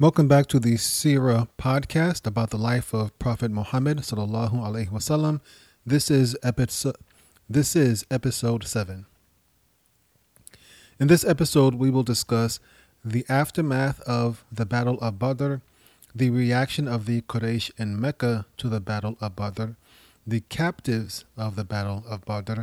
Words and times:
Welcome 0.00 0.26
back 0.26 0.46
to 0.46 0.58
the 0.58 0.74
Sirah 0.78 1.48
podcast 1.58 2.26
about 2.26 2.48
the 2.48 2.56
life 2.56 2.94
of 2.94 3.16
Prophet 3.18 3.50
Muhammad 3.50 3.98
sallallahu 3.98 4.54
alaihi 4.54 4.88
wasallam. 4.88 5.40
This 5.84 6.10
is 6.10 6.34
episode 6.42 6.96
this 7.48 7.76
is 7.76 8.04
episode 8.10 8.64
7. 8.64 9.04
In 10.98 11.08
this 11.08 11.24
episode 11.24 11.74
we 11.74 11.90
will 11.90 12.02
discuss 12.02 12.58
the 13.04 13.26
aftermath 13.28 14.00
of 14.00 14.44
the 14.50 14.64
Battle 14.64 14.98
of 15.00 15.18
Badr, 15.18 15.56
the 16.14 16.30
reaction 16.30 16.88
of 16.88 17.04
the 17.04 17.20
Quraysh 17.20 17.70
in 17.78 18.00
Mecca 18.00 18.46
to 18.56 18.70
the 18.70 18.80
Battle 18.80 19.18
of 19.20 19.36
Badr, 19.36 19.72
the 20.26 20.40
captives 20.48 21.26
of 21.36 21.54
the 21.54 21.64
Battle 21.64 22.02
of 22.08 22.24
Badr, 22.24 22.62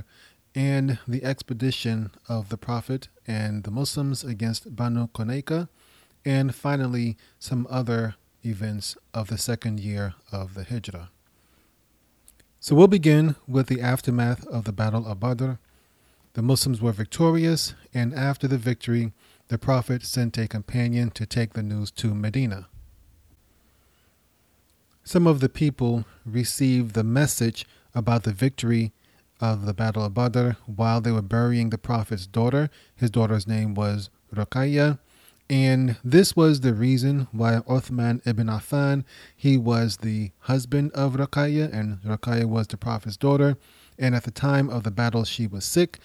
and 0.55 0.97
the 1.07 1.23
expedition 1.23 2.09
of 2.27 2.49
the 2.49 2.57
Prophet 2.57 3.07
and 3.27 3.63
the 3.63 3.71
Muslims 3.71 4.23
against 4.23 4.75
Banu 4.75 5.07
Qaynuqah 5.09 5.69
and 6.25 6.53
finally 6.53 7.17
some 7.39 7.67
other 7.69 8.15
events 8.43 8.97
of 9.13 9.27
the 9.27 9.37
second 9.37 9.79
year 9.79 10.13
of 10.31 10.53
the 10.53 10.63
Hijrah. 10.63 11.09
So 12.59 12.75
we'll 12.75 12.87
begin 12.87 13.35
with 13.47 13.67
the 13.67 13.81
aftermath 13.81 14.45
of 14.47 14.65
the 14.65 14.73
Battle 14.73 15.07
of 15.07 15.19
Badr. 15.19 15.53
The 16.33 16.41
Muslims 16.41 16.81
were 16.81 16.91
victorious, 16.91 17.73
and 17.93 18.13
after 18.13 18.47
the 18.47 18.57
victory, 18.57 19.13
the 19.47 19.57
Prophet 19.57 20.03
sent 20.03 20.37
a 20.37 20.47
companion 20.47 21.09
to 21.11 21.25
take 21.25 21.53
the 21.53 21.63
news 21.63 21.89
to 21.91 22.13
Medina. 22.13 22.67
Some 25.03 25.25
of 25.25 25.39
the 25.39 25.49
people 25.49 26.05
received 26.25 26.93
the 26.93 27.03
message 27.03 27.65
about 27.95 28.23
the 28.23 28.33
victory 28.33 28.91
of 29.41 29.65
the 29.65 29.73
Battle 29.73 30.03
of 30.03 30.13
Badr 30.13 30.51
while 30.65 31.01
they 31.01 31.11
were 31.11 31.21
burying 31.21 31.69
the 31.69 31.77
Prophet's 31.77 32.27
daughter. 32.27 32.69
His 32.95 33.09
daughter's 33.09 33.47
name 33.47 33.73
was 33.73 34.09
Ruqayya 34.35 34.99
and 35.49 35.97
this 36.03 36.35
was 36.35 36.61
the 36.61 36.75
reason 36.75 37.27
why 37.31 37.53
Uthman 37.67 38.25
ibn 38.25 38.47
Affan, 38.47 39.03
he 39.35 39.57
was 39.57 39.97
the 39.97 40.31
husband 40.41 40.91
of 40.91 41.13
Ruqayya, 41.13 41.73
and 41.73 41.99
Ruqayya 42.03 42.45
was 42.45 42.67
the 42.67 42.77
Prophet's 42.77 43.17
daughter. 43.17 43.57
And 43.97 44.15
at 44.15 44.23
the 44.23 44.31
time 44.31 44.69
of 44.69 44.83
the 44.83 44.91
battle, 44.91 45.25
she 45.25 45.47
was 45.47 45.65
sick, 45.65 45.97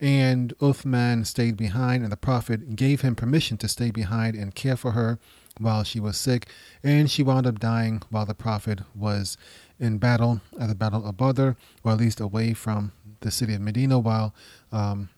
and 0.00 0.56
Uthman 0.58 1.26
stayed 1.26 1.56
behind, 1.56 2.02
and 2.02 2.12
the 2.12 2.16
Prophet 2.16 2.76
gave 2.76 3.02
him 3.02 3.14
permission 3.14 3.58
to 3.58 3.68
stay 3.68 3.90
behind 3.90 4.36
and 4.36 4.54
care 4.54 4.76
for 4.76 4.92
her 4.92 5.18
while 5.58 5.82
she 5.82 6.00
was 6.00 6.16
sick. 6.16 6.46
And 6.82 7.10
she 7.10 7.22
wound 7.22 7.46
up 7.46 7.58
dying 7.58 8.02
while 8.08 8.24
the 8.24 8.34
Prophet 8.34 8.80
was 8.94 9.36
in 9.80 9.98
battle 9.98 10.40
at 10.58 10.68
the 10.68 10.74
Battle 10.74 11.04
of 11.06 11.16
Badr, 11.16 11.50
or 11.82 11.92
at 11.92 11.98
least 11.98 12.20
away 12.20 12.54
from 12.54 12.92
the 13.20 13.32
city 13.32 13.52
of 13.54 13.60
Medina 13.60 13.98
while 13.98 14.32
um, 14.70 15.08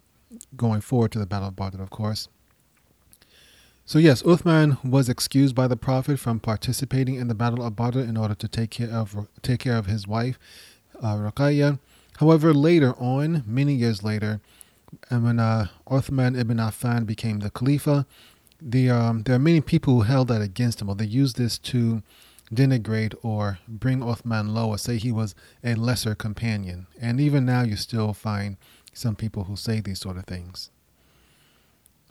going 0.56 0.80
forward 0.80 1.12
to 1.12 1.18
the 1.18 1.26
Battle 1.26 1.48
of 1.48 1.56
Badr, 1.56 1.82
of 1.82 1.90
course. 1.90 2.28
So 3.86 3.98
yes, 3.98 4.22
Uthman 4.22 4.82
was 4.82 5.10
excused 5.10 5.54
by 5.54 5.68
the 5.68 5.76
Prophet 5.76 6.18
from 6.18 6.40
participating 6.40 7.16
in 7.16 7.28
the 7.28 7.34
Battle 7.34 7.62
of 7.62 7.76
Badr 7.76 8.00
in 8.00 8.16
order 8.16 8.34
to 8.34 8.48
take 8.48 8.70
care 8.70 8.88
of 8.88 9.28
take 9.42 9.60
care 9.60 9.76
of 9.76 9.86
his 9.86 10.08
wife, 10.08 10.38
uh. 11.02 11.30
However, 12.18 12.54
later 12.54 12.94
on, 12.96 13.42
many 13.46 13.74
years 13.74 14.02
later, 14.02 14.40
when 15.10 15.38
uh, 15.38 15.66
Uthman 15.86 16.38
ibn 16.38 16.56
Affan 16.56 17.04
became 17.04 17.40
the 17.40 17.50
Khalifa, 17.50 18.06
the 18.58 18.88
um, 18.88 19.22
there 19.24 19.36
are 19.36 19.40
many 19.40 19.60
people 19.60 19.94
who 19.94 20.02
held 20.02 20.28
that 20.28 20.40
against 20.40 20.80
him, 20.80 20.88
or 20.88 20.94
they 20.94 21.04
used 21.04 21.36
this 21.36 21.58
to 21.58 22.02
denigrate 22.52 23.14
or 23.22 23.58
bring 23.68 24.00
Uthman 24.00 24.54
lower, 24.54 24.78
say 24.78 24.96
he 24.96 25.12
was 25.12 25.34
a 25.62 25.74
lesser 25.74 26.14
companion. 26.14 26.86
And 26.98 27.20
even 27.20 27.44
now, 27.44 27.62
you 27.62 27.76
still 27.76 28.14
find 28.14 28.56
some 28.94 29.16
people 29.16 29.44
who 29.44 29.56
say 29.56 29.80
these 29.80 30.00
sort 30.00 30.16
of 30.16 30.24
things. 30.24 30.70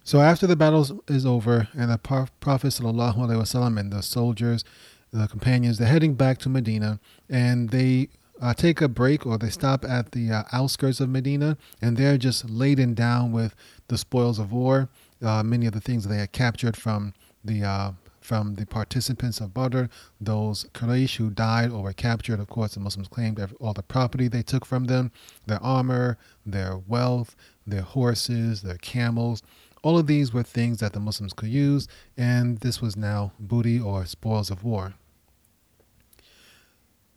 So 0.06 0.20
after 0.20 0.46
the 0.48 0.58
battle 0.58 1.02
is 1.08 1.26
over 1.26 1.70
and 1.74 1.90
the 1.90 1.98
Prophet 1.98 2.34
wasallam 2.42 3.80
and 3.80 3.92
the 3.92 4.04
soldiers, 4.04 4.66
the 5.14 5.28
companions, 5.28 5.78
they're 5.78 5.88
heading 5.88 6.16
back 6.16 6.40
to 6.40 6.50
Medina 6.50 7.00
and 7.30 7.70
they 7.70 8.10
uh, 8.42 8.54
take 8.54 8.82
a 8.82 8.90
break 8.90 9.26
or 9.26 9.38
they 9.38 9.50
stop 9.50 9.86
at 9.86 10.12
the 10.12 10.30
uh, 10.30 10.44
outskirts 10.52 11.00
of 11.00 11.08
Medina 11.08 11.58
and 11.82 11.96
they're 11.96 12.18
just 12.18 12.50
laden 12.50 12.94
down 12.94 13.32
with 13.32 13.56
the 13.88 13.98
spoils 13.98 14.40
of 14.40 14.52
war, 14.52 14.90
uh, 15.22 15.42
many 15.42 15.68
of 15.68 15.74
the 15.74 15.80
things 15.80 16.06
they 16.06 16.18
had 16.18 16.34
captured 16.34 16.76
from 16.76 17.14
the 17.46 17.64
uh, 17.64 17.92
from 18.20 18.56
the 18.56 18.66
participants 18.66 19.42
of 19.42 19.54
Badr, 19.54 19.84
those 20.20 20.64
Quraysh 20.74 21.18
who 21.18 21.30
died 21.30 21.72
or 21.72 21.84
were 21.84 21.94
captured. 21.94 22.40
Of 22.40 22.48
course, 22.48 22.74
the 22.74 22.80
Muslims 22.80 23.10
claimed 23.10 23.46
all 23.60 23.74
the 23.74 23.84
property 23.84 24.30
they 24.30 24.44
took 24.44 24.66
from 24.66 24.86
them, 24.86 25.12
their 25.46 25.62
armor, 25.62 26.18
their 26.46 26.78
wealth, 26.78 27.36
their 27.68 27.82
horses, 27.82 28.62
their 28.62 28.78
camels. 28.78 29.44
All 29.84 30.00
of 30.00 30.08
these 30.08 30.34
were 30.34 30.44
things 30.44 30.80
that 30.80 30.94
the 30.94 31.00
Muslims 31.00 31.34
could 31.34 31.50
use, 31.50 31.88
and 32.18 32.58
this 32.60 32.82
was 32.82 32.96
now 32.96 33.34
booty 33.40 33.80
or 33.80 34.06
spoils 34.06 34.50
of 34.50 34.64
war. 34.64 34.94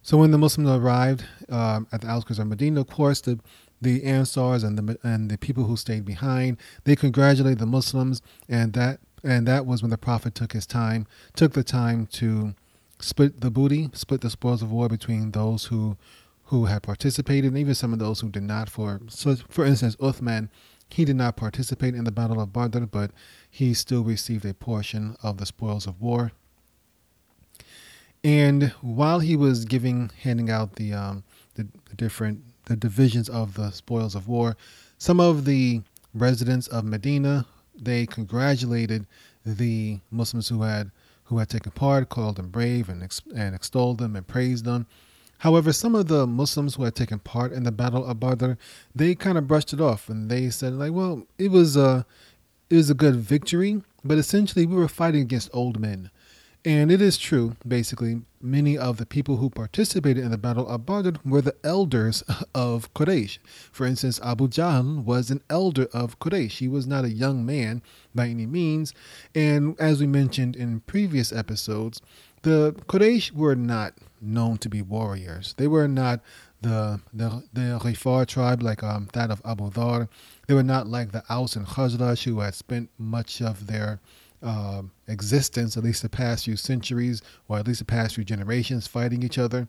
So 0.02 0.18
when 0.18 0.30
the 0.30 0.38
Muslims 0.38 0.68
arrived 0.68 1.24
um, 1.48 1.86
at 1.90 2.02
the 2.02 2.08
outskirts 2.08 2.38
of 2.38 2.46
Medina, 2.46 2.80
of 2.80 2.88
course, 2.88 3.20
the 3.22 3.40
the 3.80 4.04
Ansars 4.04 4.64
and 4.64 4.78
the 4.78 4.98
and 5.02 5.30
the 5.30 5.38
people 5.38 5.64
who 5.64 5.76
stayed 5.76 6.04
behind, 6.04 6.58
they 6.84 6.96
congratulated 6.96 7.58
the 7.58 7.66
Muslims, 7.66 8.22
and 8.48 8.72
that 8.74 9.00
and 9.24 9.46
that 9.46 9.66
was 9.66 9.82
when 9.82 9.90
the 9.90 9.98
Prophet 9.98 10.34
took 10.34 10.52
his 10.52 10.66
time, 10.66 11.06
took 11.34 11.52
the 11.52 11.64
time 11.64 12.06
to 12.06 12.54
split 12.98 13.40
the 13.40 13.50
booty, 13.50 13.90
split 13.92 14.20
the 14.20 14.30
spoils 14.30 14.62
of 14.62 14.70
war 14.70 14.88
between 14.88 15.32
those 15.32 15.66
who 15.66 15.96
who 16.44 16.66
had 16.66 16.82
participated, 16.82 17.50
and 17.50 17.58
even 17.58 17.74
some 17.74 17.92
of 17.92 17.98
those 17.98 18.20
who 18.20 18.28
did 18.28 18.44
not. 18.44 18.70
For 18.70 19.00
so, 19.08 19.36
for 19.48 19.64
instance, 19.64 19.96
Uthman 19.96 20.48
he 20.88 21.04
did 21.04 21.16
not 21.16 21.36
participate 21.36 21.94
in 21.94 22.04
the 22.04 22.12
Battle 22.12 22.40
of 22.40 22.52
Badr, 22.52 22.84
but 22.84 23.10
he 23.50 23.74
still 23.74 24.02
received 24.02 24.44
a 24.44 24.54
portion 24.54 25.16
of 25.22 25.38
the 25.38 25.46
spoils 25.46 25.86
of 25.86 26.00
war. 26.00 26.32
And 28.24 28.72
while 28.80 29.20
he 29.20 29.36
was 29.36 29.64
giving, 29.64 30.10
handing 30.22 30.50
out 30.50 30.76
the, 30.76 30.92
um, 30.92 31.24
the, 31.54 31.68
the 31.90 31.96
different 31.96 32.42
the 32.64 32.76
divisions 32.76 33.28
of 33.28 33.54
the 33.54 33.70
spoils 33.70 34.16
of 34.16 34.26
war, 34.26 34.56
some 34.98 35.20
of 35.20 35.44
the 35.44 35.82
residents 36.12 36.66
of 36.66 36.84
Medina 36.84 37.46
they 37.78 38.06
congratulated 38.06 39.06
the 39.44 40.00
Muslims 40.10 40.48
who 40.48 40.62
had 40.62 40.90
who 41.24 41.38
had 41.38 41.48
taken 41.48 41.72
part, 41.72 42.08
called 42.08 42.36
them 42.36 42.50
brave, 42.50 42.88
and 42.88 43.02
ex- 43.02 43.20
and 43.34 43.54
extolled 43.54 43.98
them 43.98 44.14
and 44.14 44.26
praised 44.26 44.64
them. 44.64 44.86
However, 45.38 45.72
some 45.72 45.94
of 45.94 46.08
the 46.08 46.26
Muslims 46.26 46.74
who 46.74 46.84
had 46.84 46.94
taken 46.94 47.18
part 47.18 47.52
in 47.52 47.64
the 47.64 47.72
Battle 47.72 48.04
of 48.04 48.20
Badr, 48.20 48.52
they 48.94 49.14
kind 49.14 49.36
of 49.36 49.46
brushed 49.46 49.72
it 49.72 49.80
off 49.80 50.08
and 50.08 50.30
they 50.30 50.50
said, 50.50 50.74
like, 50.74 50.92
well, 50.92 51.26
it 51.38 51.50
was 51.50 51.76
a, 51.76 52.06
it 52.70 52.76
was 52.76 52.90
a 52.90 52.94
good 52.94 53.16
victory, 53.16 53.82
but 54.04 54.18
essentially 54.18 54.66
we 54.66 54.76
were 54.76 54.88
fighting 54.88 55.22
against 55.22 55.50
old 55.52 55.78
men. 55.78 56.10
And 56.66 56.90
it 56.90 57.00
is 57.00 57.16
true, 57.16 57.54
basically, 57.64 58.22
many 58.40 58.76
of 58.76 58.96
the 58.96 59.06
people 59.06 59.36
who 59.36 59.50
participated 59.50 60.24
in 60.24 60.32
the 60.32 60.36
Battle 60.36 60.66
of 60.66 60.84
Badr 60.84 61.20
were 61.24 61.40
the 61.40 61.54
elders 61.62 62.24
of 62.56 62.92
Quraysh. 62.92 63.38
For 63.70 63.86
instance, 63.86 64.18
Abu 64.20 64.48
Jahl 64.48 65.04
was 65.04 65.30
an 65.30 65.42
elder 65.48 65.86
of 65.92 66.18
Quraysh. 66.18 66.58
He 66.58 66.66
was 66.66 66.84
not 66.84 67.04
a 67.04 67.10
young 67.10 67.46
man 67.46 67.82
by 68.16 68.26
any 68.26 68.46
means. 68.46 68.94
And 69.32 69.78
as 69.78 70.00
we 70.00 70.08
mentioned 70.08 70.56
in 70.56 70.80
previous 70.80 71.32
episodes, 71.32 72.02
the 72.42 72.74
Quraysh 72.88 73.30
were 73.30 73.54
not 73.54 73.94
known 74.26 74.58
to 74.58 74.68
be 74.68 74.82
warriors. 74.82 75.54
They 75.56 75.68
were 75.68 75.88
not 75.88 76.20
the 76.60 77.00
the 77.12 77.42
the 77.52 77.78
Ghifar 77.82 78.26
tribe 78.26 78.62
like 78.62 78.82
um, 78.82 79.08
that 79.12 79.30
of 79.30 79.40
Abu 79.44 79.70
Dhar. 79.70 80.08
They 80.46 80.54
were 80.54 80.62
not 80.62 80.86
like 80.86 81.12
the 81.12 81.22
Aus 81.28 81.56
and 81.56 81.66
Khazraj 81.66 82.24
who 82.24 82.40
had 82.40 82.54
spent 82.54 82.90
much 82.98 83.40
of 83.40 83.66
their 83.66 84.00
uh, 84.42 84.82
existence, 85.08 85.76
at 85.76 85.84
least 85.84 86.02
the 86.02 86.08
past 86.08 86.44
few 86.44 86.56
centuries, 86.56 87.22
or 87.48 87.58
at 87.58 87.66
least 87.66 87.80
the 87.80 87.84
past 87.84 88.14
few 88.14 88.24
generations, 88.24 88.86
fighting 88.86 89.22
each 89.22 89.38
other. 89.38 89.68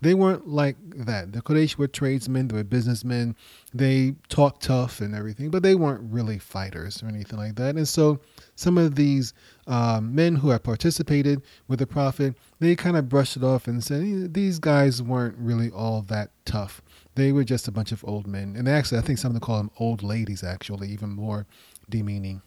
They 0.00 0.14
weren't 0.14 0.46
like 0.46 0.76
that. 1.06 1.32
The 1.32 1.42
Quraysh 1.42 1.76
were 1.76 1.88
tradesmen, 1.88 2.48
they 2.48 2.56
were 2.56 2.64
businessmen. 2.64 3.34
They 3.74 4.14
talked 4.28 4.62
tough 4.62 5.00
and 5.00 5.14
everything, 5.14 5.50
but 5.50 5.62
they 5.62 5.74
weren't 5.74 6.12
really 6.12 6.38
fighters 6.38 7.02
or 7.02 7.06
anything 7.08 7.38
like 7.38 7.56
that. 7.56 7.76
And 7.76 7.88
so 7.88 8.20
some 8.58 8.76
of 8.76 8.96
these 8.96 9.34
uh, 9.68 10.00
men 10.02 10.34
who 10.34 10.48
had 10.48 10.64
participated 10.64 11.40
with 11.68 11.78
the 11.78 11.86
Prophet, 11.86 12.34
they 12.58 12.74
kind 12.74 12.96
of 12.96 13.08
brushed 13.08 13.36
it 13.36 13.44
off 13.44 13.68
and 13.68 13.84
said, 13.84 14.34
these 14.34 14.58
guys 14.58 15.00
weren't 15.00 15.36
really 15.38 15.70
all 15.70 16.02
that 16.02 16.30
tough. 16.44 16.82
They 17.14 17.30
were 17.30 17.44
just 17.44 17.68
a 17.68 17.70
bunch 17.70 17.92
of 17.92 18.04
old 18.04 18.26
men. 18.26 18.56
And 18.56 18.68
actually, 18.68 18.98
I 18.98 19.02
think 19.02 19.20
some 19.20 19.28
of 19.28 19.34
them 19.34 19.42
call 19.42 19.58
them 19.58 19.70
old 19.78 20.02
ladies, 20.02 20.42
actually, 20.42 20.88
even 20.88 21.10
more 21.10 21.46
demeaning. 21.88 22.42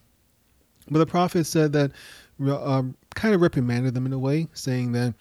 But 0.89 0.99
the 0.99 1.05
Prophet 1.05 1.45
said 1.45 1.71
that, 1.71 1.93
uh, 2.45 2.83
kind 3.15 3.33
of 3.33 3.39
reprimanded 3.39 3.93
them 3.93 4.05
in 4.05 4.11
a 4.11 4.19
way, 4.19 4.49
saying 4.51 4.91
that 4.91 5.13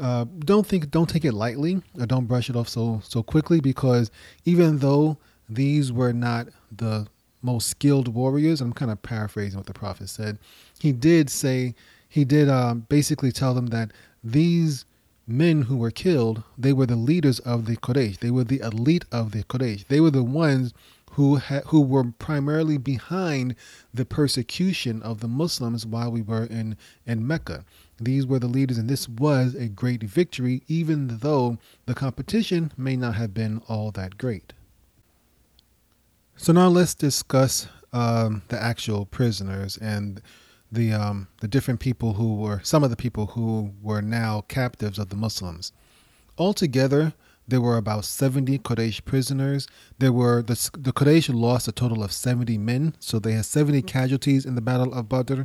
uh, 0.00 0.24
don't 0.38 0.66
think 0.66 0.90
don't 0.90 1.08
take 1.08 1.26
it 1.26 1.32
lightly 1.32 1.82
or 1.98 2.06
don't 2.06 2.26
brush 2.26 2.48
it 2.48 2.54
off 2.54 2.68
so 2.68 3.00
so 3.02 3.24
quickly 3.24 3.60
because 3.60 4.08
even 4.44 4.78
though 4.78 5.18
these 5.48 5.92
were 5.92 6.12
not 6.12 6.46
the 6.70 7.08
most 7.42 7.68
skilled 7.68 8.08
warriors, 8.08 8.60
I'm 8.60 8.72
kind 8.72 8.90
of 8.90 9.02
paraphrasing 9.02 9.58
what 9.58 9.66
the 9.66 9.72
prophet 9.72 10.08
said. 10.08 10.38
He 10.78 10.92
did 10.92 11.30
say 11.30 11.74
he 12.08 12.24
did 12.24 12.48
um, 12.48 12.86
basically 12.88 13.32
tell 13.32 13.54
them 13.54 13.68
that 13.68 13.92
these 14.22 14.84
men 15.26 15.62
who 15.62 15.76
were 15.76 15.92
killed, 15.92 16.42
they 16.58 16.72
were 16.72 16.86
the 16.86 16.96
leaders 16.96 17.38
of 17.40 17.66
the 17.66 17.76
Quraysh. 17.76 18.18
They 18.18 18.30
were 18.30 18.44
the 18.44 18.60
elite 18.60 19.04
of 19.12 19.30
the 19.30 19.44
Quraysh. 19.44 19.86
They 19.86 20.00
were 20.00 20.10
the 20.10 20.24
ones 20.24 20.74
who 21.12 21.36
ha- 21.36 21.62
who 21.66 21.80
were 21.80 22.04
primarily 22.04 22.78
behind 22.78 23.54
the 23.92 24.04
persecution 24.04 25.02
of 25.02 25.20
the 25.20 25.28
Muslims 25.28 25.86
while 25.86 26.10
we 26.10 26.22
were 26.22 26.44
in 26.44 26.76
in 27.06 27.26
Mecca. 27.26 27.64
These 27.98 28.26
were 28.26 28.38
the 28.38 28.48
leaders, 28.48 28.78
and 28.78 28.88
this 28.88 29.08
was 29.08 29.54
a 29.54 29.68
great 29.68 30.02
victory, 30.02 30.62
even 30.68 31.18
though 31.18 31.58
the 31.86 31.94
competition 31.94 32.72
may 32.76 32.96
not 32.96 33.14
have 33.14 33.34
been 33.34 33.62
all 33.68 33.90
that 33.92 34.18
great. 34.18 34.52
So 36.42 36.54
now 36.54 36.68
let's 36.68 36.94
discuss 36.94 37.68
um, 37.92 38.40
the 38.48 38.58
actual 38.58 39.04
prisoners 39.04 39.76
and 39.76 40.22
the 40.72 40.90
um, 40.90 41.28
the 41.42 41.48
different 41.48 41.80
people 41.80 42.14
who 42.14 42.36
were 42.36 42.62
some 42.64 42.82
of 42.82 42.88
the 42.88 42.96
people 42.96 43.26
who 43.26 43.74
were 43.82 44.00
now 44.00 44.40
captives 44.48 44.98
of 44.98 45.10
the 45.10 45.16
Muslims. 45.16 45.70
Altogether, 46.38 47.12
there 47.46 47.60
were 47.60 47.76
about 47.76 48.06
70 48.06 48.58
Quraysh 48.60 49.04
prisoners. 49.04 49.68
There 49.98 50.14
were 50.14 50.40
the, 50.40 50.54
the 50.78 50.94
Quraysh 50.94 51.28
lost 51.30 51.68
a 51.68 51.72
total 51.72 52.02
of 52.02 52.10
70 52.10 52.56
men, 52.56 52.96
so 53.00 53.18
they 53.18 53.32
had 53.32 53.44
70 53.44 53.82
casualties 53.82 54.46
in 54.46 54.54
the 54.54 54.62
Battle 54.62 54.94
of 54.94 55.10
Badr. 55.10 55.42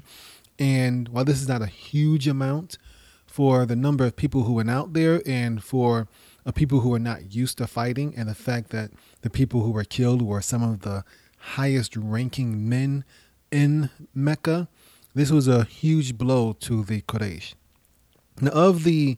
And 0.58 1.10
while 1.10 1.26
this 1.26 1.42
is 1.42 1.50
not 1.50 1.62
a 1.62 1.68
huge 1.68 2.26
amount 2.26 2.78
for 3.26 3.66
the 3.66 3.76
number 3.76 4.06
of 4.06 4.16
people 4.16 4.44
who 4.44 4.54
went 4.54 4.70
out 4.70 4.94
there 4.94 5.22
and 5.26 5.62
for 5.62 6.08
uh, 6.46 6.52
people 6.52 6.82
who 6.82 6.90
were 6.90 7.00
not 7.00 7.34
used 7.34 7.58
to 7.58 7.68
fighting, 7.68 8.14
and 8.16 8.30
the 8.30 8.36
fact 8.36 8.70
that 8.70 8.92
the 9.22 9.30
people 9.30 9.62
who 9.62 9.72
were 9.72 9.84
killed 9.84 10.22
were 10.22 10.42
some 10.42 10.64
of 10.64 10.82
the 10.82 11.04
highest 11.38 11.96
ranking 11.96 12.68
men 12.68 13.04
in 13.52 13.90
Mecca, 14.14 14.68
this 15.14 15.32
was 15.32 15.48
a 15.48 15.64
huge 15.64 16.18
blow 16.18 16.54
to 16.54 16.84
the 16.84 17.02
Quraysh. 17.02 17.54
Now, 18.42 18.52
of 18.52 18.84
the 18.84 19.18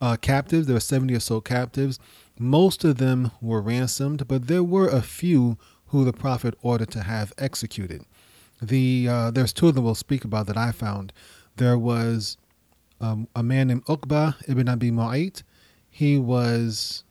uh, 0.00 0.16
captives, 0.20 0.66
there 0.66 0.74
were 0.74 0.80
70 0.80 1.14
or 1.14 1.20
so 1.20 1.40
captives. 1.40 1.98
Most 2.38 2.84
of 2.84 2.98
them 2.98 3.32
were 3.40 3.60
ransomed, 3.60 4.28
but 4.28 4.46
there 4.46 4.62
were 4.62 4.88
a 4.88 5.02
few 5.02 5.58
who 5.86 6.04
the 6.04 6.12
Prophet 6.12 6.54
ordered 6.62 6.90
to 6.92 7.02
have 7.02 7.32
executed. 7.38 8.04
The 8.60 9.08
uh, 9.08 9.30
There's 9.30 9.52
two 9.52 9.68
of 9.68 9.74
them 9.74 9.84
we'll 9.84 9.94
speak 9.94 10.24
about 10.24 10.46
that 10.46 10.56
I 10.56 10.72
found. 10.72 11.12
There 11.56 11.76
was 11.76 12.36
um, 13.00 13.28
a 13.34 13.42
man 13.42 13.68
named 13.68 13.84
Uqba 13.86 14.36
ibn 14.48 14.68
Abi 14.68 14.90
Mu'ayt. 14.90 15.42
He 15.94 16.18
was 16.18 17.04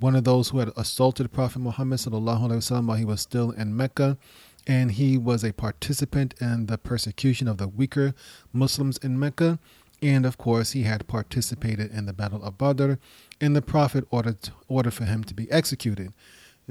one 0.00 0.16
of 0.16 0.24
those 0.24 0.48
who 0.48 0.58
had 0.58 0.72
assaulted 0.76 1.32
Prophet 1.32 1.60
Muhammad 1.60 2.00
while 2.04 2.96
he 2.96 3.04
was 3.04 3.20
still 3.20 3.52
in 3.52 3.76
Mecca 3.76 4.18
and 4.66 4.92
he 4.92 5.16
was 5.16 5.44
a 5.44 5.52
participant 5.52 6.34
in 6.40 6.66
the 6.66 6.78
persecution 6.78 7.48
of 7.48 7.58
the 7.58 7.68
weaker 7.68 8.14
Muslims 8.52 8.98
in 8.98 9.18
Mecca. 9.18 9.58
And 10.02 10.24
of 10.24 10.38
course, 10.38 10.72
he 10.72 10.82
had 10.82 11.06
participated 11.06 11.92
in 11.92 12.06
the 12.06 12.12
Battle 12.12 12.42
of 12.42 12.56
Badr, 12.56 12.94
and 13.40 13.54
the 13.54 13.62
Prophet 13.62 14.04
ordered 14.10 14.50
ordered 14.68 14.94
for 14.94 15.04
him 15.04 15.24
to 15.24 15.34
be 15.34 15.50
executed. 15.50 16.12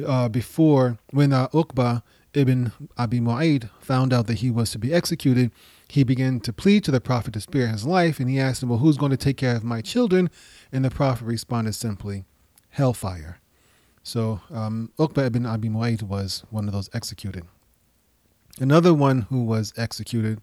Uh, 0.05 0.29
before, 0.29 0.97
when 1.11 1.31
uh, 1.31 1.47
Uqba 1.49 2.03
ibn 2.33 2.71
Abi 2.97 3.19
Mu'ayt 3.19 3.69
found 3.79 4.13
out 4.13 4.27
that 4.27 4.39
he 4.39 4.49
was 4.49 4.71
to 4.71 4.79
be 4.79 4.93
executed, 4.93 5.51
he 5.89 6.03
began 6.03 6.39
to 6.41 6.53
plead 6.53 6.83
to 6.83 6.91
the 6.91 7.01
Prophet 7.01 7.33
to 7.33 7.41
spare 7.41 7.67
his 7.67 7.85
life, 7.85 8.19
and 8.19 8.29
he 8.29 8.39
asked 8.39 8.63
him, 8.63 8.69
"Well, 8.69 8.79
who's 8.79 8.97
going 8.97 9.11
to 9.11 9.17
take 9.17 9.37
care 9.37 9.55
of 9.55 9.63
my 9.63 9.81
children?" 9.81 10.29
And 10.71 10.85
the 10.85 10.91
Prophet 10.91 11.25
responded 11.25 11.73
simply, 11.73 12.25
"Hellfire." 12.69 13.39
So 14.03 14.41
um, 14.51 14.91
Uqba 14.97 15.25
ibn 15.25 15.45
Abi 15.45 15.69
Mu'ayt 15.69 16.03
was 16.03 16.43
one 16.49 16.67
of 16.67 16.73
those 16.73 16.89
executed. 16.93 17.45
Another 18.59 18.93
one 18.93 19.23
who 19.23 19.43
was 19.43 19.73
executed 19.77 20.41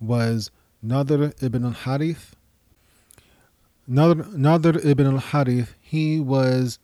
was 0.00 0.50
Nadr 0.84 1.32
ibn 1.42 1.64
al 1.64 1.72
Harith. 1.72 2.36
Nadr, 3.88 4.32
Nadr 4.34 4.84
ibn 4.84 5.06
al 5.06 5.18
Harith, 5.18 5.74
he 5.80 6.20
was 6.20 6.78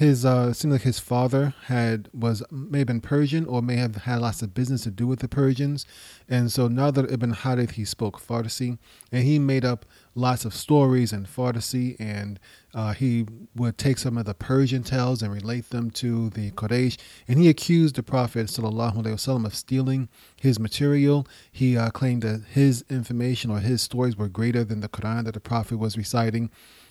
his 0.00 0.24
uh 0.24 0.50
seemed 0.50 0.72
like 0.72 0.80
his 0.80 0.98
father 0.98 1.52
had 1.66 2.08
was 2.14 2.42
may 2.50 2.78
have 2.78 2.86
been 2.86 3.02
Persian 3.02 3.44
or 3.44 3.60
may 3.60 3.76
have 3.76 3.94
had 3.96 4.22
lots 4.22 4.40
of 4.40 4.54
business 4.54 4.84
to 4.84 4.90
do 4.90 5.06
with 5.06 5.18
the 5.18 5.28
Persians, 5.28 5.84
and 6.26 6.50
so 6.50 6.70
Nadr 6.70 7.12
ibn 7.12 7.32
Harith 7.34 7.72
he 7.72 7.84
spoke 7.84 8.18
Farsi, 8.18 8.78
and 9.12 9.24
he 9.24 9.38
made 9.38 9.62
up 9.62 9.84
lots 10.14 10.46
of 10.46 10.54
stories 10.54 11.12
in 11.12 11.26
Farsi, 11.26 11.96
and 12.00 12.40
uh, 12.72 12.94
he 12.94 13.26
would 13.54 13.76
take 13.76 13.98
some 13.98 14.16
of 14.16 14.24
the 14.24 14.32
Persian 14.32 14.82
tales 14.82 15.22
and 15.22 15.34
relate 15.34 15.68
them 15.68 15.90
to 15.90 16.30
the 16.30 16.50
Quraysh, 16.52 16.96
and 17.28 17.38
he 17.38 17.50
accused 17.50 17.96
the 17.96 18.02
Prophet 18.02 18.46
wasallam 18.46 19.44
of 19.44 19.54
stealing 19.54 20.08
his 20.40 20.58
material. 20.58 21.26
He 21.52 21.76
uh, 21.76 21.90
claimed 21.90 22.22
that 22.22 22.44
his 22.48 22.86
information 22.88 23.50
or 23.50 23.60
his 23.60 23.82
stories 23.82 24.16
were 24.16 24.30
greater 24.30 24.64
than 24.64 24.80
the 24.80 24.88
Quran 24.88 25.26
that 25.26 25.34
the 25.34 25.40
Prophet 25.40 25.76
was 25.76 25.98
reciting. 25.98 26.50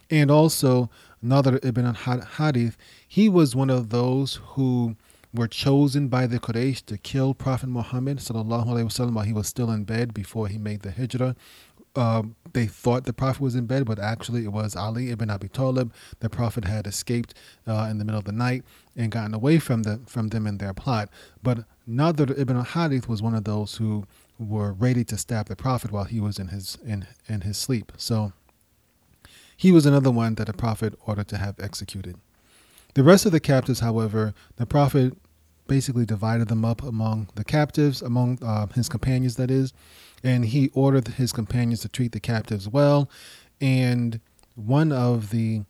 And 0.10 0.32
also, 0.32 0.90
Nadr 1.24 1.64
ibn 1.64 1.94
Harith, 1.94 2.78
he 3.08 3.30
was 3.30 3.56
one 3.56 3.70
of 3.70 3.90
those 3.90 4.40
who 4.54 4.96
were 5.34 5.48
chosen 5.48 6.08
by 6.08 6.26
the 6.26 6.40
Quraysh 6.40 6.86
to 6.86 6.98
kill 6.98 7.34
Prophet 7.34 7.70
Muhammad 7.70 8.18
wasallam 8.18 9.14
while 9.14 9.26
he 9.26 9.34
was 9.34 9.48
still 9.48 9.70
in 9.70 9.84
bed 9.84 10.14
before 10.14 10.48
he 10.48 10.58
made 10.58 10.82
the 10.82 10.92
hijrah. 10.92 11.36
Uh, 11.96 12.24
they 12.54 12.66
thought 12.66 13.04
the 13.04 13.14
Prophet 13.14 13.42
was 13.42 13.56
in 13.56 13.66
bed, 13.66 13.86
but 13.86 14.00
actually 14.00 14.46
it 14.46 14.52
was 14.52 14.76
Ali 14.76 15.12
ibn 15.12 15.30
Abi 15.30 15.50
Talib. 15.50 15.94
The 16.20 16.30
Prophet 16.30 16.66
had 16.66 16.88
escaped 16.88 17.34
uh, 17.68 17.88
in 17.90 17.98
the 17.98 18.06
middle 18.06 18.20
of 18.20 18.26
the 18.26 18.32
night 18.32 18.64
and 18.96 19.12
gotten 19.12 19.34
away 19.34 19.60
from 19.60 19.84
the 19.84 20.00
from 20.06 20.30
them 20.30 20.48
in 20.48 20.58
their 20.58 20.74
plot. 20.74 21.10
But 21.44 21.66
Nadr 21.88 22.38
ibn 22.38 22.64
Harith 22.64 23.10
was 23.10 23.22
one 23.22 23.36
of 23.36 23.44
those 23.44 23.76
who 23.76 24.06
were 24.38 24.72
ready 24.72 25.04
to 25.06 25.18
stab 25.18 25.48
the 25.48 25.56
Prophet 25.56 25.92
while 25.92 26.06
he 26.06 26.20
was 26.20 26.40
in 26.40 26.48
his 26.48 26.78
in 26.86 27.06
in 27.28 27.42
his 27.42 27.58
sleep. 27.58 27.92
So 27.98 28.34
he 29.60 29.74
was 29.74 29.86
another 29.86 30.10
one 30.10 30.36
that 30.36 30.48
the 30.48 30.54
Prophet 30.54 30.94
ordered 31.06 31.28
to 31.28 31.38
have 31.38 31.60
executed. 31.60 32.16
The 32.94 33.04
rest 33.04 33.26
of 33.26 33.34
the 33.34 33.42
captives, 33.42 33.82
however, 33.82 34.34
the 34.56 34.66
Prophet 34.66 35.18
basically 35.68 36.06
divided 36.06 36.48
them 36.48 36.64
up 36.64 36.82
among 36.82 37.28
the 37.36 37.44
captives, 37.44 38.02
among 38.02 38.40
uh, 38.42 38.68
his 38.68 38.88
companions, 38.88 39.36
that 39.36 39.52
is, 39.52 39.74
and 40.24 40.46
he 40.46 40.70
ordered 40.74 41.10
his 41.10 41.34
companions 41.34 41.82
to 41.82 41.90
treat 41.90 42.14
the 42.14 42.22
captives 42.22 42.70
well. 42.70 43.10
And 43.60 44.22
one 44.56 44.94
of 44.94 45.30
the 45.30 45.64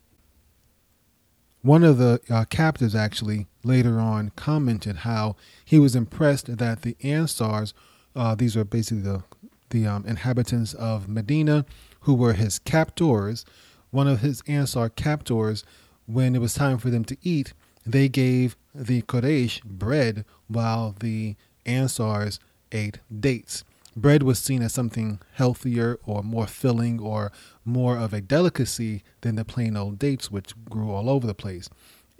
one 1.63 1.83
of 1.83 1.97
the 1.97 2.21
uh, 2.29 2.45
captives 2.45 2.93
actually 2.93 3.47
later 3.63 3.99
on 3.99 4.31
commented 4.35 4.97
how 4.97 5.35
he 5.65 5.79
was 5.79 5.95
impressed 5.95 6.57
that 6.57 6.83
the 6.83 6.95
Ansars, 7.03 7.73
uh, 8.15 8.35
these 8.35 8.55
are 8.55 8.63
basically 8.63 9.01
the 9.01 9.23
the 9.71 9.87
um, 9.87 10.05
inhabitants 10.05 10.75
of 10.75 11.09
Medina, 11.09 11.65
who 12.01 12.13
were 12.13 12.33
his 12.33 12.59
captors, 12.59 13.45
one 13.91 14.07
of 14.07 14.21
his 14.21 14.41
Ansar 14.47 14.89
captors, 14.89 15.63
when 16.05 16.35
it 16.35 16.41
was 16.41 16.53
time 16.53 16.77
for 16.77 16.89
them 16.89 17.03
to 17.05 17.17
eat, 17.21 17.53
they 17.85 18.09
gave 18.09 18.55
the 18.73 19.01
Quraysh 19.03 19.63
bread 19.63 20.25
while 20.47 20.95
the 20.99 21.35
Ansars 21.65 22.39
ate 22.71 22.99
dates. 23.19 23.63
Bread 23.95 24.23
was 24.23 24.39
seen 24.39 24.61
as 24.61 24.73
something 24.73 25.19
healthier 25.33 25.99
or 26.05 26.23
more 26.23 26.47
filling 26.47 26.99
or 26.99 27.31
more 27.65 27.97
of 27.97 28.13
a 28.13 28.21
delicacy 28.21 29.03
than 29.21 29.35
the 29.35 29.45
plain 29.45 29.75
old 29.75 29.99
dates, 29.99 30.31
which 30.31 30.53
grew 30.65 30.91
all 30.91 31.09
over 31.09 31.27
the 31.27 31.33
place. 31.33 31.69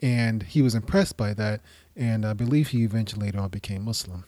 And 0.02 0.44
he 0.44 0.62
was 0.62 0.76
impressed 0.76 1.18
by 1.18 1.34
that, 1.36 1.62
and 1.96 2.26
I 2.26 2.34
believe 2.34 2.70
he 2.70 2.84
eventually 2.84 3.28
later 3.28 3.40
on 3.40 3.50
became 3.50 3.86
Muslim. 3.86 4.26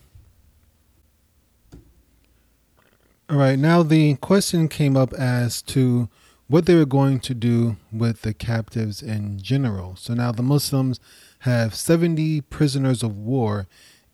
All 3.28 3.38
right, 3.38 3.58
now 3.58 3.82
the 3.82 4.14
question 4.16 4.68
came 4.68 4.96
up 4.96 5.12
as 5.14 5.62
to 5.62 6.08
what 6.52 6.66
they 6.66 6.74
were 6.74 6.84
going 6.84 7.18
to 7.18 7.32
do 7.32 7.78
with 7.90 8.20
the 8.20 8.34
captives 8.34 9.00
in 9.00 9.38
general. 9.40 9.96
So 9.96 10.12
now 10.12 10.32
the 10.32 10.42
Muslims 10.42 11.00
have 11.38 11.74
70 11.74 12.42
prisoners 12.42 13.02
of 13.02 13.16
war 13.16 13.66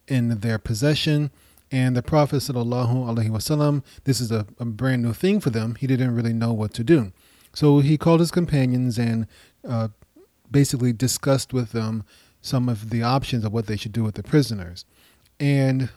in 0.07 0.39
their 0.39 0.57
possession. 0.57 1.33
And 1.73 1.97
the 1.97 2.03
Prophet 2.03 2.37
wasallam, 2.37 3.83
this 4.05 4.21
is 4.21 4.31
a, 4.31 4.47
a 4.61 4.65
brand 4.65 5.03
new 5.03 5.13
thing 5.13 5.41
for 5.41 5.51
them. 5.51 5.75
He 5.75 5.89
didn't 5.89 6.15
really 6.15 6.33
know 6.33 6.53
what 6.53 6.73
to 6.75 6.85
do. 6.85 7.11
So 7.53 7.81
he 7.81 7.99
called 7.99 8.21
his 8.21 8.31
companions 8.31 9.01
and 9.01 9.27
uh, 9.69 9.89
basically 10.49 10.93
discussed 10.93 11.53
with 11.53 11.73
them 11.73 12.05
some 12.41 12.69
of 12.69 12.91
the 12.91 13.03
options 13.03 13.45
of 13.45 13.53
what 13.53 13.67
they 13.67 13.77
should 13.77 13.93
do 13.93 14.05
with 14.05 14.15
the 14.15 14.23
prisoners. 14.23 14.85
And 15.41 15.91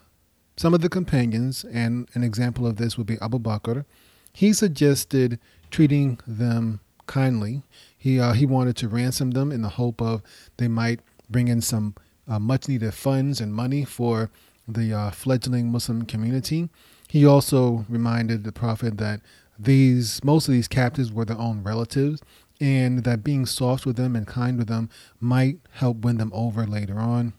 some 0.58 0.74
of 0.74 0.82
the 0.82 0.90
companions, 0.90 1.66
and 1.66 2.10
an 2.16 2.24
example 2.24 2.66
of 2.66 2.78
this 2.78 2.98
would 2.98 3.06
be 3.06 3.20
Abu 3.22 3.38
Bakr, 3.38 3.86
he 4.34 4.54
suggested 4.54 5.40
treating 5.72 6.20
them 6.28 6.80
kindly. 7.08 7.64
He 7.98 8.20
uh, 8.20 8.34
he 8.34 8.46
wanted 8.46 8.76
to 8.78 8.88
ransom 8.88 9.32
them 9.32 9.52
in 9.52 9.62
the 9.62 9.70
hope 9.70 10.02
of 10.02 10.22
they 10.58 10.68
might 10.68 11.00
bring 11.30 11.48
in 11.48 11.62
some 11.62 11.96
uh, 12.28 12.40
much 12.40 12.68
needed 12.68 12.94
funds 12.94 13.42
and 13.42 13.54
money 13.54 13.84
for 13.86 14.30
the 14.68 14.94
uh, 14.94 15.12
fledgling 15.12 15.72
Muslim 15.72 16.04
community. 16.04 16.70
He 17.08 17.26
also 17.26 17.86
reminded 17.90 18.44
the 18.44 18.52
Prophet 18.52 18.98
that 18.98 19.22
these 19.58 20.24
most 20.24 20.48
of 20.48 20.54
these 20.54 20.68
captives 20.68 21.12
were 21.12 21.26
their 21.26 21.38
own 21.38 21.64
relatives 21.64 22.22
and 22.60 23.04
that 23.04 23.24
being 23.24 23.46
soft 23.46 23.86
with 23.86 23.96
them 23.96 24.16
and 24.16 24.28
kind 24.28 24.58
with 24.58 24.68
them 24.68 24.90
might 25.20 25.58
help 25.72 25.98
win 25.98 26.18
them 26.18 26.32
over 26.34 26.66
later 26.66 27.00
on. 27.00 27.34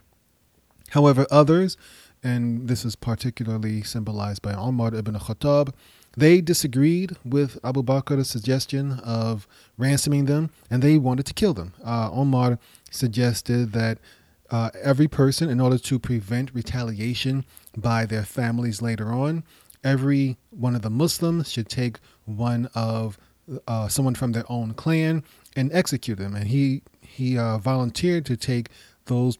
However, 0.90 1.26
others, 1.30 1.76
and 2.22 2.68
this 2.68 2.84
is 2.84 2.96
particularly 2.96 3.82
symbolized 3.82 4.42
by 4.42 4.52
Umar 4.52 4.94
ibn 4.94 5.14
Khattab, 5.14 5.72
they 6.16 6.40
disagreed 6.40 7.16
with 7.24 7.58
Abu 7.64 7.82
Bakr's 7.82 8.28
suggestion 8.28 9.00
of 9.00 9.46
ransoming 9.78 10.26
them 10.26 10.50
and 10.70 10.82
they 10.82 10.98
wanted 10.98 11.26
to 11.26 11.34
kill 11.34 11.54
them. 11.54 11.72
Uh, 11.84 12.10
Omar 12.12 12.58
suggested 12.90 13.72
that 13.72 13.98
uh, 14.50 14.70
every 14.82 15.08
person, 15.08 15.48
in 15.48 15.60
order 15.60 15.78
to 15.78 15.98
prevent 15.98 16.54
retaliation 16.54 17.44
by 17.76 18.04
their 18.04 18.22
families 18.22 18.82
later 18.82 19.10
on, 19.10 19.44
every 19.82 20.36
one 20.50 20.74
of 20.74 20.82
the 20.82 20.90
Muslims 20.90 21.50
should 21.50 21.68
take 21.68 21.98
one 22.26 22.68
of 22.74 23.18
uh, 23.66 23.88
someone 23.88 24.14
from 24.14 24.32
their 24.32 24.44
own 24.50 24.74
clan 24.74 25.24
and 25.56 25.72
execute 25.72 26.18
them. 26.18 26.34
And 26.34 26.48
he 26.48 26.82
he 27.00 27.38
uh, 27.38 27.58
volunteered 27.58 28.24
to 28.26 28.36
take 28.36 28.68
those 29.06 29.38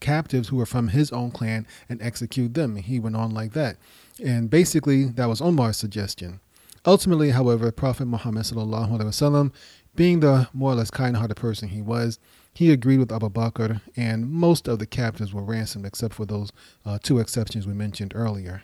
captives 0.00 0.48
who 0.48 0.56
were 0.56 0.66
from 0.66 0.88
his 0.88 1.10
own 1.12 1.30
clan 1.30 1.66
and 1.88 2.00
execute 2.02 2.54
them. 2.54 2.76
And 2.76 2.84
he 2.84 2.98
went 2.98 3.16
on 3.16 3.32
like 3.32 3.52
that. 3.52 3.76
And 4.23 4.49
basically, 4.49 5.05
that 5.05 5.29
was 5.29 5.41
Omar's 5.41 5.77
suggestion. 5.77 6.39
Ultimately, 6.85 7.31
however, 7.31 7.71
Prophet 7.71 8.05
Muhammad 8.05 8.45
wasallam, 8.45 9.53
being 9.95 10.19
the 10.19 10.49
more 10.53 10.71
or 10.71 10.75
less 10.75 10.91
kind-hearted 10.91 11.37
person 11.37 11.69
he 11.69 11.81
was, 11.81 12.19
he 12.53 12.71
agreed 12.71 12.99
with 12.99 13.11
Abu 13.11 13.29
Bakr, 13.29 13.81
and 13.95 14.29
most 14.29 14.67
of 14.67 14.79
the 14.79 14.85
captives 14.85 15.33
were 15.33 15.43
ransomed, 15.43 15.85
except 15.85 16.13
for 16.13 16.25
those 16.25 16.51
uh, 16.85 16.97
two 17.01 17.19
exceptions 17.19 17.65
we 17.65 17.73
mentioned 17.73 18.13
earlier. 18.15 18.63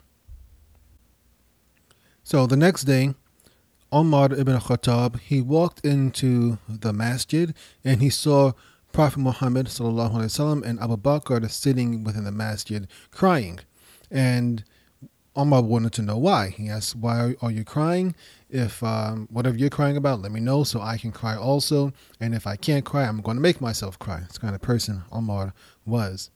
So 2.24 2.46
the 2.46 2.58
next 2.58 2.84
day, 2.84 3.14
Omar 3.92 4.34
ibn 4.34 4.58
Khattab, 4.58 5.20
he 5.22 5.40
walked 5.40 5.86
into 5.86 6.58
the 6.68 6.92
masjid 6.92 7.54
and 7.86 8.02
he 8.02 8.10
saw 8.10 8.52
Prophet 8.92 9.20
Muhammad 9.20 9.68
وسلم, 9.68 10.66
and 10.66 10.78
Abu 10.82 10.98
Bakr 10.98 11.50
sitting 11.50 12.04
within 12.04 12.26
the 12.26 12.32
masjid 12.32 12.86
crying. 13.12 13.60
And 14.12 14.66
Omar 15.36 15.62
wanted 15.62 15.94
to 15.94 16.02
know 16.02 16.18
why. 16.18 16.50
He 16.50 16.68
asked, 16.68 16.96
Why 16.96 17.36
are 17.42 17.52
you 17.52 17.64
crying? 17.64 18.16
If 18.50 18.82
um, 18.82 19.28
whatever 19.32 19.56
you're 19.56 19.70
crying 19.70 19.96
about, 19.96 20.22
let 20.22 20.32
me 20.32 20.40
know 20.40 20.64
so 20.64 20.82
I 20.82 20.98
can 20.98 21.12
cry 21.12 21.36
also. 21.36 21.94
And 22.20 22.34
if 22.34 22.48
I 22.48 22.56
can't 22.56 22.84
cry, 22.84 23.04
I'm 23.04 23.22
going 23.22 23.38
to 23.38 23.42
make 23.42 23.62
myself 23.62 24.00
cry. 24.00 24.22
It's 24.24 24.40
kind 24.40 24.56
of 24.56 24.62
person 24.62 25.04
Omar 25.12 25.54
was. 25.86 26.32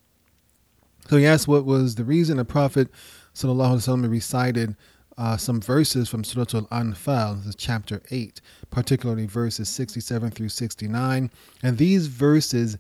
So 1.10 1.18
he 1.18 1.26
asked 1.26 1.48
what 1.48 1.66
was 1.66 1.96
the 1.96 2.04
reason 2.04 2.38
the 2.38 2.46
Prophet 2.46 2.90
وسلم, 3.36 4.10
recited 4.10 4.76
uh, 5.18 5.36
some 5.36 5.60
verses 5.62 6.08
from 6.08 6.24
Surah 6.24 6.46
Al 6.54 6.68
Anfal, 6.68 7.54
chapter 7.58 8.02
8, 8.12 8.40
particularly 8.70 9.26
verses 9.26 9.68
67 9.70 10.32
through 10.32 10.50
69. 10.50 11.32
And 11.64 11.78
these 11.78 12.08
verses 12.08 12.78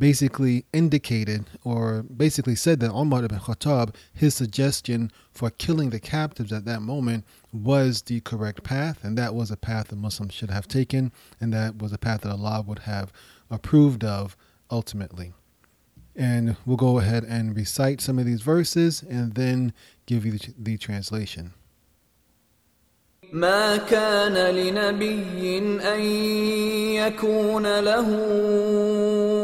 basically 0.00 0.64
indicated 0.72 1.44
or 1.62 2.02
basically 2.02 2.56
said 2.56 2.80
that 2.80 2.90
Umar 2.90 3.22
ibn 3.22 3.38
Khattab, 3.38 3.94
his 4.14 4.34
suggestion 4.34 5.12
for 5.30 5.50
killing 5.50 5.90
the 5.90 6.00
captives 6.00 6.52
at 6.52 6.64
that 6.64 6.80
moment 6.80 7.24
was 7.52 8.02
the 8.02 8.20
correct 8.20 8.64
path, 8.64 9.04
and 9.04 9.16
that 9.18 9.34
was 9.34 9.50
a 9.50 9.56
path 9.56 9.88
the 9.88 9.96
Muslims 9.96 10.32
should 10.32 10.50
have 10.50 10.66
taken, 10.66 11.12
and 11.38 11.52
that 11.52 11.78
was 11.78 11.92
a 11.92 11.98
path 11.98 12.22
that 12.22 12.32
Allah 12.32 12.64
would 12.66 12.80
have 12.80 13.12
approved 13.50 14.02
of 14.02 14.36
ultimately. 14.70 15.34
And 16.16 16.56
we'll 16.64 16.78
go 16.78 16.98
ahead 16.98 17.24
and 17.24 17.54
recite 17.54 18.00
some 18.00 18.18
of 18.18 18.24
these 18.24 18.40
verses 18.40 19.02
and 19.02 19.34
then 19.34 19.72
give 20.06 20.24
you 20.24 20.32
the, 20.32 20.54
the 20.58 20.76
translation. 20.78 21.52
ما 23.32 23.76
كان 23.76 24.34
لنبي 24.54 25.58
ان 25.94 26.00
يكون 26.94 27.80
له 27.80 29.43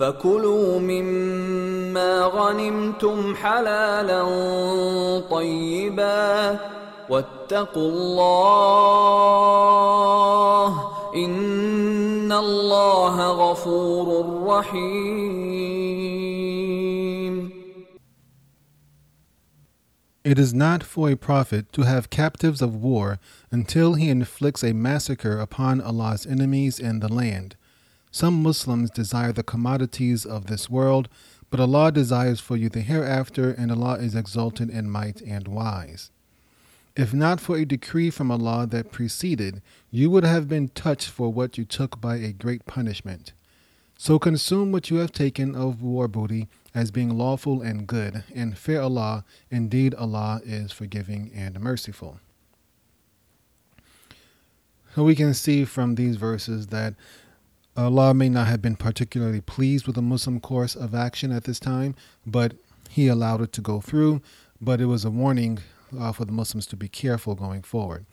فكلوا 0.00 0.78
مما 0.78 2.22
غنمتم 2.24 3.34
حلالا 3.34 4.22
طيبا 5.30 6.58
واتقوا 7.08 7.90
الله 7.90 9.36
ان 11.14 12.32
الله 12.32 13.30
غفور 13.30 14.44
رحيم 14.46 15.86
It 20.26 20.38
is 20.40 20.52
not 20.52 20.82
for 20.82 21.08
a 21.08 21.16
prophet 21.16 21.72
to 21.74 21.82
have 21.82 22.10
captives 22.10 22.60
of 22.60 22.74
war 22.74 23.20
until 23.52 23.94
he 23.94 24.08
inflicts 24.10 24.64
a 24.64 24.72
massacre 24.72 25.38
upon 25.38 25.80
Allah's 25.80 26.26
enemies 26.26 26.80
in 26.80 26.98
the 26.98 27.06
land. 27.12 27.54
Some 28.11 28.43
Muslims 28.43 28.91
desire 28.91 29.31
the 29.31 29.41
commodities 29.41 30.25
of 30.25 30.47
this 30.47 30.69
world, 30.69 31.07
but 31.49 31.61
Allah 31.61 31.91
desires 31.91 32.41
for 32.41 32.57
you 32.57 32.67
the 32.67 32.81
hereafter, 32.81 33.51
and 33.51 33.71
Allah 33.71 33.95
is 33.95 34.15
exalted 34.15 34.69
in 34.69 34.89
might 34.89 35.21
and 35.21 35.47
wise. 35.47 36.11
If 36.95 37.13
not 37.13 37.39
for 37.39 37.55
a 37.55 37.65
decree 37.65 38.09
from 38.09 38.29
Allah 38.29 38.67
that 38.67 38.91
preceded, 38.91 39.61
you 39.89 40.09
would 40.09 40.25
have 40.25 40.49
been 40.49 40.67
touched 40.69 41.09
for 41.09 41.31
what 41.31 41.57
you 41.57 41.63
took 41.63 42.01
by 42.01 42.17
a 42.17 42.33
great 42.33 42.65
punishment. 42.65 43.31
So 43.97 44.19
consume 44.19 44.73
what 44.73 44.89
you 44.89 44.97
have 44.97 45.13
taken 45.13 45.55
of 45.55 45.81
war 45.81 46.09
booty 46.09 46.49
as 46.75 46.91
being 46.91 47.17
lawful 47.17 47.61
and 47.61 47.87
good, 47.87 48.23
and 48.35 48.57
fear 48.57 48.81
Allah. 48.81 49.23
Indeed, 49.49 49.95
Allah 49.95 50.41
is 50.43 50.73
forgiving 50.73 51.31
and 51.33 51.59
merciful. 51.61 52.19
So 54.95 55.03
we 55.03 55.15
can 55.15 55.33
see 55.33 55.63
from 55.63 55.95
these 55.95 56.17
verses 56.17 56.67
that 56.67 56.95
Allah 57.85 58.13
may 58.13 58.29
not 58.29 58.47
have 58.47 58.61
been 58.61 58.75
particularly 58.75 59.41
pleased 59.41 59.87
with 59.87 59.95
the 59.95 60.01
Muslim 60.01 60.39
course 60.39 60.75
of 60.75 60.93
action 60.93 61.31
at 61.31 61.45
this 61.45 61.59
time, 61.59 61.95
but 62.25 62.53
He 62.89 63.07
allowed 63.07 63.41
it 63.41 63.53
to 63.53 63.61
go 63.61 63.81
through. 63.81 64.21
But 64.59 64.79
it 64.79 64.85
was 64.85 65.05
a 65.05 65.09
warning 65.09 65.59
uh, 65.97 66.11
for 66.11 66.25
the 66.25 66.31
Muslims 66.31 66.67
to 66.67 66.75
be 66.75 66.87
careful 66.87 67.35
going 67.35 67.63
forward. 67.63 68.05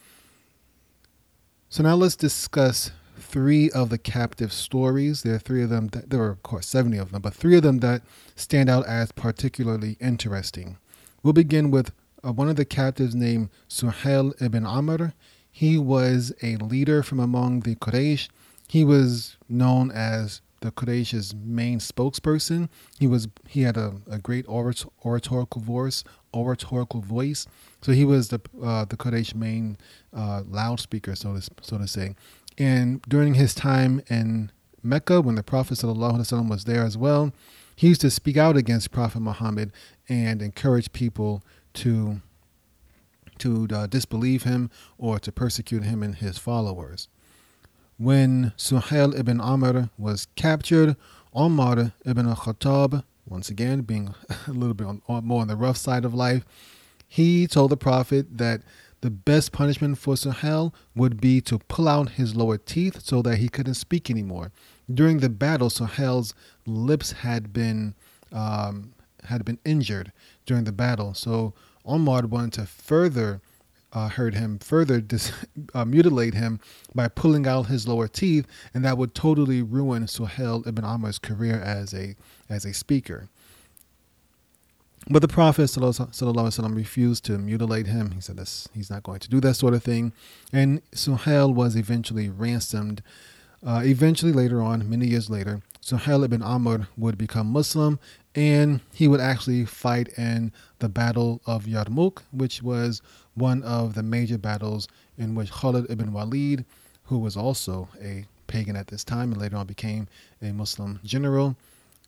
So 1.68 1.82
now 1.82 1.94
let's 1.94 2.16
discuss 2.16 2.90
three 3.18 3.70
of 3.70 3.90
the 3.90 3.98
captive 3.98 4.52
stories. 4.52 5.22
There 5.22 5.34
are 5.34 5.38
three 5.38 5.62
of 5.62 5.70
them, 5.70 5.88
that, 5.88 6.10
there 6.10 6.20
were, 6.20 6.30
of 6.30 6.42
course, 6.42 6.66
70 6.66 6.96
of 6.96 7.12
them, 7.12 7.20
but 7.20 7.34
three 7.34 7.56
of 7.56 7.62
them 7.62 7.78
that 7.78 8.02
stand 8.36 8.70
out 8.70 8.86
as 8.86 9.12
particularly 9.12 9.96
interesting. 10.00 10.78
We'll 11.22 11.34
begin 11.34 11.70
with 11.70 11.92
uh, 12.24 12.32
one 12.32 12.48
of 12.48 12.56
the 12.56 12.64
captives 12.64 13.14
named 13.14 13.50
Suhail 13.68 14.40
ibn 14.40 14.64
Amr. 14.64 15.12
He 15.50 15.76
was 15.76 16.32
a 16.42 16.56
leader 16.56 17.02
from 17.02 17.20
among 17.20 17.60
the 17.60 17.74
Quraysh. 17.76 18.28
He 18.68 18.84
was 18.84 19.36
known 19.48 19.90
as 19.90 20.40
the 20.60 20.70
Quraysh's 20.70 21.34
main 21.34 21.78
spokesperson. 21.78 22.68
He 22.98 23.06
was 23.06 23.28
he 23.48 23.62
had 23.62 23.76
a, 23.76 23.94
a 24.10 24.18
great 24.18 24.46
oratorical 24.48 25.60
voice, 25.60 26.04
oratorical 26.34 27.00
voice. 27.00 27.46
So 27.80 27.92
he 27.92 28.04
was 28.04 28.28
the 28.28 28.40
uh, 28.62 28.84
the 28.84 28.96
Quraysh 28.96 29.34
main 29.34 29.78
uh, 30.14 30.42
loudspeaker, 30.46 31.14
so 31.16 31.34
to 31.34 31.50
so 31.62 31.78
to 31.78 31.86
say. 31.86 32.14
And 32.58 33.02
during 33.02 33.34
his 33.34 33.54
time 33.54 34.02
in 34.08 34.50
Mecca, 34.82 35.20
when 35.20 35.36
the 35.36 35.42
Prophet 35.42 35.78
ﷺ 35.78 36.48
was 36.48 36.64
there 36.64 36.82
as 36.82 36.96
well, 36.96 37.32
he 37.76 37.88
used 37.88 38.00
to 38.00 38.10
speak 38.10 38.36
out 38.36 38.56
against 38.56 38.90
Prophet 38.90 39.20
Muhammad 39.20 39.72
and 40.08 40.42
encourage 40.42 40.92
people 40.92 41.42
to 41.74 42.20
to 43.38 43.68
uh, 43.72 43.86
disbelieve 43.86 44.42
him 44.42 44.68
or 44.98 45.20
to 45.20 45.30
persecute 45.30 45.84
him 45.84 46.02
and 46.02 46.16
his 46.16 46.38
followers. 46.38 47.08
When 47.98 48.52
Suhail 48.56 49.18
ibn 49.18 49.40
Amr 49.40 49.90
was 49.98 50.28
captured, 50.36 50.94
Omar 51.34 51.92
ibn 52.06 52.28
al 52.28 52.36
Khattab, 52.36 53.02
once 53.26 53.50
again 53.50 53.80
being 53.80 54.14
a 54.46 54.52
little 54.52 54.74
bit 54.74 54.86
on, 54.86 55.02
more 55.08 55.40
on 55.40 55.48
the 55.48 55.56
rough 55.56 55.76
side 55.76 56.04
of 56.04 56.14
life, 56.14 56.44
he 57.08 57.48
told 57.48 57.72
the 57.72 57.76
Prophet 57.76 58.38
that 58.38 58.62
the 59.00 59.10
best 59.10 59.50
punishment 59.50 59.98
for 59.98 60.14
Suhail 60.14 60.72
would 60.94 61.20
be 61.20 61.40
to 61.40 61.58
pull 61.58 61.88
out 61.88 62.10
his 62.10 62.36
lower 62.36 62.56
teeth 62.56 63.00
so 63.02 63.20
that 63.22 63.38
he 63.38 63.48
couldn't 63.48 63.74
speak 63.74 64.08
anymore. 64.10 64.52
During 64.92 65.18
the 65.18 65.28
battle, 65.28 65.68
Suhail's 65.68 66.34
lips 66.66 67.10
had 67.10 67.52
been 67.52 67.94
um, 68.30 68.92
had 69.24 69.44
been 69.44 69.58
injured 69.64 70.12
during 70.46 70.62
the 70.64 70.72
battle, 70.72 71.14
so 71.14 71.52
Omar 71.84 72.26
wanted 72.26 72.52
to 72.54 72.66
further 72.66 73.40
uh, 73.92 74.08
heard 74.08 74.34
him 74.34 74.58
further 74.58 75.00
dis- 75.00 75.32
uh, 75.74 75.84
mutilate 75.84 76.34
him 76.34 76.60
by 76.94 77.08
pulling 77.08 77.46
out 77.46 77.66
his 77.66 77.88
lower 77.88 78.08
teeth, 78.08 78.46
and 78.74 78.84
that 78.84 78.98
would 78.98 79.14
totally 79.14 79.62
ruin 79.62 80.04
Suhail 80.04 80.66
ibn 80.66 80.84
Amr's 80.84 81.18
career 81.18 81.60
as 81.60 81.94
a 81.94 82.16
as 82.48 82.64
a 82.64 82.74
speaker. 82.74 83.28
But 85.10 85.22
the 85.22 85.28
Prophet 85.28 85.62
ﷺ 85.62 86.76
refused 86.76 87.24
to 87.26 87.38
mutilate 87.38 87.86
him. 87.86 88.10
He 88.10 88.20
said 88.20 88.36
this, 88.36 88.68
he's 88.74 88.90
not 88.90 89.04
going 89.04 89.20
to 89.20 89.28
do 89.28 89.40
that 89.40 89.54
sort 89.54 89.72
of 89.72 89.82
thing. 89.82 90.12
And 90.52 90.82
Suhail 90.90 91.54
was 91.54 91.76
eventually 91.76 92.28
ransomed. 92.28 93.02
Uh, 93.66 93.80
eventually, 93.84 94.32
later 94.32 94.60
on, 94.60 94.88
many 94.90 95.06
years 95.06 95.30
later, 95.30 95.62
Suhail 95.80 96.24
ibn 96.24 96.42
Amr 96.42 96.88
would 96.98 97.16
become 97.16 97.46
Muslim 97.46 97.98
and 98.34 98.80
he 98.92 99.08
would 99.08 99.20
actually 99.20 99.64
fight 99.64 100.08
in 100.18 100.52
the 100.78 100.88
Battle 100.88 101.40
of 101.46 101.64
Yarmouk, 101.64 102.22
which 102.30 102.62
was 102.62 103.02
one 103.38 103.62
of 103.62 103.94
the 103.94 104.02
major 104.02 104.38
battles 104.38 104.88
in 105.16 105.34
which 105.34 105.50
Khalid 105.50 105.90
ibn 105.90 106.12
Walid, 106.12 106.64
who 107.04 107.18
was 107.18 107.36
also 107.36 107.88
a 108.02 108.26
pagan 108.46 108.76
at 108.76 108.88
this 108.88 109.04
time 109.04 109.32
and 109.32 109.40
later 109.40 109.56
on 109.56 109.66
became 109.66 110.08
a 110.42 110.52
Muslim 110.52 111.00
general, 111.04 111.56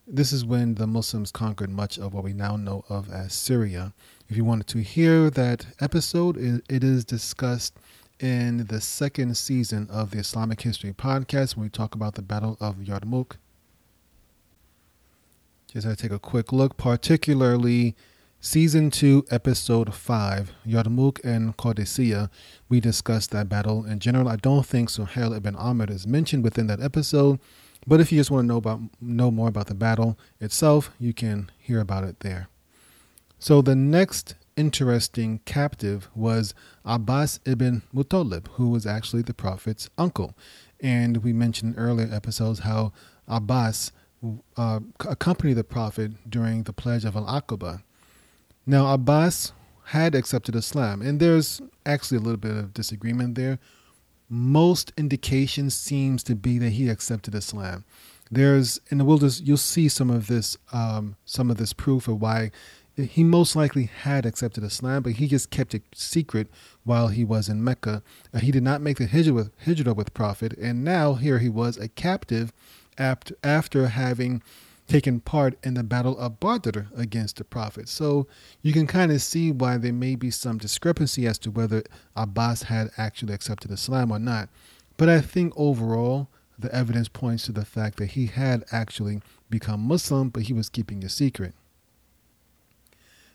this 0.07 0.33
is 0.33 0.43
when 0.43 0.75
the 0.75 0.87
Muslims 0.87 1.31
conquered 1.31 1.69
much 1.69 1.97
of 1.97 2.13
what 2.13 2.23
we 2.23 2.33
now 2.33 2.55
know 2.55 2.83
of 2.89 3.09
as 3.11 3.33
Syria. 3.33 3.93
If 4.29 4.35
you 4.35 4.43
wanted 4.43 4.67
to 4.67 4.79
hear 4.79 5.29
that 5.29 5.67
episode, 5.79 6.37
it 6.37 6.83
is 6.83 7.05
discussed 7.05 7.73
in 8.19 8.65
the 8.67 8.81
second 8.81 9.35
season 9.37 9.87
of 9.89 10.11
the 10.11 10.19
Islamic 10.19 10.61
History 10.61 10.93
podcast 10.93 11.55
when 11.55 11.63
we 11.63 11.69
talk 11.69 11.95
about 11.95 12.15
the 12.15 12.21
Battle 12.21 12.57
of 12.59 12.77
Yarmouk. 12.77 13.37
Just 15.71 15.87
to 15.87 15.95
take 15.95 16.11
a 16.11 16.19
quick 16.19 16.51
look, 16.51 16.77
particularly 16.77 17.95
season 18.41 18.89
2, 18.89 19.27
episode 19.29 19.93
5, 19.93 20.51
Yarmouk 20.67 21.23
and 21.23 21.55
Qadisiyah. 21.57 22.29
We 22.67 22.79
discussed 22.79 23.29
that 23.31 23.47
battle 23.47 23.85
in 23.85 23.99
general. 23.99 24.27
I 24.27 24.35
don't 24.35 24.65
think 24.65 24.89
Suhail 24.89 25.37
ibn 25.37 25.55
Amr 25.55 25.91
is 25.91 26.07
mentioned 26.07 26.43
within 26.43 26.65
that 26.67 26.81
episode, 26.81 27.39
but 27.85 27.99
if 28.01 28.11
you 28.11 28.19
just 28.19 28.31
want 28.31 28.43
to 28.43 28.47
know 28.47 28.57
about 28.57 28.81
know 28.99 29.29
more 29.29 29.47
about 29.47 29.67
the 29.67 29.75
battle 29.75 30.17
itself, 30.39 30.91
you 30.99 31.13
can 31.13 31.51
hear 31.59 31.79
about 31.79 32.03
it 32.03 32.21
there. 32.21 32.49
So 33.37 33.61
the 33.61 33.75
next 33.75 34.35
interesting 34.57 35.39
captive 35.45 36.09
was 36.15 36.55
Abbas 36.83 37.39
ibn 37.45 37.83
Muttalib, 37.93 38.47
who 38.53 38.69
was 38.69 38.87
actually 38.87 39.21
the 39.21 39.33
Prophet's 39.35 39.89
uncle. 39.99 40.35
And 40.79 41.17
we 41.17 41.31
mentioned 41.31 41.75
earlier 41.77 42.09
episodes 42.11 42.59
how 42.59 42.91
Abbas 43.27 43.91
uh, 44.57 44.79
accompanied 44.99 45.53
the 45.53 45.63
Prophet 45.63 46.13
during 46.27 46.63
the 46.63 46.73
pledge 46.73 47.05
of 47.05 47.15
Al 47.15 47.25
Aqaba. 47.25 47.83
Now, 48.65 48.93
Abbas 48.93 49.53
had 49.85 50.15
accepted 50.15 50.55
Islam, 50.55 51.01
and 51.01 51.19
there's 51.19 51.61
actually 51.85 52.17
a 52.17 52.21
little 52.21 52.37
bit 52.37 52.55
of 52.55 52.73
disagreement 52.73 53.35
there. 53.35 53.59
Most 54.29 54.93
indication 54.97 55.69
seems 55.69 56.23
to 56.23 56.35
be 56.35 56.57
that 56.59 56.69
he 56.69 56.89
accepted 56.89 57.35
Islam. 57.35 57.83
There's, 58.29 58.79
and 58.89 59.05
we'll 59.05 59.17
just 59.17 59.45
you'll 59.45 59.57
see 59.57 59.89
some 59.89 60.09
of 60.09 60.27
this, 60.27 60.57
um, 60.71 61.17
some 61.25 61.51
of 61.51 61.57
this 61.57 61.73
proof 61.73 62.07
of 62.07 62.21
why 62.21 62.51
he 62.95 63.23
most 63.23 63.55
likely 63.55 63.85
had 63.85 64.25
accepted 64.25 64.63
Islam, 64.63 65.03
but 65.03 65.13
he 65.13 65.27
just 65.27 65.49
kept 65.49 65.73
it 65.73 65.83
secret 65.93 66.47
while 66.83 67.07
he 67.07 67.23
was 67.23 67.49
in 67.49 67.63
Mecca. 67.63 68.03
Uh, 68.33 68.39
he 68.39 68.51
did 68.51 68.63
not 68.63 68.81
make 68.81 68.97
the 68.97 69.07
hijrah 69.07 69.33
with, 69.33 69.51
hijrah 69.65 69.93
with 69.93 70.13
Prophet, 70.13 70.53
and 70.57 70.83
now 70.83 71.15
here 71.15 71.39
he 71.39 71.49
was 71.49 71.77
a 71.77 71.87
captive 71.87 72.53
after 72.97 73.87
having 73.87 74.43
taken 74.91 75.21
part 75.21 75.57
in 75.63 75.73
the 75.75 75.83
Battle 75.83 76.17
of 76.17 76.39
Badr 76.41 76.81
against 76.97 77.37
the 77.37 77.45
Prophet. 77.45 77.87
So 77.87 78.27
you 78.61 78.73
can 78.73 78.87
kind 78.87 79.09
of 79.09 79.21
see 79.21 79.49
why 79.49 79.77
there 79.77 79.93
may 79.93 80.15
be 80.15 80.29
some 80.29 80.57
discrepancy 80.57 81.25
as 81.25 81.37
to 81.39 81.51
whether 81.51 81.83
Abbas 82.17 82.63
had 82.63 82.91
actually 82.97 83.33
accepted 83.33 83.71
Islam 83.71 84.11
or 84.11 84.19
not. 84.19 84.49
But 84.97 85.07
I 85.07 85.21
think 85.21 85.53
overall, 85.55 86.27
the 86.59 86.73
evidence 86.75 87.07
points 87.07 87.45
to 87.45 87.53
the 87.53 87.63
fact 87.63 87.97
that 87.99 88.07
he 88.07 88.25
had 88.27 88.65
actually 88.71 89.21
become 89.49 89.79
Muslim, 89.79 90.29
but 90.29 90.43
he 90.43 90.53
was 90.53 90.67
keeping 90.67 91.05
a 91.05 91.09
secret. 91.09 91.53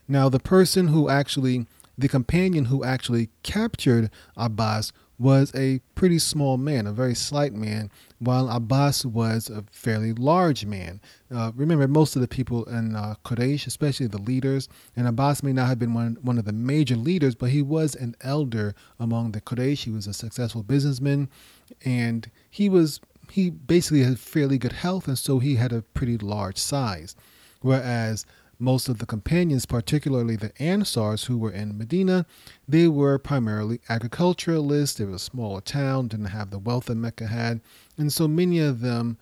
Now, 0.07 0.29
the 0.29 0.39
person 0.39 0.89
who 0.89 1.09
actually, 1.09 1.65
the 1.97 2.07
companion 2.07 2.65
who 2.65 2.83
actually 2.83 3.29
captured 3.41 4.11
Abbas 4.37 4.93
was 5.19 5.53
a 5.55 5.79
pretty 5.95 6.19
small 6.19 6.57
man, 6.57 6.85
a 6.85 6.91
very 6.91 7.15
slight 7.15 7.53
man, 7.53 7.89
while 8.19 8.49
Abbas 8.49 9.05
was 9.05 9.49
a 9.49 9.63
fairly 9.71 10.13
large 10.13 10.65
man. 10.65 11.01
Uh, 11.33 11.51
remember, 11.55 11.87
most 11.87 12.15
of 12.15 12.21
the 12.21 12.27
people 12.27 12.65
in 12.65 12.95
uh, 12.95 13.15
Quraysh, 13.25 13.65
especially 13.65 14.07
the 14.07 14.21
leaders, 14.21 14.69
and 14.95 15.07
Abbas 15.07 15.41
may 15.41 15.53
not 15.53 15.67
have 15.67 15.79
been 15.79 15.93
one, 15.93 16.17
one 16.21 16.37
of 16.37 16.45
the 16.45 16.53
major 16.53 16.95
leaders, 16.95 17.35
but 17.35 17.49
he 17.49 17.61
was 17.61 17.95
an 17.95 18.15
elder 18.21 18.75
among 18.99 19.31
the 19.31 19.41
Quraysh. 19.41 19.83
He 19.85 19.91
was 19.91 20.07
a 20.07 20.13
successful 20.13 20.63
businessman, 20.63 21.29
and 21.83 22.29
he 22.49 22.69
was 22.69 22.99
he 23.29 23.49
basically 23.49 24.03
had 24.03 24.19
fairly 24.19 24.57
good 24.57 24.71
health, 24.71 25.07
and 25.07 25.17
so 25.17 25.39
he 25.39 25.55
had 25.55 25.73
a 25.73 25.81
pretty 25.81 26.17
large 26.17 26.57
size. 26.57 27.15
Whereas 27.61 28.25
most 28.59 28.89
of 28.89 28.97
the 28.97 29.05
companions, 29.05 29.65
particularly 29.65 30.35
the 30.35 30.51
Ansars 30.61 31.25
who 31.25 31.37
were 31.37 31.51
in 31.51 31.77
Medina, 31.77 32.25
they 32.67 32.87
were 32.87 33.17
primarily 33.17 33.79
agriculturalists. 33.89 34.97
They 34.97 35.05
were 35.05 35.15
a 35.15 35.19
smaller 35.19 35.61
town, 35.61 36.07
didn't 36.07 36.27
have 36.27 36.49
the 36.49 36.59
wealth 36.59 36.85
that 36.85 36.95
Mecca 36.95 37.27
had. 37.27 37.61
And 37.97 38.11
so 38.11 38.27
many 38.27 38.59
of 38.59 38.81
them, 38.81 39.17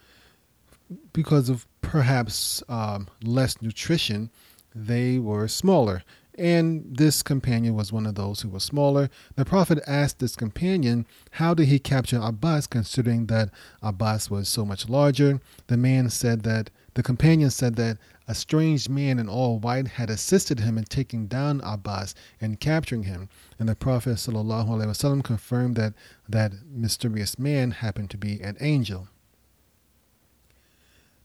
because 1.13 1.50
of 1.50 1.67
perhaps 1.82 2.63
um, 2.69 3.08
less 3.24 3.62
nutrition, 3.62 4.30
they 4.74 5.19
were 5.19 5.48
smaller. 5.48 6.04
And 6.38 6.98
this 6.98 7.24
companion 7.24 7.76
was 7.76 7.93
one 7.93 8.06
of 8.06 8.15
those 8.15 8.41
who 8.41 8.50
was 8.50 8.63
smaller. 8.63 9.10
The 9.36 9.45
Prophet 9.45 9.80
asked 9.88 10.19
this 10.19 10.36
companion, 10.36 11.06
How 11.32 11.54
did 11.54 11.67
he 11.67 11.80
capture 11.80 12.19
Abbas, 12.21 12.67
considering 12.67 13.28
that 13.28 13.50
Abbas 13.82 14.30
was 14.30 14.50
so 14.50 14.65
much 14.65 14.89
larger? 14.89 15.39
The 15.67 15.78
man 15.78 16.10
said 16.10 16.43
that, 16.43 16.69
the 16.95 17.04
companion 17.04 17.52
said 17.52 17.76
that 17.78 17.98
a 18.28 18.36
strange 18.36 18.90
man 18.90 19.20
in 19.20 19.30
all 19.30 19.60
white 19.60 19.88
had 19.88 20.10
assisted 20.10 20.60
him 20.60 20.78
in 20.78 20.84
taking 20.86 21.28
down 21.28 21.62
Abbas 21.64 22.16
and 22.42 22.60
capturing 22.60 23.04
him. 23.04 23.30
And 23.60 23.70
the 23.70 23.76
Prophet 23.76 24.16
ﷺ 24.16 25.24
confirmed 25.24 25.76
that 25.76 25.94
that 26.28 26.54
mysterious 26.70 27.38
man 27.38 27.72
happened 27.72 28.10
to 28.12 28.18
be 28.18 28.42
an 28.42 28.58
angel. 28.60 29.08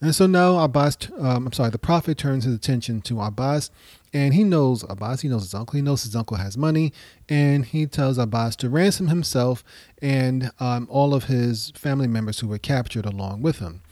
And 0.03 0.15
so 0.15 0.27
now 0.27 0.59
Abbas, 0.61 0.97
um, 1.19 1.47
I'm 1.47 1.53
sorry, 1.53 1.71
the 1.71 1.79
Prophet 1.79 2.17
turns 2.17 2.45
his 2.45 2.55
attention 2.55 3.03
to 3.03 3.21
Abbas, 3.21 3.71
and 4.15 4.33
he 4.33 4.45
knows 4.45 4.83
Abbas, 4.89 5.21
he 5.21 5.29
knows 5.29 5.43
his 5.43 5.53
uncle, 5.53 5.77
he 5.77 5.83
knows 5.83 6.05
his 6.05 6.17
uncle 6.17 6.39
has 6.39 6.57
money, 6.57 6.93
and 7.29 7.67
he 7.67 7.87
tells 7.87 8.17
Abbas 8.17 8.57
to 8.57 8.71
ransom 8.71 9.09
himself 9.09 9.63
and 10.01 10.53
um, 10.59 10.87
all 10.91 11.13
of 11.13 11.25
his 11.25 11.71
family 11.73 12.07
members 12.07 12.41
who 12.41 12.49
were 12.49 12.59
captured 12.59 13.05
along 13.05 13.43
with 13.43 13.59
him. 13.59 13.83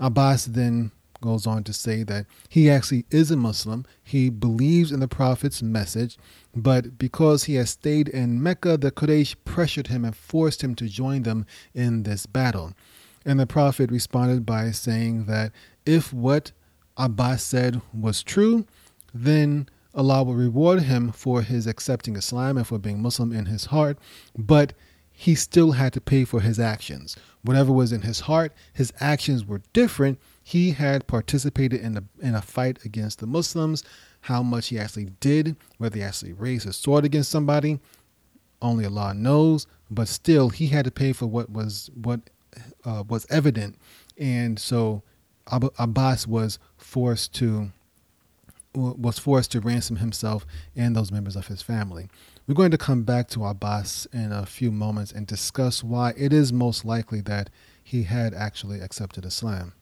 Abbas 0.00 0.46
then 0.46 0.90
goes 1.22 1.46
on 1.46 1.64
to 1.64 1.72
say 1.72 2.02
that 2.02 2.26
he 2.50 2.68
actually 2.68 3.06
is 3.10 3.30
a 3.30 3.36
Muslim. 3.36 3.86
He 4.04 4.28
believes 4.28 4.92
in 4.92 5.00
the 5.00 5.08
Prophet's 5.08 5.62
message, 5.62 6.18
but 6.54 6.98
because 6.98 7.44
he 7.44 7.54
has 7.54 7.70
stayed 7.70 8.08
in 8.08 8.42
Mecca, 8.42 8.76
the 8.76 8.92
Quraysh 8.92 9.36
pressured 9.46 9.86
him 9.86 10.04
and 10.04 10.14
forced 10.14 10.62
him 10.62 10.74
to 10.74 10.88
join 10.88 11.22
them 11.22 11.46
in 11.72 12.02
this 12.02 12.26
battle. 12.26 12.74
And 13.24 13.40
the 13.40 13.46
Prophet 13.46 13.90
responded 13.90 14.44
by 14.44 14.70
saying 14.72 15.24
that 15.24 15.52
if 15.86 16.12
what 16.12 16.52
Abbas 16.98 17.42
said 17.42 17.80
was 17.94 18.22
true, 18.22 18.66
then 19.14 19.68
Allah 19.94 20.24
will 20.24 20.34
reward 20.34 20.82
him 20.82 21.12
for 21.12 21.42
his 21.42 21.66
accepting 21.66 22.16
Islam 22.16 22.56
and 22.56 22.66
for 22.66 22.78
being 22.78 23.00
Muslim 23.00 23.32
in 23.32 23.46
his 23.46 23.66
heart, 23.66 23.98
but 24.36 24.72
he 25.12 25.34
still 25.34 25.72
had 25.72 25.92
to 25.92 26.00
pay 26.00 26.24
for 26.24 26.40
his 26.40 26.58
actions. 26.58 27.16
Whatever 27.42 27.72
was 27.72 27.92
in 27.92 28.02
his 28.02 28.20
heart, 28.20 28.52
his 28.72 28.92
actions 28.98 29.44
were 29.44 29.62
different, 29.72 30.18
he 30.42 30.72
had 30.72 31.06
participated 31.06 31.80
in 31.80 31.96
a, 31.96 32.04
in 32.20 32.34
a 32.34 32.42
fight 32.42 32.84
against 32.84 33.20
the 33.20 33.26
Muslims. 33.26 33.84
How 34.22 34.42
much 34.42 34.68
he 34.68 34.78
actually 34.78 35.10
did, 35.20 35.56
whether 35.78 35.96
he 35.96 36.02
actually 36.02 36.32
raised 36.32 36.64
his 36.64 36.76
sword 36.76 37.04
against 37.04 37.30
somebody, 37.30 37.80
only 38.60 38.84
Allah 38.84 39.14
knows. 39.14 39.66
But 39.90 40.08
still, 40.08 40.48
he 40.48 40.68
had 40.68 40.84
to 40.84 40.90
pay 40.90 41.12
for 41.12 41.26
what 41.26 41.50
was 41.50 41.90
what 41.94 42.20
uh, 42.84 43.04
was 43.08 43.26
evident, 43.30 43.76
and 44.16 44.58
so 44.58 45.02
Abbas 45.48 46.26
was 46.26 46.58
forced 46.76 47.34
to 47.34 47.70
was 48.74 49.18
forced 49.18 49.52
to 49.52 49.60
ransom 49.60 49.96
himself 49.96 50.46
and 50.74 50.96
those 50.96 51.12
members 51.12 51.36
of 51.36 51.48
his 51.48 51.60
family. 51.60 52.08
We're 52.46 52.54
going 52.54 52.70
to 52.70 52.78
come 52.78 53.02
back 53.02 53.28
to 53.30 53.44
Abbas 53.44 54.06
in 54.12 54.32
a 54.32 54.46
few 54.46 54.72
moments 54.72 55.12
and 55.12 55.26
discuss 55.26 55.84
why 55.84 56.14
it 56.16 56.32
is 56.32 56.52
most 56.52 56.84
likely 56.84 57.20
that 57.22 57.50
he 57.84 58.04
had 58.04 58.32
actually 58.32 58.80
accepted 58.80 59.26
Islam. 59.26 59.74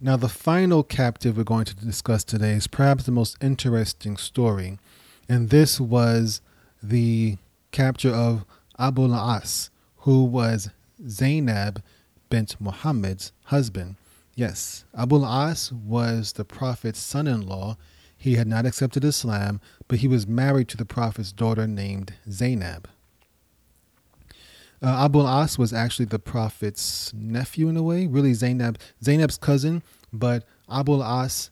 Now, 0.00 0.16
the 0.16 0.28
final 0.28 0.84
captive 0.84 1.36
we're 1.36 1.42
going 1.42 1.64
to 1.64 1.74
discuss 1.74 2.22
today 2.22 2.52
is 2.52 2.68
perhaps 2.68 3.02
the 3.02 3.10
most 3.10 3.36
interesting 3.42 4.16
story, 4.16 4.78
and 5.28 5.50
this 5.50 5.80
was 5.80 6.40
the 6.80 7.36
capture 7.72 8.14
of 8.14 8.44
Abu 8.78 9.12
As, 9.12 9.70
who 9.96 10.22
was 10.22 10.70
Zainab 11.08 11.82
bint 12.30 12.60
Muhammad's 12.60 13.32
husband. 13.46 13.96
Yes, 14.36 14.84
Abu 14.96 15.24
As 15.24 15.72
was 15.72 16.34
the 16.34 16.44
Prophet's 16.44 17.00
son 17.00 17.26
in 17.26 17.44
law. 17.44 17.76
He 18.16 18.36
had 18.36 18.46
not 18.46 18.66
accepted 18.66 19.04
Islam, 19.04 19.60
but 19.88 19.98
he 19.98 20.06
was 20.06 20.28
married 20.28 20.68
to 20.68 20.76
the 20.76 20.84
Prophet's 20.84 21.32
daughter 21.32 21.66
named 21.66 22.14
Zainab. 22.30 22.88
Uh, 24.80 25.04
Abu 25.04 25.26
As 25.26 25.58
was 25.58 25.72
actually 25.72 26.06
the 26.06 26.18
Prophet's 26.18 27.12
nephew 27.14 27.68
in 27.68 27.76
a 27.76 27.82
way, 27.82 28.06
really 28.06 28.32
Zainab, 28.34 28.78
Zainab's 29.02 29.36
cousin, 29.36 29.82
but 30.12 30.44
Abu 30.70 31.02
As, 31.02 31.50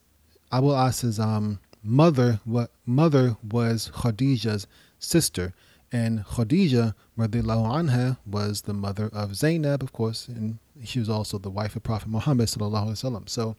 Abu 0.53 0.73
As's 0.73 1.19
um, 1.19 1.59
mother, 1.83 2.41
what 2.45 2.71
mother 2.85 3.37
was 3.43 3.91
Khadija's 3.95 4.67
sister, 4.99 5.53
and 5.93 6.25
Khadija, 6.25 6.95
radiallahu 7.19 7.89
anha, 7.89 8.19
was 8.27 8.63
the 8.63 8.75
mother 8.75 9.09
of 9.13 9.37
Zainab, 9.37 9.83
of 9.83 9.93
course, 9.93 10.29
and 10.29 10.59
she 10.85 10.99
was 10.99 11.09
also 11.09 11.39
the 11.39 11.51
wife 11.51 11.77
of 11.77 11.83
Prophet 11.83 12.09
Muhammad 12.09 12.49
sallallahu 12.49 12.89
alaihi 12.89 13.05
wasallam. 13.05 13.29
So, 13.29 13.57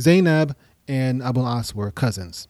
Zainab 0.00 0.56
and 0.88 1.22
Abul 1.22 1.46
As 1.46 1.74
were 1.74 1.90
cousins. 1.90 2.48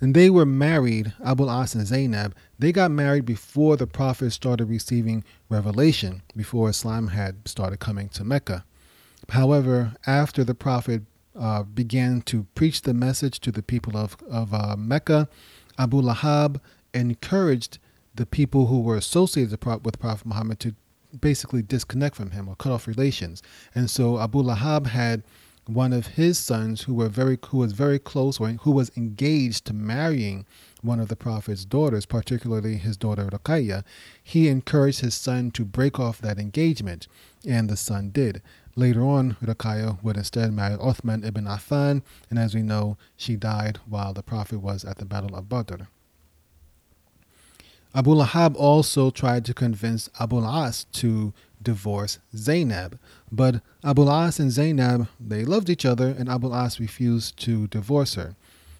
And 0.00 0.14
they 0.14 0.30
were 0.30 0.46
married, 0.46 1.12
Abul 1.20 1.50
As 1.50 1.74
and 1.74 1.86
Zainab. 1.86 2.34
They 2.58 2.72
got 2.72 2.90
married 2.90 3.24
before 3.24 3.76
the 3.76 3.86
Prophet 3.86 4.30
started 4.30 4.66
receiving 4.66 5.24
revelation, 5.48 6.22
before 6.36 6.70
Islam 6.70 7.08
had 7.08 7.48
started 7.48 7.80
coming 7.80 8.08
to 8.10 8.24
Mecca. 8.24 8.64
However, 9.30 9.94
after 10.06 10.44
the 10.44 10.54
Prophet 10.54 11.02
uh, 11.38 11.64
began 11.64 12.22
to 12.22 12.46
preach 12.54 12.82
the 12.82 12.94
message 12.94 13.40
to 13.40 13.52
the 13.52 13.62
people 13.62 13.96
of, 13.96 14.16
of 14.30 14.54
uh, 14.54 14.76
Mecca, 14.76 15.28
Abu 15.78 16.00
Lahab 16.00 16.60
encouraged 16.94 17.78
the 18.14 18.26
people 18.26 18.66
who 18.66 18.80
were 18.80 18.96
associated 18.96 19.64
with 19.84 20.00
Prophet 20.00 20.26
Muhammad 20.26 20.60
to 20.60 20.74
basically 21.20 21.62
disconnect 21.62 22.16
from 22.16 22.32
him 22.32 22.48
or 22.48 22.56
cut 22.56 22.72
off 22.72 22.86
relations. 22.86 23.42
And 23.74 23.90
so 23.90 24.18
Abu 24.18 24.42
Lahab 24.42 24.86
had 24.86 25.22
one 25.68 25.92
of 25.92 26.06
his 26.08 26.38
sons 26.38 26.82
who 26.82 26.94
were 26.94 27.10
very 27.10 27.38
who 27.48 27.58
was 27.58 27.72
very 27.72 27.98
close 27.98 28.40
or 28.40 28.48
who 28.48 28.70
was 28.70 28.90
engaged 28.96 29.66
to 29.66 29.74
marrying 29.74 30.46
one 30.80 30.98
of 30.98 31.08
the 31.08 31.16
prophet's 31.16 31.66
daughters, 31.66 32.06
particularly 32.06 32.76
his 32.76 32.96
daughter 32.96 33.26
Ruqayya, 33.26 33.84
he 34.22 34.48
encouraged 34.48 35.00
his 35.00 35.14
son 35.14 35.50
to 35.50 35.66
break 35.66 36.00
off 36.00 36.22
that 36.22 36.38
engagement, 36.38 37.06
and 37.46 37.68
the 37.68 37.76
son 37.76 38.08
did. 38.08 38.40
Later 38.76 39.02
on, 39.04 39.36
Ruqayya 39.42 40.02
would 40.02 40.16
instead 40.16 40.54
marry 40.54 40.76
Uthman 40.76 41.26
ibn 41.26 41.44
Affan, 41.44 42.02
and 42.30 42.38
as 42.38 42.54
we 42.54 42.62
know, 42.62 42.96
she 43.16 43.36
died 43.36 43.78
while 43.86 44.14
the 44.14 44.22
prophet 44.22 44.60
was 44.60 44.86
at 44.86 44.96
the 44.96 45.04
Battle 45.04 45.36
of 45.36 45.50
Badr. 45.50 45.82
Abu 47.94 48.14
Lahab 48.14 48.54
also 48.56 49.10
tried 49.10 49.44
to 49.44 49.52
convince 49.52 50.08
Abu 50.20 50.44
As 50.44 50.84
to 50.84 51.34
divorce 51.62 52.18
Zainab, 52.34 52.98
but 53.30 53.60
Abu 53.84 54.08
As 54.08 54.38
and 54.38 54.50
Zainab, 54.50 55.08
they 55.20 55.44
loved 55.44 55.70
each 55.70 55.84
other 55.84 56.14
and 56.18 56.28
Abu 56.28 56.52
As 56.52 56.80
refused 56.80 57.38
to 57.40 57.66
divorce 57.68 58.14
her. 58.14 58.34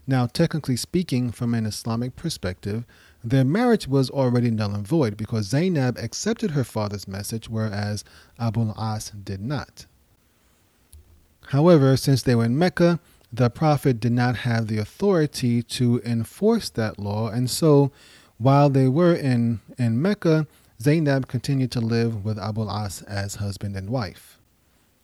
Now, 0.07 0.27
technically 0.27 0.77
speaking, 0.77 1.31
from 1.31 1.55
an 1.55 1.67
Islamic 1.67 2.17
perspective, 2.17 2.85
their 3.23 3.45
marriage 3.45 3.87
was 3.87 4.09
already 4.09 4.51
null 4.51 4.75
and 4.75 4.87
void 4.87 5.17
because 5.17 5.47
Zainab 5.47 5.99
accepted 5.99 6.53
her 6.53 6.65
father's 6.65 7.07
message, 7.07 7.49
whereas 7.49 8.05
Abu 8.39 8.73
As 8.79 9.11
did 9.11 9.41
not. 9.41 9.87
However, 11.49 11.97
since 11.97 12.23
they 12.23 12.35
were 12.35 12.45
in 12.45 12.59
Mecca, 12.59 13.01
the 13.33 13.51
Prophet 13.51 14.01
did 14.01 14.13
not 14.13 14.37
have 14.37 14.67
the 14.67 14.79
authority 14.79 15.63
to 15.63 16.01
enforce 16.05 16.71
that 16.71 16.99
law, 16.99 17.29
and 17.29 17.51
so 17.51 17.91
while 18.39 18.71
they 18.71 18.89
were 18.89 19.15
in, 19.15 19.61
in 19.77 20.01
Mecca, 20.01 20.47
Zainab 20.81 21.27
continued 21.27 21.73
to 21.73 21.81
live 21.81 22.25
with 22.25 22.39
Abu 22.39 22.69
As 22.69 23.03
as 23.03 23.37
husband 23.37 23.75
and 23.75 23.91
wife. 23.91 24.39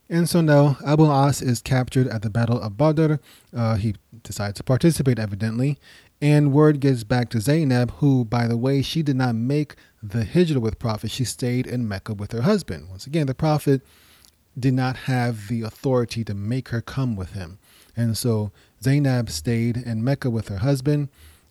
And 0.09 0.29
so 0.29 0.41
now 0.41 0.77
Abu 0.87 1.11
As 1.11 1.43
is 1.43 1.61
captured 1.61 2.07
at 2.07 2.23
the 2.23 2.31
Battle 2.31 2.61
of 2.61 2.77
Badr. 2.77 3.15
Uh, 3.57 3.75
he 3.75 3.97
decides 4.23 4.59
to 4.59 4.63
participate, 4.63 5.19
evidently. 5.19 5.79
And 6.21 6.53
word 6.53 6.79
gets 6.79 7.03
back 7.03 7.29
to 7.31 7.41
Zainab, 7.41 7.91
who, 7.97 8.25
by 8.25 8.47
the 8.47 8.57
way, 8.57 8.83
she 8.83 9.03
did 9.03 9.17
not 9.17 9.35
make 9.35 9.75
the 10.01 10.25
hijrah 10.25 10.61
with 10.61 10.79
Prophet. 10.79 11.11
She 11.11 11.25
stayed 11.25 11.67
in 11.67 11.89
Mecca 11.89 12.15
with 12.15 12.31
her 12.31 12.43
husband. 12.43 12.89
Once 12.89 13.07
again, 13.07 13.27
the 13.27 13.35
Prophet 13.35 13.83
did 14.57 14.75
not 14.75 14.97
have 14.97 15.49
the 15.49 15.63
authority 15.63 16.23
to 16.25 16.35
make 16.35 16.69
her 16.69 16.81
come 16.81 17.17
with 17.17 17.33
him. 17.33 17.59
And 17.97 18.17
so 18.17 18.53
Zainab 18.81 19.29
stayed 19.29 19.77
in 19.77 20.05
Mecca 20.05 20.31
with 20.31 20.49
her 20.49 20.59
husband. 20.59 21.09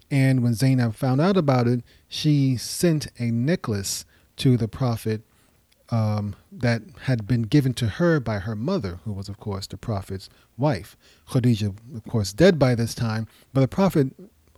And 0.09 0.43
when 0.43 0.53
Zainab 0.53 0.95
found 0.95 1.19
out 1.19 1.35
about 1.35 1.67
it, 1.67 1.81
she 2.07 2.55
sent 2.55 3.07
a 3.19 3.31
necklace 3.31 4.05
to 4.37 4.57
the 4.57 4.67
Prophet 4.67 5.21
um, 5.89 6.35
that 6.51 6.81
had 7.01 7.27
been 7.27 7.43
given 7.43 7.73
to 7.75 7.87
her 7.87 8.19
by 8.19 8.39
her 8.39 8.55
mother, 8.55 8.99
who 9.05 9.13
was, 9.13 9.29
of 9.29 9.39
course, 9.39 9.67
the 9.67 9.77
Prophet's 9.77 10.29
wife. 10.57 10.97
Khadijah, 11.31 11.73
of 11.95 12.03
course, 12.07 12.33
dead 12.33 12.57
by 12.57 12.75
this 12.75 12.95
time, 12.95 13.27
but 13.53 13.61
the 13.61 13.67
Prophet 13.67 14.07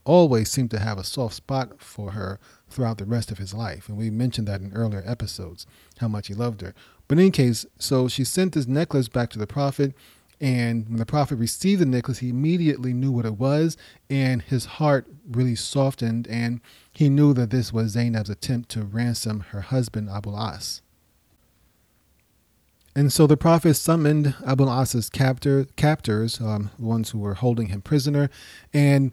always 0.05 0.49
seemed 0.49 0.71
to 0.71 0.79
have 0.79 0.97
a 0.97 1.03
soft 1.03 1.35
spot 1.35 1.81
for 1.81 2.11
her 2.11 2.39
throughout 2.69 2.99
the 2.99 3.05
rest 3.05 3.31
of 3.31 3.39
his 3.39 3.53
life. 3.53 3.89
And 3.89 3.97
we 3.97 4.09
mentioned 4.09 4.47
that 4.47 4.61
in 4.61 4.71
earlier 4.73 5.03
episodes, 5.05 5.65
how 5.97 6.07
much 6.07 6.27
he 6.27 6.33
loved 6.33 6.61
her. 6.61 6.73
But 7.07 7.17
in 7.17 7.25
any 7.25 7.31
case, 7.31 7.65
so 7.79 8.07
she 8.07 8.23
sent 8.23 8.53
this 8.53 8.67
necklace 8.67 9.09
back 9.09 9.29
to 9.31 9.39
the 9.39 9.47
Prophet. 9.47 9.93
And 10.41 10.87
when 10.89 10.97
the 10.97 11.05
prophet 11.05 11.37
received 11.37 11.81
the 11.81 11.85
necklace, 11.85 12.19
he 12.19 12.29
immediately 12.29 12.93
knew 12.93 13.11
what 13.11 13.25
it 13.25 13.37
was, 13.37 13.77
and 14.09 14.41
his 14.41 14.65
heart 14.65 15.07
really 15.29 15.55
softened, 15.55 16.27
and 16.27 16.59
he 16.91 17.09
knew 17.09 17.33
that 17.33 17.51
this 17.51 17.71
was 17.71 17.91
Zainab's 17.93 18.29
attempt 18.29 18.69
to 18.69 18.83
ransom 18.83 19.41
her 19.51 19.61
husband 19.61 20.09
Abu 20.09 20.35
As. 20.35 20.81
And 22.95 23.11
so 23.11 23.27
the 23.27 23.37
prophet 23.37 23.73
summoned 23.75 24.35
Abu 24.45 24.67
As's 24.67 25.09
captor, 25.09 25.65
captors, 25.75 26.39
um, 26.39 26.71
the 26.79 26.85
ones 26.85 27.09
who 27.09 27.19
were 27.19 27.33
holding 27.33 27.67
him 27.67 27.81
prisoner, 27.81 28.29
and 28.73 29.11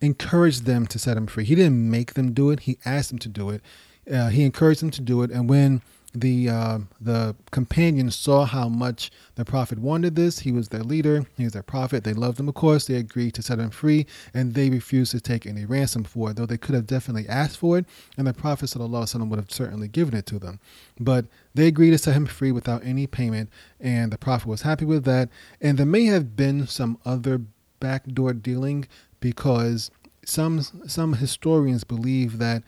encouraged 0.00 0.64
them 0.64 0.86
to 0.86 0.98
set 0.98 1.16
him 1.16 1.26
free. 1.26 1.44
He 1.44 1.54
didn't 1.54 1.88
make 1.88 2.14
them 2.14 2.32
do 2.32 2.50
it; 2.50 2.60
he 2.60 2.78
asked 2.84 3.10
them 3.10 3.18
to 3.20 3.28
do 3.28 3.50
it. 3.50 3.62
Uh, 4.10 4.28
he 4.28 4.44
encouraged 4.44 4.80
them 4.80 4.90
to 4.90 5.00
do 5.00 5.22
it, 5.22 5.30
and 5.30 5.48
when 5.48 5.82
the 6.12 6.48
uh, 6.48 6.78
the 7.00 7.36
companions 7.50 8.16
saw 8.16 8.44
how 8.44 8.68
much 8.68 9.10
the 9.36 9.44
prophet 9.44 9.78
wanted 9.78 10.16
this. 10.16 10.40
He 10.40 10.52
was 10.52 10.68
their 10.68 10.82
leader. 10.82 11.24
He 11.36 11.44
was 11.44 11.52
their 11.52 11.62
prophet. 11.62 12.04
They 12.04 12.14
loved 12.14 12.40
him, 12.40 12.48
of 12.48 12.54
course. 12.54 12.86
They 12.86 12.96
agreed 12.96 13.34
to 13.34 13.42
set 13.42 13.58
him 13.58 13.70
free, 13.70 14.06
and 14.34 14.54
they 14.54 14.70
refused 14.70 15.12
to 15.12 15.20
take 15.20 15.46
any 15.46 15.64
ransom 15.64 16.04
for 16.04 16.30
it, 16.30 16.36
though 16.36 16.46
they 16.46 16.58
could 16.58 16.74
have 16.74 16.86
definitely 16.86 17.28
asked 17.28 17.58
for 17.58 17.78
it, 17.78 17.86
and 18.16 18.26
the 18.26 18.34
prophet 18.34 18.66
sallallahu 18.66 19.28
would 19.28 19.38
have 19.38 19.50
certainly 19.50 19.88
given 19.88 20.14
it 20.14 20.26
to 20.26 20.38
them. 20.38 20.58
But 20.98 21.26
they 21.54 21.68
agreed 21.68 21.90
to 21.90 21.98
set 21.98 22.16
him 22.16 22.26
free 22.26 22.52
without 22.52 22.84
any 22.84 23.06
payment, 23.06 23.50
and 23.78 24.12
the 24.12 24.18
prophet 24.18 24.48
was 24.48 24.62
happy 24.62 24.84
with 24.84 25.04
that. 25.04 25.28
And 25.60 25.78
there 25.78 25.86
may 25.86 26.06
have 26.06 26.36
been 26.36 26.66
some 26.66 26.98
other 27.04 27.42
backdoor 27.78 28.34
dealing 28.34 28.86
because 29.20 29.90
some 30.24 30.62
some 30.86 31.14
historians 31.14 31.84
believe 31.84 32.38
that 32.38 32.62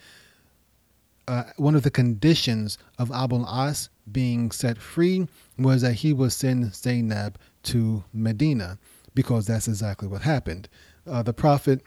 uh, 1.29 1.45
one 1.57 1.75
of 1.75 1.83
the 1.83 1.91
conditions 1.91 2.79
of 2.99 3.11
Abul 3.15 3.47
As 3.47 3.89
being 4.11 4.51
set 4.51 4.79
free 4.79 5.29
was 5.59 5.83
that 5.83 5.95
he 5.95 6.13
would 6.13 6.33
send 6.33 6.75
Zainab 6.75 7.39
to 7.65 8.05
Medina, 8.13 8.79
because 9.15 9.47
that's 9.47 9.69
exactly 9.69 10.09
what 10.09 10.23
happened. 10.23 10.69
Uh, 11.07 11.23
the 11.23 11.33
Prophet 11.33 11.83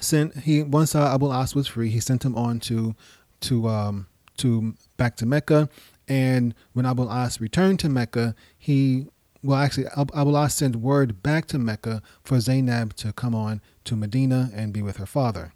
sent 0.00 0.36
he 0.38 0.62
once 0.62 0.94
uh, 0.94 1.10
Abul 1.12 1.32
As 1.32 1.54
was 1.54 1.66
free, 1.66 1.90
he 1.90 2.00
sent 2.00 2.24
him 2.24 2.36
on 2.36 2.60
to 2.60 2.94
to 3.40 3.68
um, 3.68 4.06
to 4.36 4.74
back 4.96 5.16
to 5.16 5.26
Mecca, 5.26 5.68
and 6.08 6.54
when 6.72 6.86
Abul 6.86 7.10
As 7.10 7.40
returned 7.40 7.80
to 7.80 7.88
Mecca, 7.88 8.34
he 8.58 9.06
well 9.42 9.58
actually 9.58 9.86
Abul 9.96 10.36
As 10.36 10.54
sent 10.54 10.76
word 10.76 11.22
back 11.22 11.46
to 11.46 11.58
Mecca 11.58 12.02
for 12.22 12.40
Zainab 12.40 12.94
to 12.96 13.12
come 13.12 13.34
on 13.34 13.62
to 13.84 13.96
Medina 13.96 14.50
and 14.54 14.72
be 14.72 14.82
with 14.82 14.98
her 14.98 15.06
father. 15.06 15.54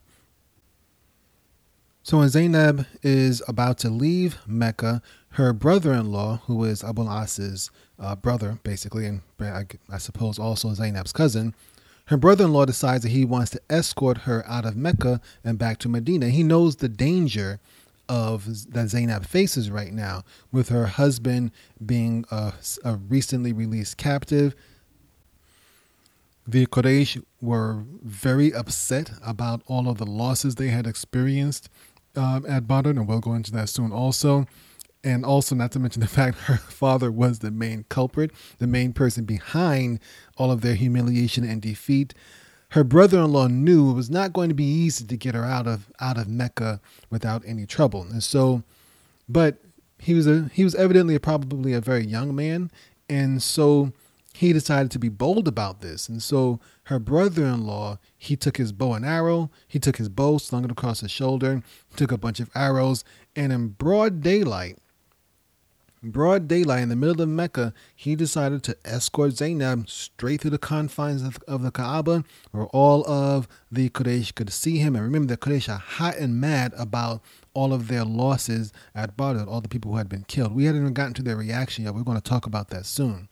So 2.04 2.18
when 2.18 2.28
Zainab 2.28 2.86
is 3.02 3.42
about 3.48 3.78
to 3.78 3.88
leave 3.88 4.36
Mecca, 4.46 5.00
her 5.30 5.54
brother-in-law, 5.54 6.42
who 6.44 6.62
is 6.64 6.84
Abu 6.84 7.08
As's 7.08 7.70
uh, 7.98 8.14
brother, 8.14 8.58
basically, 8.62 9.06
and 9.06 9.22
I, 9.40 9.64
I 9.90 9.96
suppose 9.96 10.38
also 10.38 10.74
Zainab's 10.74 11.14
cousin, 11.14 11.54
her 12.08 12.18
brother-in-law 12.18 12.66
decides 12.66 13.04
that 13.04 13.08
he 13.08 13.24
wants 13.24 13.52
to 13.52 13.60
escort 13.70 14.18
her 14.18 14.46
out 14.46 14.66
of 14.66 14.76
Mecca 14.76 15.22
and 15.42 15.56
back 15.56 15.78
to 15.78 15.88
Medina. 15.88 16.28
He 16.28 16.42
knows 16.42 16.76
the 16.76 16.90
danger 16.90 17.58
of 18.06 18.70
that 18.74 18.88
Zainab 18.88 19.24
faces 19.24 19.70
right 19.70 19.94
now, 19.94 20.24
with 20.52 20.68
her 20.68 20.84
husband 20.84 21.52
being 21.86 22.26
a, 22.30 22.52
a 22.84 22.96
recently 22.96 23.54
released 23.54 23.96
captive. 23.96 24.54
The 26.46 26.66
Quraysh 26.66 27.24
were 27.40 27.82
very 28.02 28.52
upset 28.52 29.12
about 29.24 29.62
all 29.66 29.88
of 29.88 29.96
the 29.96 30.04
losses 30.04 30.56
they 30.56 30.68
had 30.68 30.86
experienced 30.86 31.70
um, 32.16 32.44
at 32.48 32.66
Badr, 32.66 32.90
and 32.90 33.08
we'll 33.08 33.20
go 33.20 33.34
into 33.34 33.52
that 33.52 33.68
soon 33.68 33.92
also. 33.92 34.46
And 35.02 35.24
also, 35.24 35.54
not 35.54 35.70
to 35.72 35.78
mention 35.78 36.00
the 36.00 36.08
fact 36.20 36.38
her 36.40 36.56
father 36.56 37.12
was 37.12 37.40
the 37.40 37.50
main 37.50 37.84
culprit, 37.88 38.30
the 38.58 38.66
main 38.66 38.92
person 38.92 39.24
behind 39.24 40.00
all 40.36 40.50
of 40.50 40.62
their 40.62 40.74
humiliation 40.74 41.44
and 41.44 41.60
defeat. 41.60 42.14
Her 42.70 42.84
brother-in-law 42.84 43.48
knew 43.48 43.90
it 43.90 43.94
was 43.94 44.10
not 44.10 44.32
going 44.32 44.48
to 44.48 44.54
be 44.54 44.64
easy 44.64 45.04
to 45.04 45.16
get 45.16 45.34
her 45.34 45.44
out 45.44 45.66
of 45.66 45.92
out 46.00 46.18
of 46.18 46.26
Mecca 46.28 46.80
without 47.10 47.42
any 47.46 47.66
trouble, 47.66 48.02
and 48.02 48.22
so, 48.22 48.64
but 49.28 49.58
he 49.98 50.14
was 50.14 50.26
a 50.26 50.50
he 50.52 50.64
was 50.64 50.74
evidently 50.74 51.14
a, 51.14 51.20
probably 51.20 51.72
a 51.72 51.80
very 51.80 52.04
young 52.04 52.34
man, 52.34 52.70
and 53.08 53.42
so 53.42 53.92
he 54.34 54.52
decided 54.52 54.90
to 54.90 54.98
be 54.98 55.08
bold 55.08 55.46
about 55.46 55.80
this. 55.80 56.08
And 56.08 56.20
so 56.20 56.58
her 56.84 56.98
brother 56.98 57.44
in 57.44 57.64
law, 57.64 57.98
he 58.18 58.34
took 58.34 58.56
his 58.56 58.72
bow 58.72 58.94
and 58.94 59.04
arrow, 59.04 59.48
he 59.68 59.78
took 59.78 59.96
his 59.96 60.08
bow, 60.08 60.38
slung 60.38 60.64
it 60.64 60.72
across 60.72 61.00
his 61.00 61.12
shoulder, 61.12 61.62
took 61.94 62.10
a 62.10 62.18
bunch 62.18 62.40
of 62.40 62.50
arrows, 62.52 63.04
and 63.36 63.52
in 63.52 63.68
broad 63.68 64.22
daylight, 64.22 64.78
broad 66.02 66.48
daylight 66.48 66.82
in 66.82 66.88
the 66.88 66.96
middle 66.96 67.22
of 67.22 67.28
Mecca, 67.28 67.72
he 67.94 68.16
decided 68.16 68.64
to 68.64 68.76
escort 68.84 69.34
Zainab 69.34 69.88
straight 69.88 70.40
through 70.40 70.50
the 70.50 70.58
confines 70.58 71.22
of, 71.22 71.38
of 71.46 71.62
the 71.62 71.70
Kaaba, 71.70 72.24
where 72.50 72.66
all 72.66 73.06
of 73.06 73.46
the 73.70 73.88
Quraysh 73.88 74.34
could 74.34 74.52
see 74.52 74.78
him. 74.78 74.96
And 74.96 75.04
remember, 75.04 75.28
the 75.28 75.36
Quraysh 75.38 75.72
are 75.72 75.78
hot 75.78 76.16
and 76.16 76.40
mad 76.40 76.72
about 76.76 77.22
all 77.54 77.72
of 77.72 77.86
their 77.86 78.04
losses 78.04 78.72
at 78.96 79.16
Badr, 79.16 79.48
all 79.48 79.60
the 79.60 79.68
people 79.68 79.92
who 79.92 79.98
had 79.98 80.08
been 80.08 80.24
killed. 80.24 80.56
We 80.56 80.64
hadn't 80.64 80.80
even 80.80 80.92
gotten 80.92 81.14
to 81.14 81.22
their 81.22 81.36
reaction 81.36 81.84
yet. 81.84 81.94
We're 81.94 82.02
going 82.02 82.20
to 82.20 82.30
talk 82.30 82.46
about 82.46 82.70
that 82.70 82.84
soon. 82.84 83.28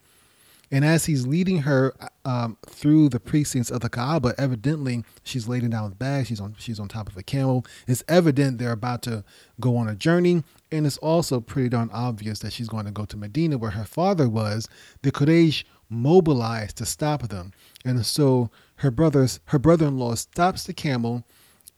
And 0.73 0.87
as 0.87 1.05
he's 1.05 1.27
leading 1.27 1.59
her 1.59 1.95
um, 2.25 2.57
through 2.67 3.11
the 3.11 3.21
precincts 3.21 3.71
of 3.71 3.81
the 3.83 3.91
Kaaba, 3.91 4.35
evidently 4.39 5.05
she's 5.23 5.47
laden 5.47 5.71
down 5.71 5.85
with 5.85 5.99
bags. 5.99 6.29
She's 6.29 6.41
on 6.41 6.57
she's 6.59 6.81
on 6.81 6.89
top 6.89 7.09
of 7.09 7.17
a 7.19 7.23
camel. 7.23 7.67
It's 7.87 8.03
evident 8.09 8.57
they're 8.57 8.73
about 8.73 9.03
to 9.03 9.23
go 9.61 9.77
on 9.77 9.87
a 9.87 9.95
journey, 9.95 10.43
and 10.73 10.87
it's 10.87 10.97
also 10.97 11.41
pretty 11.41 11.69
darn 11.69 11.91
obvious 11.93 12.39
that 12.39 12.55
she's 12.55 12.69
going 12.69 12.87
to 12.87 12.91
go 12.91 13.05
to 13.05 13.17
Medina, 13.19 13.59
where 13.59 13.73
her 13.73 13.85
father 13.85 14.29
was. 14.31 14.67
The 15.03 15.13
Quraysh 15.13 15.65
mobilized 15.91 16.79
to 16.79 16.87
stop 16.87 17.29
them, 17.29 17.53
and 17.85 18.05
so 18.07 18.51
her 18.77 18.91
brothers 18.91 19.41
her 19.47 19.59
brother-in-law 19.59 20.15
stops 20.15 20.65
the 20.65 20.73
camel 20.73 21.25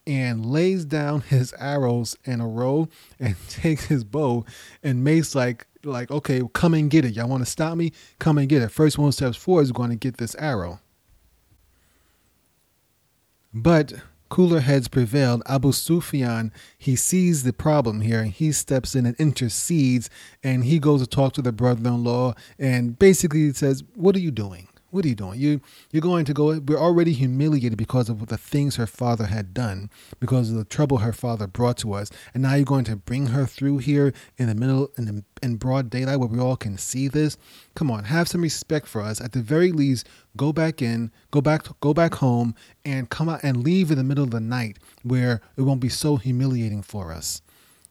and 0.07 0.47
lays 0.47 0.85
down 0.85 1.23
his 1.23 1.53
arrows 1.59 2.17
in 2.25 2.41
a 2.41 2.47
row 2.47 2.89
and 3.19 3.35
takes 3.49 3.87
his 3.87 4.05
bow 4.05 4.45
and 4.83 5.03
makes 5.03 5.35
like 5.35 5.67
like 5.87 6.11
okay 6.11 6.43
come 6.53 6.75
and 6.75 6.91
get 6.91 7.05
it. 7.05 7.15
Y'all 7.15 7.29
want 7.29 7.45
to 7.45 7.51
stop 7.51 7.77
me? 7.77 7.93
Come 8.19 8.39
and 8.39 8.49
get 8.49 8.63
it. 8.63 8.71
First 8.71 8.99
one 8.99 9.13
steps 9.13 9.37
forward 9.37 9.63
is 9.63 9.73
going 9.73 9.91
to 9.91 9.97
get 9.97 10.17
this 10.17 10.35
arrow. 10.37 10.81
But 13.53 13.93
cooler 14.29 14.61
heads 14.61 14.89
prevailed. 14.89 15.43
Abu 15.47 15.73
sufyan 15.73 16.53
he 16.77 16.97
sees 16.97 17.45
the 17.45 17.53
problem 17.53 18.01
here. 18.01 18.21
And 18.21 18.33
he 18.33 18.53
steps 18.53 18.95
in 18.95 19.07
and 19.07 19.17
intercedes 19.17 20.11
and 20.43 20.65
he 20.65 20.79
goes 20.79 21.01
to 21.01 21.07
talk 21.07 21.35
to 21.35 21.43
the 21.43 21.53
brother-in-law 21.53 22.35
and 22.59 22.99
basically 22.99 23.53
says 23.53 23.85
what 23.95 24.17
are 24.17 24.21
you 24.21 24.31
doing 24.31 24.69
what 24.95 25.05
are 25.05 25.09
you 25.09 25.17
doing? 25.17 25.41
You 25.41 25.61
you're 25.91 26.01
going 26.01 26.25
to 26.25 26.33
go. 26.33 26.59
We're 26.61 26.79
already 26.79 27.13
humiliated 27.13 27.77
because 27.77 28.09
of 28.09 28.27
the 28.29 28.39
things 28.39 28.77
her 28.77 28.87
father 28.87 29.27
had 29.27 29.53
done, 29.53 29.91
because 30.21 30.51
of 30.51 30.57
the 30.57 30.65
trouble 30.65 30.99
her 30.99 31.13
father 31.13 31.49
brought 31.49 31.77
to 31.79 31.95
us, 31.95 32.11
and 32.33 32.45
now 32.45 32.55
you're 32.55 32.65
going 32.65 32.85
to 32.85 32.97
bring 32.97 33.27
her 33.27 33.45
through 33.45 33.79
here 33.79 34.13
in 34.37 34.47
the 34.47 34.55
middle 34.55 34.91
in 34.97 35.05
the, 35.07 35.25
in 35.43 35.57
broad 35.57 35.91
daylight 35.91 36.21
where 36.21 36.29
we 36.29 36.39
all 36.39 36.57
can 36.57 36.79
see 36.79 37.09
this. 37.09 37.37
Come 37.75 37.91
on, 37.91 38.05
have 38.05 38.29
some 38.29 38.41
respect 38.41 38.87
for 38.87 39.03
us. 39.03 39.21
At 39.21 39.33
the 39.33 39.43
very 39.43 39.73
least, 39.73 40.07
go 40.37 40.53
back 40.53 40.81
in, 40.81 41.11
go 41.33 41.41
back 41.41 41.67
go 41.81 41.93
back 41.93 42.15
home, 42.15 42.55
and 42.85 43.11
come 43.11 43.29
out 43.29 43.41
and 43.43 43.65
leave 43.65 43.91
in 43.91 43.99
the 43.99 44.05
middle 44.05 44.25
of 44.25 44.31
the 44.31 44.41
night 44.41 44.79
where 45.03 45.41
it 45.57 45.63
won't 45.63 45.81
be 45.81 45.89
so 45.89 46.17
humiliating 46.17 46.83
for 46.83 47.13
us. 47.13 47.43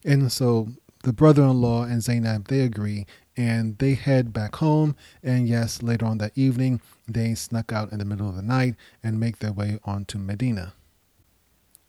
And 0.05 0.31
so 0.31 0.69
the 1.03 1.11
brother-in-law 1.13 1.83
and 1.83 2.01
Zainab 2.01 2.47
they 2.47 2.61
agree 2.61 3.05
and 3.35 3.77
they 3.79 3.93
head 3.95 4.31
back 4.33 4.55
home 4.57 4.95
and 5.23 5.47
yes 5.47 5.81
later 5.81 6.05
on 6.05 6.17
that 6.19 6.31
evening 6.35 6.81
they 7.07 7.33
snuck 7.33 7.71
out 7.71 7.91
in 7.91 7.99
the 7.99 8.05
middle 8.05 8.29
of 8.29 8.35
the 8.35 8.41
night 8.41 8.75
and 9.03 9.19
make 9.19 9.39
their 9.39 9.51
way 9.51 9.79
onto 9.83 10.17
Medina. 10.17 10.73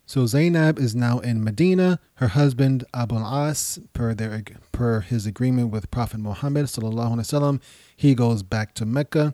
So 0.07 0.27
Zainab 0.27 0.77
is 0.77 0.93
now 0.95 1.17
in 1.19 1.43
Medina. 1.43 1.99
Her 2.15 2.27
husband 2.27 2.83
Abu 2.93 3.15
As, 3.17 3.79
per 3.93 4.13
their 4.13 4.43
per 4.71 5.01
his 5.01 5.25
agreement 5.25 5.71
with 5.71 5.89
Prophet 5.89 6.19
Muhammad 6.19 6.65
sallallahu 6.65 7.15
alaihi 7.15 7.21
wasallam, 7.21 7.61
he 7.95 8.13
goes 8.13 8.43
back 8.43 8.75
to 8.75 8.85
Mecca, 8.85 9.33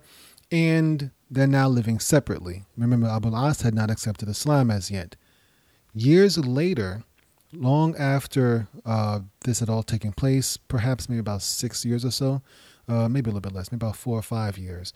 and 0.50 1.12
they're 1.30 1.46
now 1.46 1.68
living 1.68 2.00
separately. 2.00 2.64
Remember, 2.78 3.08
Abu 3.08 3.36
As 3.36 3.62
had 3.62 3.76
not 3.76 3.92
accepted 3.92 4.30
Islam 4.30 4.72
as 4.72 4.90
yet. 4.90 5.18
Years 5.94 6.38
later, 6.38 7.04
long 7.54 7.96
after 7.98 8.68
uh, 8.86 9.20
this 9.42 9.60
had 9.60 9.70
all 9.70 9.84
taken 9.84 10.12
place, 10.12 10.58
perhaps 10.58 11.10
maybe 11.10 11.20
about 11.20 11.42
six 11.42 11.86
years 11.86 12.06
or 12.06 12.12
so, 12.12 12.42
uh, 12.88 13.08
maybe 13.08 13.30
a 13.30 13.34
little 13.34 13.42
bit 13.42 13.54
less, 13.54 13.72
maybe 13.72 13.86
about 13.86 13.96
four 13.96 14.18
or 14.18 14.24
five 14.24 14.58
years, 14.58 14.94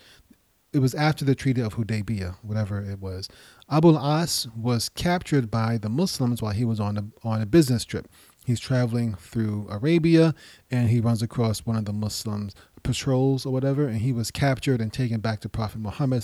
it 0.74 0.80
was 0.80 0.94
after 0.94 1.24
the 1.24 1.36
Treaty 1.36 1.62
of 1.62 1.76
Hudaybiyah, 1.76 2.36
whatever 2.42 2.82
it 2.82 3.00
was. 3.00 3.30
Abu 3.70 3.98
As 3.98 4.48
was 4.58 4.90
captured 4.90 5.50
by 5.50 5.78
the 5.78 5.88
Muslims 5.88 6.42
while 6.42 6.52
he 6.52 6.66
was 6.66 6.82
on 6.82 6.98
a, 6.98 7.28
on 7.28 7.42
a 7.42 7.46
business 7.46 7.86
trip. 7.86 8.10
He's 8.46 8.60
traveling 8.60 9.16
through 9.16 9.68
Arabia 9.70 10.36
and 10.70 10.90
he 10.90 11.00
runs 11.00 11.22
across 11.22 11.66
one 11.66 11.78
of 11.78 11.86
the 11.86 11.94
Muslims 11.94 12.54
patrols 12.84 13.46
or 13.46 13.52
whatever, 13.52 13.88
and 13.88 14.02
he 14.02 14.14
was 14.14 14.32
captured 14.32 14.80
and 14.80 14.94
taken 14.94 15.20
back 15.20 15.40
to 15.42 15.50
Prophet 15.50 15.80
Muhammad. 15.80 16.24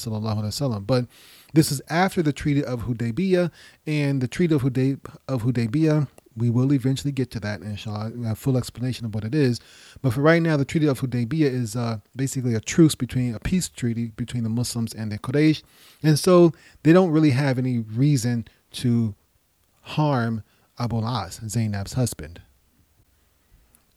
But 0.86 1.08
this 1.54 1.72
is 1.72 1.82
after 1.90 2.22
the 2.22 2.34
Treaty 2.34 2.64
of 2.64 2.84
Hudaybiyah, 2.84 3.52
and 3.88 4.22
the 4.22 4.28
Treaty 4.28 4.54
of, 4.54 4.62
Huday- 4.62 5.00
of 5.28 5.44
Hudaybiyah 5.44 6.08
we 6.42 6.50
will 6.50 6.74
eventually 6.74 7.12
get 7.12 7.30
to 7.32 7.40
that, 7.40 7.62
inshallah. 7.62 8.12
Have 8.26 8.40
full 8.40 8.58
explanation 8.58 9.06
of 9.06 9.14
what 9.14 9.24
it 9.24 9.36
is. 9.36 9.60
But 10.02 10.14
for 10.14 10.22
right 10.22 10.42
now, 10.42 10.58
the 10.58 10.66
Treaty 10.66 10.88
of 10.88 11.00
Hudaybiyah 11.00 11.54
is 11.54 11.76
uh, 11.76 12.00
basically 12.16 12.56
a 12.56 12.60
truce 12.60 12.96
between 12.96 13.36
a 13.36 13.40
peace 13.40 13.70
treaty 13.70 14.08
between 14.08 14.44
the 14.44 14.50
Muslims 14.50 14.92
and 14.92 15.12
the 15.12 15.20
Quraysh. 15.20 15.62
And 16.02 16.18
so 16.18 16.52
they 16.82 16.94
don't 16.94 17.12
really 17.12 17.30
have 17.30 17.60
any 17.60 17.78
reason 17.78 18.48
to 18.72 19.14
harm 19.82 20.44
Abu 20.80 21.06
As, 21.06 21.40
Zainab's 21.48 21.94
husband. 21.94 22.42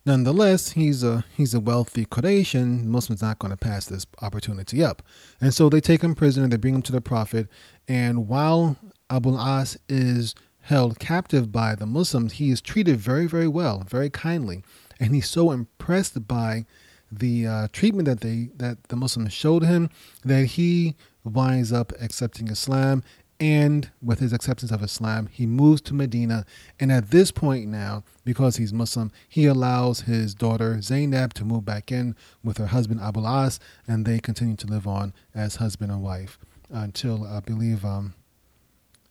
Nonetheless, 0.05 0.73
he's 0.73 1.03
a 1.03 1.25
he's 1.35 1.55
a 1.55 1.61
wealthy 1.61 2.05
Quraysh, 2.05 2.55
and 2.55 2.91
Muslims 2.91 3.23
not 3.23 3.39
going 3.39 3.53
to 3.53 3.57
pass 3.57 3.87
this 3.87 4.05
opportunity 4.21 4.85
up. 4.85 5.03
And 5.41 5.55
so 5.55 5.71
they 5.71 5.81
take 5.81 6.03
him 6.03 6.15
prisoner, 6.15 6.47
they 6.47 6.59
bring 6.59 6.75
him 6.75 6.83
to 6.83 6.93
the 6.93 7.01
Prophet, 7.01 7.49
and 7.89 8.29
while 8.29 8.77
Abu 9.09 9.35
As 9.39 9.79
is 9.89 10.35
held 10.65 10.99
captive 10.99 11.53
by 11.53 11.75
the 11.75 11.87
Muslims, 11.87 12.35
he 12.35 12.51
is 12.51 12.61
treated 12.61 12.97
very, 12.99 13.27
very 13.27 13.49
well, 13.49 13.85
very 13.87 14.11
kindly, 14.11 14.63
and 14.99 15.15
he's 15.15 15.29
so 15.29 15.51
impressed 15.51 16.27
by 16.27 16.65
the 17.13 17.47
uh, 17.47 17.69
treatment 17.73 18.07
that 18.07 18.21
they 18.21 18.51
that 18.57 18.85
the 18.85 18.97
Muslims 18.97 19.33
showed 19.33 19.63
him 19.63 19.91
that 20.25 20.47
he 20.47 20.97
winds 21.23 21.73
up 21.73 21.93
accepting 22.01 22.49
Islam. 22.49 23.03
And 23.41 23.91
with 24.01 24.21
his 24.21 24.33
acceptance 24.33 24.71
of 24.71 24.83
Islam, 24.83 25.29
he 25.31 25.45
moves 25.45 25.81
to 25.83 25.95
Medina. 25.95 26.47
And 26.79 26.93
at 26.93 27.11
this 27.11 27.33
point 27.33 27.69
now, 27.69 28.05
because 28.25 28.57
he's 28.57 28.73
Muslim, 28.73 29.11
he 29.29 29.47
allows 29.47 30.03
his 30.03 30.35
daughter 30.35 30.81
Zainab 30.81 31.35
to 31.35 31.45
move 31.45 31.65
back 31.65 31.91
in 31.91 32.15
with 32.45 32.59
her 32.59 32.69
husband 32.69 33.01
Abu 33.01 33.27
As, 33.27 33.59
and 33.89 34.07
they 34.07 34.21
continue 34.21 34.57
to 34.57 34.69
live 34.69 34.87
on 34.87 35.13
as 35.35 35.57
husband 35.57 35.91
and 35.91 36.01
wife 36.01 36.39
until 36.71 37.25
I 37.27 37.41
believe 37.41 37.85
um, 37.85 38.15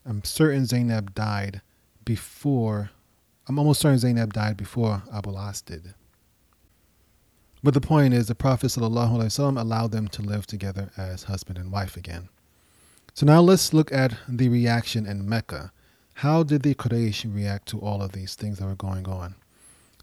I'm 0.05 0.23
certain 0.23 0.65
Zainab 0.65 1.13
died 1.13 1.61
before. 2.03 2.91
I'm 3.47 3.57
almost 3.57 3.81
certain 3.81 3.99
Zainab 3.99 4.33
died 4.33 4.57
before 4.57 5.03
Abu 5.13 5.37
As 5.37 5.61
did. 5.61 5.93
But 7.63 7.73
the 7.73 7.81
point 7.81 8.13
is, 8.13 8.27
the 8.27 8.35
Prophet 8.35 8.67
ﷺ 8.67 9.59
allowed 9.59 9.91
them 9.91 10.09
to 10.09 10.21
live 10.21 10.45
together 10.45 10.91
as 10.97 11.23
husband 11.23 11.57
and 11.57 11.71
wife 11.71 11.95
again. 11.95 12.27
So 13.13 13.25
now 13.25 13.39
let's 13.39 13.73
look 13.73 13.91
at 13.93 14.17
the 14.27 14.49
reaction 14.49 15.05
in 15.05 15.29
Mecca. 15.29 15.71
How 16.15 16.43
did 16.43 16.63
the 16.63 16.75
Quraysh 16.75 17.33
react 17.33 17.67
to 17.69 17.79
all 17.79 18.01
of 18.01 18.11
these 18.11 18.35
things 18.35 18.59
that 18.59 18.65
were 18.65 18.75
going 18.75 19.07
on? 19.07 19.35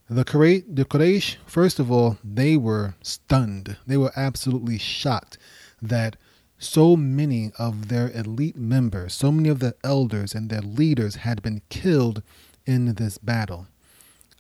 The 0.09 0.25
Quraysh, 0.25 0.65
the 0.75 0.85
Quraysh, 0.87 1.37
first 1.45 1.79
of 1.79 1.93
all, 1.93 2.17
they 2.25 2.57
were 2.57 2.95
stunned. 3.03 3.77
They 3.87 3.99
were 3.99 4.13
absolutely 4.17 4.79
shocked 4.79 5.37
that 5.83 6.17
so 6.61 6.95
many 6.95 7.51
of 7.59 7.89
their 7.89 8.11
elite 8.11 8.57
members, 8.57 9.15
so 9.15 9.33
many 9.33 9.49
of 9.49 9.59
the 9.59 9.75
elders 9.83 10.35
and 10.35 10.51
their 10.51 10.61
leaders 10.61 11.17
had 11.17 11.43
been 11.43 11.63
killed 11.71 12.23
in 12.67 12.95
this 12.95 13.17
battle. 13.19 13.67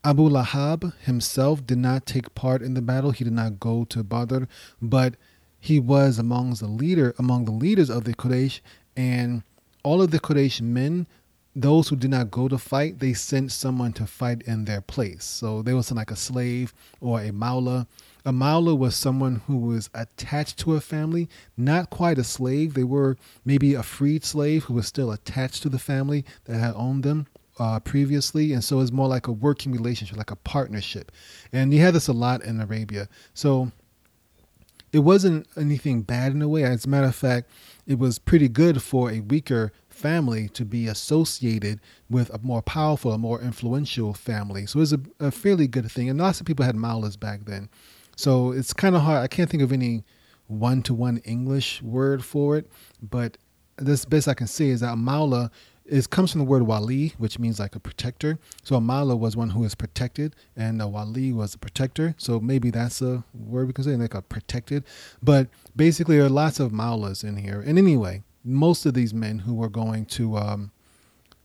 Abu 0.04 0.28
Lahab 0.28 0.94
himself 1.00 1.66
did 1.66 1.78
not 1.78 2.06
take 2.06 2.34
part 2.34 2.62
in 2.62 2.74
the 2.74 2.82
battle. 2.82 3.10
He 3.10 3.24
did 3.24 3.32
not 3.32 3.58
go 3.58 3.84
to 3.86 4.04
Badr, 4.04 4.44
but 4.80 5.14
he 5.58 5.80
was 5.80 6.18
amongst 6.18 6.60
the 6.60 6.68
leader 6.68 7.14
among 7.18 7.46
the 7.46 7.50
leaders 7.50 7.90
of 7.90 8.04
the 8.04 8.14
Quraysh 8.14 8.60
and 8.96 9.42
all 9.82 10.02
of 10.02 10.10
the 10.10 10.20
Quraysh 10.20 10.60
men 10.60 11.06
those 11.54 11.88
who 11.88 11.96
did 11.96 12.10
not 12.10 12.30
go 12.30 12.48
to 12.48 12.58
fight, 12.58 13.00
they 13.00 13.12
sent 13.12 13.50
someone 13.52 13.92
to 13.94 14.06
fight 14.06 14.42
in 14.42 14.64
their 14.64 14.80
place. 14.80 15.24
So 15.24 15.62
they 15.62 15.74
would 15.74 15.84
send 15.84 15.96
like 15.96 16.10
a 16.10 16.16
slave 16.16 16.72
or 17.00 17.20
a 17.20 17.30
mawla 17.30 17.86
a 18.24 18.32
mawla 18.32 18.76
was 18.76 18.94
someone 18.94 19.42
who 19.46 19.56
was 19.56 19.90
attached 19.94 20.58
to 20.58 20.74
a 20.74 20.80
family, 20.80 21.28
not 21.56 21.90
quite 21.90 22.18
a 22.18 22.24
slave. 22.24 22.74
They 22.74 22.84
were 22.84 23.16
maybe 23.44 23.74
a 23.74 23.82
freed 23.82 24.24
slave 24.24 24.64
who 24.64 24.74
was 24.74 24.86
still 24.86 25.12
attached 25.12 25.62
to 25.62 25.68
the 25.68 25.78
family 25.78 26.24
that 26.44 26.58
had 26.58 26.74
owned 26.74 27.02
them 27.02 27.26
uh, 27.58 27.80
previously. 27.80 28.52
And 28.52 28.64
so 28.64 28.80
it's 28.80 28.92
more 28.92 29.08
like 29.08 29.26
a 29.26 29.32
working 29.32 29.72
relationship, 29.72 30.16
like 30.16 30.30
a 30.30 30.36
partnership. 30.36 31.12
And 31.52 31.72
you 31.72 31.80
had 31.80 31.94
this 31.94 32.08
a 32.08 32.12
lot 32.12 32.42
in 32.42 32.60
Arabia. 32.60 33.08
So 33.34 33.72
it 34.92 35.00
wasn't 35.00 35.46
anything 35.56 36.02
bad 36.02 36.32
in 36.32 36.42
a 36.42 36.48
way. 36.48 36.64
As 36.64 36.84
a 36.84 36.88
matter 36.88 37.06
of 37.06 37.14
fact, 37.14 37.48
it 37.86 37.98
was 37.98 38.18
pretty 38.18 38.48
good 38.48 38.82
for 38.82 39.10
a 39.10 39.20
weaker 39.20 39.72
family 39.88 40.48
to 40.48 40.64
be 40.64 40.86
associated 40.86 41.80
with 42.08 42.30
a 42.30 42.38
more 42.38 42.62
powerful, 42.62 43.12
a 43.12 43.18
more 43.18 43.40
influential 43.40 44.14
family. 44.14 44.66
So 44.66 44.78
it 44.78 44.80
was 44.80 44.92
a, 44.92 45.00
a 45.20 45.30
fairly 45.30 45.66
good 45.66 45.90
thing. 45.90 46.08
And 46.08 46.18
lots 46.18 46.40
of 46.40 46.46
people 46.46 46.64
had 46.64 46.76
mawlas 46.76 47.18
back 47.18 47.44
then. 47.44 47.68
So 48.20 48.52
it's 48.52 48.74
kind 48.74 48.94
of 48.94 49.00
hard. 49.00 49.22
I 49.22 49.28
can't 49.28 49.48
think 49.48 49.62
of 49.62 49.72
any 49.72 50.04
one 50.46 50.82
to 50.82 50.92
one 50.92 51.18
English 51.24 51.80
word 51.80 52.22
for 52.22 52.58
it, 52.58 52.70
but 53.00 53.38
the 53.76 54.04
best 54.10 54.28
I 54.28 54.34
can 54.34 54.46
say 54.46 54.66
is 54.66 54.80
that 54.80 54.96
Maula 54.96 55.50
is 55.86 56.06
comes 56.06 56.30
from 56.32 56.40
the 56.40 56.44
word 56.44 56.64
wali, 56.64 57.14
which 57.16 57.38
means 57.38 57.58
like 57.58 57.74
a 57.74 57.80
protector. 57.80 58.38
So 58.62 58.76
a 58.76 58.80
mawla 58.80 59.18
was 59.18 59.36
one 59.36 59.50
who 59.50 59.64
is 59.64 59.74
protected, 59.74 60.36
and 60.54 60.82
a 60.82 60.86
wali 60.86 61.32
was 61.32 61.54
a 61.54 61.58
protector. 61.58 62.14
So 62.18 62.38
maybe 62.38 62.70
that's 62.70 63.00
a 63.00 63.24
word 63.34 63.66
we 63.66 63.72
can 63.72 63.84
say, 63.84 63.96
like 63.96 64.14
a 64.14 64.20
protected. 64.22 64.84
But 65.22 65.48
basically, 65.74 66.18
there 66.18 66.26
are 66.26 66.28
lots 66.28 66.60
of 66.60 66.72
maulas 66.72 67.24
in 67.24 67.38
here. 67.38 67.60
And 67.60 67.78
anyway, 67.78 68.22
most 68.44 68.84
of 68.84 68.92
these 68.92 69.14
men 69.14 69.40
who 69.40 69.54
were 69.54 69.70
going 69.70 70.04
to, 70.06 70.36
um, 70.36 70.70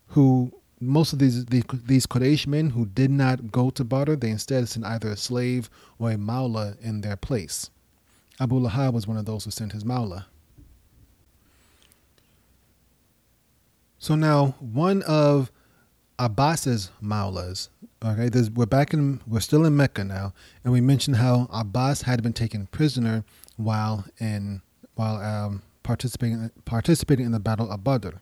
who 0.10 0.52
most 0.80 1.14
of 1.14 1.20
these 1.20 1.46
these, 1.46 1.64
these 1.86 2.06
Quraysh 2.06 2.48
men 2.48 2.72
who 2.72 2.86
did 2.86 3.12
not 3.12 3.52
go 3.52 3.70
to 3.70 3.84
Badr, 3.84 4.16
they 4.16 4.30
instead 4.30 4.68
sent 4.68 4.86
either 4.86 5.10
a 5.10 5.18
slave 5.18 5.70
or 6.00 6.12
a 6.12 6.16
mawla 6.16 6.80
in 6.82 7.02
their 7.02 7.16
place. 7.16 7.70
Abu 8.40 8.60
Lahab 8.60 8.94
was 8.94 9.08
one 9.08 9.18
of 9.18 9.26
those 9.26 9.46
who 9.46 9.52
sent 9.52 9.72
his 9.72 9.84
Mawla. 9.84 10.26
So 13.98 14.16
now 14.16 14.56
one 14.60 15.02
of 15.04 15.52
Abbas's 16.20 16.92
Mawlas, 17.02 17.70
okay, 18.04 18.30
this, 18.30 18.50
we're 18.50 18.66
back 18.66 18.94
in, 18.94 19.22
we're 19.26 19.40
still 19.40 19.66
in 19.66 19.76
Mecca 19.76 20.04
now, 20.04 20.34
and 20.64 20.74
we 20.74 20.82
mentioned 20.82 21.18
how 21.18 21.48
Abbas 21.52 22.04
had 22.04 22.22
been 22.22 22.34
taken 22.34 22.68
prisoner 22.68 23.24
while 23.58 24.06
in 24.20 24.62
while 24.96 25.18
um, 25.18 25.62
participating 25.84 26.52
participating 26.66 27.26
in 27.26 27.32
the 27.32 27.40
Battle 27.40 27.72
of 27.72 27.84
Badr. 27.84 28.18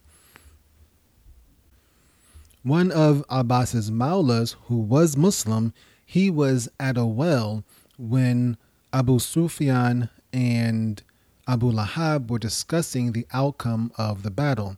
One 2.64 2.92
of 2.92 3.26
Abbas's 3.30 3.92
Mawlas, 3.92 4.56
who 4.68 4.78
was 4.78 5.18
Muslim, 5.18 5.74
he 6.06 6.30
was 6.30 6.70
at 6.80 6.98
a 6.98 7.06
well 7.06 7.66
when 7.98 8.56
Abu 8.94 9.20
Sufyan 9.20 10.10
and 10.32 11.04
Abu 11.46 11.70
Lahab 11.74 12.30
were 12.30 12.40
discussing 12.40 13.12
the 13.12 13.28
outcome 13.34 13.92
of 13.98 14.24
the 14.24 14.32
battle. 14.32 14.78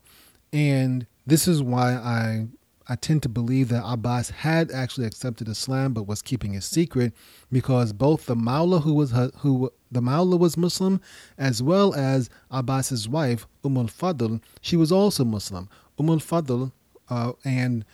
And 0.51 1.05
this 1.27 1.47
is 1.47 1.61
why 1.61 1.93
I 1.93 2.47
I 2.87 2.95
tend 2.95 3.21
to 3.23 3.29
believe 3.29 3.69
that 3.69 3.83
Abbas 3.85 4.31
had 4.31 4.71
actually 4.71 5.05
accepted 5.05 5.47
Islam 5.47 5.93
but 5.93 6.07
was 6.07 6.23
keeping 6.23 6.55
it 6.55 6.63
secret 6.63 7.13
because 7.51 7.93
both 7.93 8.25
the 8.25 8.35
Mawla 8.35 8.81
who 8.81 8.93
was 8.95 9.11
who 9.37 9.71
the 9.91 10.01
Mawla 10.01 10.39
was 10.39 10.57
Muslim 10.57 11.01
as 11.37 11.61
well 11.61 11.93
as 11.93 12.29
Abbas's 12.51 13.07
wife 13.07 13.47
Umm 13.63 13.77
al-Fadl 13.77 14.39
she 14.61 14.75
was 14.75 14.91
also 14.91 15.25
Muslim 15.25 15.67
Umm 15.99 16.09
al-Fadl 16.09 16.71
uh, 17.09 17.33
and 17.43 17.85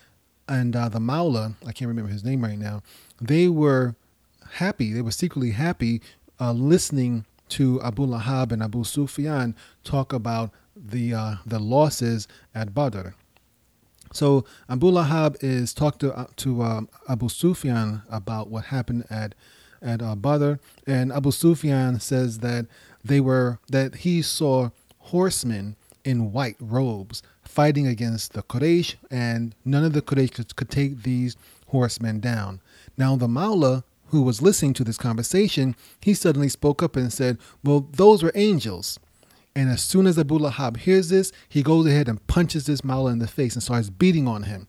and 0.47 0.75
uh, 0.75 0.89
the 0.89 0.99
Mawla, 0.99 1.55
I 1.65 1.71
can't 1.71 1.87
remember 1.87 2.11
his 2.11 2.23
name 2.23 2.43
right 2.43 2.57
now 2.57 2.81
they 3.21 3.47
were 3.47 3.95
happy 4.53 4.91
they 4.91 5.01
were 5.01 5.11
secretly 5.11 5.51
happy 5.51 6.01
uh, 6.39 6.51
listening 6.51 7.25
to 7.47 7.81
Abu 7.81 8.05
Lahab 8.05 8.51
and 8.51 8.63
Abu 8.63 8.83
Sufyan 8.83 9.55
talk 9.83 10.11
about 10.11 10.51
the 10.75 11.13
uh, 11.13 11.35
the 11.45 11.59
losses 11.59 12.27
at 12.55 12.73
Badr. 12.73 13.09
So 14.13 14.45
Abu 14.67 14.91
Lahab 14.91 15.37
is 15.41 15.73
talked 15.73 15.99
to 15.99 16.13
uh, 16.13 16.27
to 16.37 16.63
um, 16.63 16.89
Abu 17.07 17.29
Sufyan 17.29 18.01
about 18.09 18.49
what 18.49 18.65
happened 18.65 19.05
at 19.09 19.35
at 19.81 20.01
uh, 20.01 20.15
Badr, 20.15 20.53
and 20.87 21.11
Abu 21.11 21.31
Sufyan 21.31 21.99
says 21.99 22.39
that 22.39 22.65
they 23.03 23.19
were 23.19 23.59
that 23.69 23.95
he 23.95 24.21
saw 24.21 24.69
horsemen 24.99 25.75
in 26.03 26.31
white 26.31 26.55
robes 26.59 27.21
fighting 27.51 27.85
against 27.85 28.33
the 28.33 28.43
Quraysh, 28.43 28.95
and 29.09 29.53
none 29.65 29.83
of 29.83 29.93
the 29.93 30.01
Quraysh 30.01 30.33
could, 30.33 30.55
could 30.55 30.69
take 30.69 31.03
these 31.03 31.35
horsemen 31.67 32.19
down. 32.19 32.61
Now 32.97 33.15
the 33.15 33.27
Mawla 33.27 33.83
who 34.11 34.21
was 34.21 34.41
listening 34.41 34.73
to 34.73 34.83
this 34.83 34.97
conversation, 34.97 35.75
he 36.01 36.13
suddenly 36.13 36.49
spoke 36.49 36.83
up 36.83 36.95
and 36.95 37.11
said, 37.11 37.37
"Well, 37.63 37.87
those 37.93 38.23
were 38.23 38.31
angels." 38.35 38.99
And 39.55 39.69
as 39.69 39.81
soon 39.81 40.07
as 40.07 40.17
Abu 40.19 40.37
Lahab 40.37 40.77
hears 40.77 41.09
this, 41.09 41.31
he 41.49 41.63
goes 41.63 41.85
ahead 41.85 42.07
and 42.07 42.25
punches 42.27 42.65
this 42.65 42.81
Mawla 42.81 43.11
in 43.11 43.19
the 43.19 43.27
face 43.27 43.53
and 43.53 43.63
starts 43.63 43.89
beating 43.89 44.27
on 44.27 44.43
him. 44.43 44.67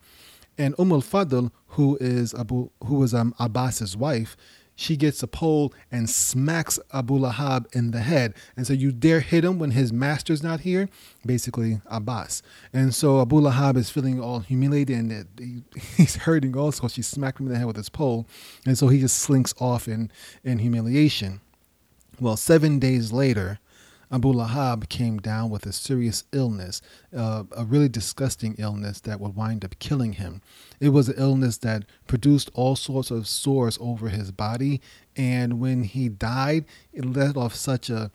And 0.59 0.75
Umm 0.79 0.93
al-Fadl, 0.93 1.51
who 1.69 1.97
is 2.01 2.35
Abu, 2.35 2.71
who 2.85 3.03
is 3.03 3.15
um, 3.15 3.35
Abbas's 3.39 3.97
wife, 3.97 4.37
she 4.75 4.97
gets 4.97 5.23
a 5.23 5.27
pole 5.27 5.73
and 5.91 6.09
smacks 6.09 6.79
Abu 6.93 7.19
Lahab 7.19 7.73
in 7.75 7.91
the 7.91 8.01
head. 8.01 8.35
And 8.57 8.67
so 8.67 8.73
you 8.73 8.93
dare 8.93 9.21
hit 9.21 9.45
him 9.45 9.59
when 9.59 9.73
his 9.73 9.93
master's 9.93 10.43
not 10.43 10.61
here? 10.61 10.89
Basically, 11.25 11.81
Abbas. 11.87 12.43
And 12.73 12.95
so 12.95 13.21
Abu 13.21 13.41
Lahab 13.41 13.77
is 13.77 13.91
feeling 13.91 14.21
all 14.21 14.41
humiliated 14.41 14.97
and 14.97 15.29
he, 15.39 15.63
he's 15.97 16.17
hurting 16.17 16.57
also. 16.57 16.89
She 16.89 17.03
smacked 17.03 17.41
him 17.41 17.47
in 17.47 17.53
the 17.53 17.59
head 17.59 17.67
with 17.67 17.77
his 17.77 17.89
pole. 17.89 18.27
And 18.67 18.77
so 18.77 18.89
he 18.89 19.01
just 19.01 19.19
slinks 19.19 19.55
off 19.59 19.89
in, 19.89 20.11
in 20.43 20.59
humiliation. 20.59 21.41
Well, 22.21 22.37
seven 22.37 22.79
days 22.79 23.13
later, 23.13 23.59
Abu 24.13 24.31
Lahab 24.31 24.91
came 24.91 25.19
down 25.19 25.49
with 25.49 25.65
a 25.65 25.73
serious 25.73 26.25
illness, 26.33 26.83
uh, 27.17 27.45
a 27.57 27.65
really 27.65 27.89
disgusting 27.89 28.55
illness 28.59 29.01
that 29.01 29.19
would 29.19 29.35
wind 29.35 29.65
up 29.65 29.79
killing 29.79 30.13
him. 30.13 30.43
It 30.81 30.91
was 30.91 31.09
an 31.09 31.15
illness 31.17 31.57
that 31.59 31.85
produced 32.07 32.51
all 32.53 32.77
sorts 32.77 33.11
of 33.11 33.27
sores 33.27 33.79
over 33.81 34.11
his 34.11 34.31
body, 34.31 34.83
and 35.17 35.59
when 35.59 35.85
he 35.85 36.11
died, 36.11 36.67
it 36.93 37.07
let 37.07 37.37
off 37.39 37.55
such 37.55 37.89
a 37.89 38.11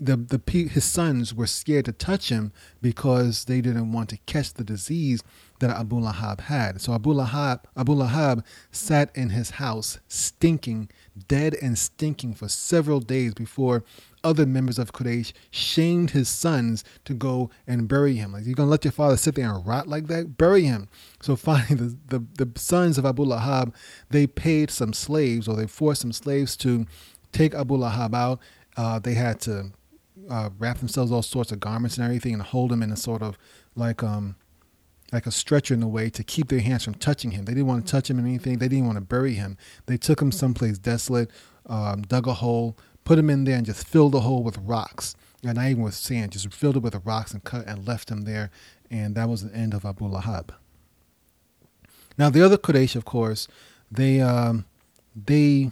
the 0.00 0.16
the 0.16 0.68
his 0.68 0.84
sons 0.84 1.32
were 1.32 1.46
scared 1.46 1.84
to 1.84 1.92
touch 1.92 2.28
him 2.28 2.52
because 2.82 3.44
they 3.44 3.60
didn't 3.60 3.92
want 3.92 4.08
to 4.10 4.18
catch 4.26 4.52
the 4.52 4.64
disease 4.64 5.22
that 5.60 5.70
Abu 5.70 6.00
Lahab 6.00 6.40
had. 6.40 6.80
So 6.80 6.94
Abu 6.94 7.14
Lahab 7.14 7.60
Abu 7.76 7.94
Lahab 7.94 8.44
sat 8.72 9.14
in 9.14 9.30
his 9.30 9.50
house 9.50 10.00
stinking, 10.08 10.90
dead 11.28 11.54
and 11.62 11.78
stinking 11.78 12.34
for 12.34 12.48
several 12.48 13.00
days 13.00 13.34
before 13.34 13.84
other 14.24 14.46
members 14.46 14.78
of 14.78 14.92
Quraysh 14.92 15.32
shamed 15.50 16.10
his 16.10 16.28
sons 16.28 16.82
to 17.04 17.14
go 17.14 17.50
and 17.66 17.86
bury 17.86 18.16
him. 18.16 18.32
Like, 18.32 18.46
you're 18.46 18.54
going 18.54 18.66
to 18.66 18.70
let 18.70 18.84
your 18.84 18.92
father 18.92 19.16
sit 19.16 19.34
there 19.34 19.54
and 19.54 19.64
rot 19.66 19.86
like 19.86 20.08
that? 20.08 20.36
Bury 20.36 20.64
him. 20.64 20.88
So 21.22 21.36
finally, 21.36 21.74
the, 21.76 22.18
the, 22.18 22.44
the 22.46 22.58
sons 22.58 22.98
of 22.98 23.06
Abu 23.06 23.24
Lahab, 23.24 23.74
they 24.10 24.26
paid 24.26 24.70
some 24.70 24.92
slaves 24.92 25.46
or 25.46 25.54
they 25.54 25.66
forced 25.66 26.00
some 26.00 26.12
slaves 26.12 26.56
to 26.58 26.86
take 27.32 27.54
Abu 27.54 27.76
Lahab 27.76 28.14
out. 28.14 28.40
Uh, 28.76 28.98
they 28.98 29.14
had 29.14 29.40
to 29.42 29.70
uh, 30.30 30.50
wrap 30.58 30.78
themselves 30.78 31.12
all 31.12 31.22
sorts 31.22 31.52
of 31.52 31.60
garments 31.60 31.96
and 31.96 32.04
everything 32.04 32.32
and 32.32 32.42
hold 32.42 32.72
him 32.72 32.82
in 32.82 32.90
a 32.90 32.96
sort 32.96 33.22
of 33.22 33.36
like 33.76 34.02
um 34.02 34.36
like 35.12 35.26
a 35.26 35.30
stretcher 35.30 35.74
in 35.74 35.82
a 35.82 35.88
way 35.88 36.10
to 36.10 36.24
keep 36.24 36.48
their 36.48 36.60
hands 36.60 36.82
from 36.82 36.94
touching 36.94 37.30
him. 37.30 37.44
They 37.44 37.52
didn't 37.54 37.68
want 37.68 37.86
to 37.86 37.90
touch 37.90 38.10
him 38.10 38.18
in 38.18 38.26
anything. 38.26 38.58
They 38.58 38.66
didn't 38.66 38.86
want 38.86 38.96
to 38.96 39.04
bury 39.04 39.34
him. 39.34 39.56
They 39.86 39.96
took 39.96 40.20
him 40.20 40.32
someplace 40.32 40.76
desolate, 40.76 41.30
um, 41.66 42.02
dug 42.02 42.26
a 42.26 42.34
hole, 42.34 42.76
put 43.04 43.18
him 43.18 43.30
in 43.30 43.44
there 43.44 43.56
and 43.56 43.66
just 43.66 43.86
filled 43.86 44.12
the 44.12 44.20
hole 44.20 44.42
with 44.42 44.58
rocks. 44.58 45.14
And 45.42 45.56
not 45.56 45.68
even 45.68 45.82
with 45.82 45.94
sand, 45.94 46.32
just 46.32 46.52
filled 46.52 46.76
it 46.76 46.82
with 46.82 46.98
rocks 47.04 47.32
and 47.32 47.44
cut 47.44 47.66
and 47.66 47.86
left 47.86 48.10
him 48.10 48.22
there. 48.22 48.50
And 48.90 49.14
that 49.14 49.28
was 49.28 49.42
the 49.42 49.54
end 49.54 49.74
of 49.74 49.84
Abu 49.84 50.08
Lahab. 50.08 50.50
Now 52.16 52.30
the 52.30 52.44
other 52.44 52.56
Quraysh, 52.56 52.96
of 52.96 53.04
course, 53.04 53.48
they 53.90 54.20
um, 54.20 54.64
they 55.14 55.70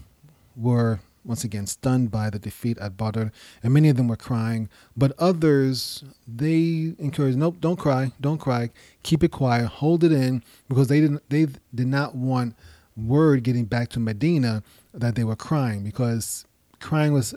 were 0.57 1.01
once 1.25 1.45
again 1.45 1.67
stunned 1.67 2.11
by 2.11 2.29
the 2.31 2.39
defeat 2.39 2.77
at 2.79 2.97
Badr, 2.97 3.27
and 3.63 3.73
many 3.73 3.89
of 3.89 3.97
them 3.97 4.09
were 4.09 4.17
crying. 4.17 4.69
But 4.97 5.13
others, 5.19 6.03
they 6.27 6.95
encouraged, 6.99 7.39
nope, 7.39 7.57
don't 7.61 7.79
cry, 7.79 8.13
don't 8.21 8.39
cry, 8.39 8.71
keep 9.03 9.23
it 9.23 9.31
quiet, 9.31 9.67
hold 9.67 10.03
it 10.03 10.13
in, 10.13 10.43
because 10.69 10.89
they 10.89 11.01
didn't, 11.01 11.23
they 11.29 11.47
did 11.75 11.87
not 11.87 12.17
want 12.17 12.57
word 12.97 13.45
getting 13.45 13.67
back 13.67 13.89
to 13.91 14.01
Medina 14.01 14.63
that 14.93 15.15
they 15.15 15.25
were 15.25 15.37
crying, 15.37 15.85
because 15.85 16.45
crying 16.83 17.13
was 17.13 17.35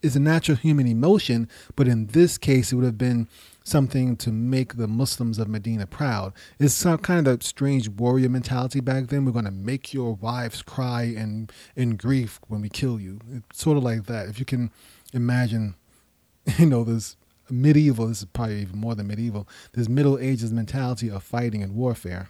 is 0.00 0.14
a 0.14 0.20
natural 0.20 0.56
human 0.56 0.86
emotion, 0.86 1.48
but 1.74 1.88
in 1.88 2.06
this 2.06 2.38
case, 2.38 2.72
it 2.72 2.76
would 2.76 2.84
have 2.84 2.98
been 2.98 3.26
something 3.64 4.16
to 4.16 4.30
make 4.30 4.76
the 4.76 4.86
Muslims 4.86 5.38
of 5.38 5.48
Medina 5.48 5.86
proud. 5.86 6.32
It's 6.58 6.72
some 6.72 6.98
kind 6.98 7.26
of 7.26 7.42
strange 7.42 7.88
warrior 7.88 8.28
mentality 8.28 8.80
back 8.80 9.08
then. 9.08 9.24
We're 9.24 9.32
going 9.32 9.44
to 9.44 9.50
make 9.50 9.92
your 9.92 10.14
wives 10.14 10.62
cry 10.62 11.02
in 11.02 11.50
in 11.76 11.96
grief 11.96 12.40
when 12.48 12.60
we 12.60 12.68
kill 12.68 13.00
you. 13.00 13.20
It's 13.32 13.60
sort 13.60 13.76
of 13.76 13.82
like 13.82 14.06
that. 14.06 14.28
If 14.28 14.38
you 14.38 14.44
can 14.44 14.70
imagine, 15.12 15.74
you 16.58 16.66
know, 16.66 16.84
this 16.84 17.16
medieval. 17.50 18.06
This 18.06 18.20
is 18.20 18.24
probably 18.26 18.62
even 18.62 18.78
more 18.78 18.94
than 18.94 19.06
medieval. 19.06 19.48
This 19.72 19.88
Middle 19.88 20.18
Ages 20.18 20.52
mentality 20.52 21.10
of 21.10 21.22
fighting 21.22 21.62
and 21.62 21.74
warfare. 21.74 22.28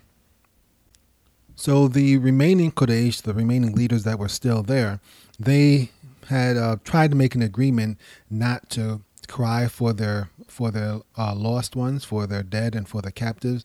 So 1.57 1.89
the 1.89 2.19
remaining 2.19 2.71
Quraysh, 2.71 3.23
the 3.23 3.35
remaining 3.35 3.75
leaders 3.75 4.05
that 4.05 4.19
were 4.19 4.29
still 4.29 4.63
there, 4.63 5.01
they 5.41 5.91
had 6.29 6.57
uh, 6.57 6.77
tried 6.85 7.11
to 7.11 7.17
make 7.17 7.35
an 7.35 7.43
agreement 7.43 7.99
not 8.31 8.71
to 8.71 9.03
cry 9.27 9.69
for 9.69 9.93
their 9.93 10.31
for 10.47 10.71
their 10.71 11.01
uh, 11.17 11.35
lost 11.35 11.77
ones, 11.77 12.05
for 12.05 12.27
their 12.27 12.43
dead, 12.43 12.75
and 12.75 12.89
for 12.89 13.03
the 13.03 13.13
captives. 13.13 13.65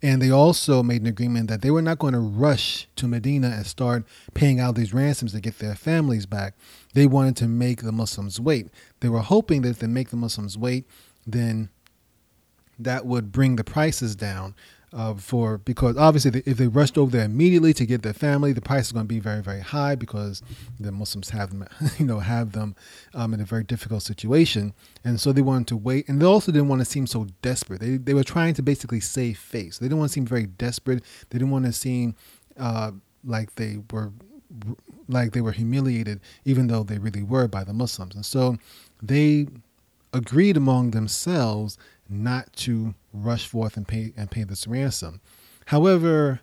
And 0.00 0.22
they 0.22 0.30
also 0.30 0.82
made 0.82 1.00
an 1.00 1.08
agreement 1.08 1.48
that 1.48 1.60
they 1.60 1.72
were 1.72 1.82
not 1.82 1.98
going 1.98 2.12
to 2.12 2.20
rush 2.20 2.86
to 2.96 3.08
Medina 3.08 3.48
and 3.48 3.66
start 3.66 4.04
paying 4.32 4.60
out 4.60 4.76
these 4.76 4.94
ransoms 4.94 5.32
to 5.32 5.40
get 5.40 5.58
their 5.58 5.74
families 5.74 6.24
back. 6.24 6.54
They 6.94 7.06
wanted 7.06 7.36
to 7.38 7.48
make 7.48 7.82
the 7.82 7.90
Muslims 7.90 8.38
wait. 8.38 8.68
They 9.00 9.08
were 9.08 9.20
hoping 9.20 9.62
that 9.62 9.70
if 9.70 9.78
they 9.80 9.88
make 9.88 10.10
the 10.10 10.16
Muslims 10.16 10.56
wait, 10.56 10.84
then 11.26 11.70
that 12.78 13.06
would 13.06 13.32
bring 13.32 13.56
the 13.56 13.64
prices 13.64 14.14
down 14.14 14.54
uh, 14.92 15.14
for 15.14 15.58
because 15.58 15.96
obviously 15.96 16.42
if 16.46 16.56
they 16.56 16.66
rushed 16.66 16.96
over 16.96 17.10
there 17.10 17.24
immediately 17.24 17.72
to 17.74 17.84
get 17.84 18.02
their 18.02 18.12
family, 18.12 18.52
the 18.52 18.60
price 18.60 18.86
is 18.86 18.92
going 18.92 19.04
to 19.04 19.08
be 19.08 19.20
very 19.20 19.42
very 19.42 19.60
high 19.60 19.94
because 19.94 20.42
the 20.80 20.90
Muslims 20.92 21.30
have 21.30 21.50
them, 21.50 21.66
you 21.98 22.06
know, 22.06 22.20
have 22.20 22.52
them 22.52 22.74
um, 23.14 23.34
in 23.34 23.40
a 23.40 23.44
very 23.44 23.64
difficult 23.64 24.02
situation, 24.02 24.72
and 25.04 25.20
so 25.20 25.32
they 25.32 25.42
wanted 25.42 25.66
to 25.68 25.76
wait, 25.76 26.08
and 26.08 26.20
they 26.20 26.26
also 26.26 26.50
didn't 26.52 26.68
want 26.68 26.80
to 26.80 26.86
seem 26.86 27.06
so 27.06 27.26
desperate. 27.42 27.80
They 27.80 27.96
they 27.96 28.14
were 28.14 28.24
trying 28.24 28.54
to 28.54 28.62
basically 28.62 29.00
save 29.00 29.38
face. 29.38 29.78
They 29.78 29.86
didn't 29.86 29.98
want 29.98 30.10
to 30.10 30.14
seem 30.14 30.26
very 30.26 30.46
desperate. 30.46 31.04
They 31.30 31.38
didn't 31.38 31.50
want 31.50 31.66
to 31.66 31.72
seem 31.72 32.14
uh, 32.58 32.92
like 33.24 33.54
they 33.56 33.78
were 33.90 34.12
like 35.08 35.32
they 35.32 35.40
were 35.40 35.52
humiliated, 35.52 36.20
even 36.44 36.68
though 36.68 36.82
they 36.82 36.98
really 36.98 37.22
were 37.22 37.48
by 37.48 37.64
the 37.64 37.72
Muslims, 37.72 38.14
and 38.14 38.24
so 38.24 38.56
they 39.02 39.46
agreed 40.12 40.56
among 40.56 40.92
themselves 40.92 41.76
not 42.08 42.52
to 42.54 42.94
rush 43.12 43.46
forth 43.46 43.76
and 43.76 43.86
pay 43.86 44.12
and 44.16 44.30
pay 44.30 44.44
this 44.44 44.66
ransom. 44.66 45.20
However, 45.66 46.40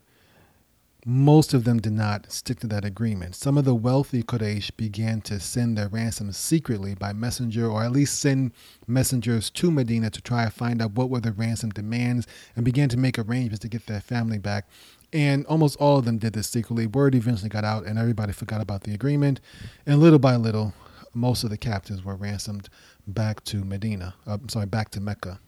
most 1.08 1.54
of 1.54 1.66
them 1.66 1.80
did 1.80 1.94
not 1.94 2.32
stick 2.32 2.60
to 2.62 2.68
that 2.68 2.84
agreement. 2.84 3.36
Some 3.36 3.60
of 3.60 3.66
the 3.66 3.76
wealthy 3.76 4.24
Quraysh 4.24 4.76
began 4.76 5.22
to 5.22 5.40
send 5.40 5.78
their 5.78 5.88
ransoms 5.88 6.36
secretly 6.36 6.96
by 6.96 7.14
messenger, 7.14 7.68
or 7.68 7.84
at 7.84 7.92
least 7.92 8.20
send 8.20 8.54
messengers 8.88 9.52
to 9.52 9.70
Medina 9.70 10.10
to 10.10 10.22
try 10.22 10.46
to 10.46 10.52
find 10.52 10.82
out 10.82 10.94
what 10.94 11.12
were 11.12 11.20
the 11.20 11.32
ransom 11.32 11.70
demands 11.70 12.26
and 12.56 12.66
began 12.66 12.90
to 12.90 12.98
make 12.98 13.20
arrangements 13.20 13.60
to 13.60 13.68
get 13.68 13.86
their 13.86 14.02
family 14.02 14.40
back. 14.40 14.68
And 15.14 15.46
almost 15.46 15.78
all 15.78 16.00
of 16.00 16.06
them 16.06 16.18
did 16.18 16.34
this 16.34 16.50
secretly. 16.50 16.88
Word 16.88 17.14
eventually 17.14 17.50
got 17.50 17.64
out, 17.64 17.86
and 17.86 18.00
everybody 18.00 18.34
forgot 18.34 18.62
about 18.62 18.82
the 18.82 18.94
agreement. 18.96 19.40
And 19.86 20.00
little 20.00 20.18
by 20.18 20.36
little, 20.38 20.74
most 21.14 21.44
of 21.44 21.52
the 21.52 21.58
captives 21.58 22.04
were 22.04 22.16
ransomed 22.16 22.68
back 23.06 23.44
to 23.46 23.64
Medina. 23.64 24.16
Uh, 24.26 24.40
sorry, 24.48 24.66
back 24.66 24.90
to 24.90 25.00
Mecca. 25.00 25.40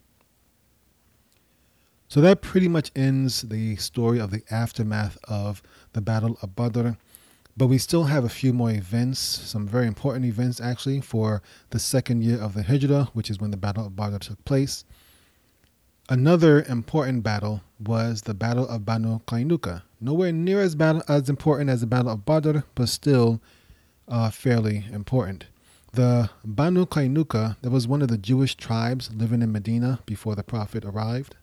So 2.10 2.22
that 2.22 2.42
pretty 2.42 2.70
much 2.70 2.92
ends 2.96 3.42
the 3.42 3.76
story 3.76 4.20
of 4.20 4.32
the 4.32 4.44
aftermath 4.50 5.18
of 5.26 5.62
the 5.92 6.02
Battle 6.02 6.38
of 6.42 6.56
Badr. 6.56 6.92
But 7.58 7.68
we 7.68 7.78
still 7.78 8.06
have 8.06 8.24
a 8.24 8.30
few 8.30 8.54
more 8.54 8.72
events, 8.72 9.20
some 9.20 9.68
very 9.68 9.88
important 9.88 10.26
events 10.26 10.62
actually, 10.62 11.02
for 11.02 11.42
the 11.72 11.80
second 11.80 12.24
year 12.24 12.40
of 12.40 12.54
the 12.54 12.64
Hijrah, 12.64 13.10
which 13.14 13.30
is 13.30 13.40
when 13.40 13.52
the 13.52 13.58
Battle 13.58 13.86
of 13.86 13.96
Badr 13.96 14.18
took 14.20 14.44
place. 14.46 14.86
Another 16.08 16.64
important 16.64 17.24
battle 17.24 17.62
was 17.78 18.22
the 18.22 18.34
Battle 18.34 18.66
of 18.70 18.86
Banu 18.86 19.20
Qaynuqa. 19.28 19.82
Nowhere 20.00 20.32
near 20.32 20.62
as, 20.62 20.76
battle, 20.76 21.04
as 21.10 21.30
important 21.30 21.70
as 21.70 21.82
the 21.82 21.88
Battle 21.88 22.12
of 22.12 22.26
Badr, 22.26 22.60
but 22.76 22.88
still 22.88 23.42
uh, 24.08 24.30
fairly 24.30 24.86
important. 24.94 25.48
The 25.92 26.30
Banu 26.46 26.86
Qaynuqa, 26.86 27.58
that 27.62 27.70
was 27.72 27.88
one 27.88 28.02
of 28.02 28.08
the 28.08 28.18
Jewish 28.18 28.56
tribes 28.56 29.10
living 29.14 29.42
in 29.42 29.52
Medina 29.52 30.00
before 30.06 30.36
the 30.36 30.44
Prophet 30.44 30.86
arrived. 30.86 31.36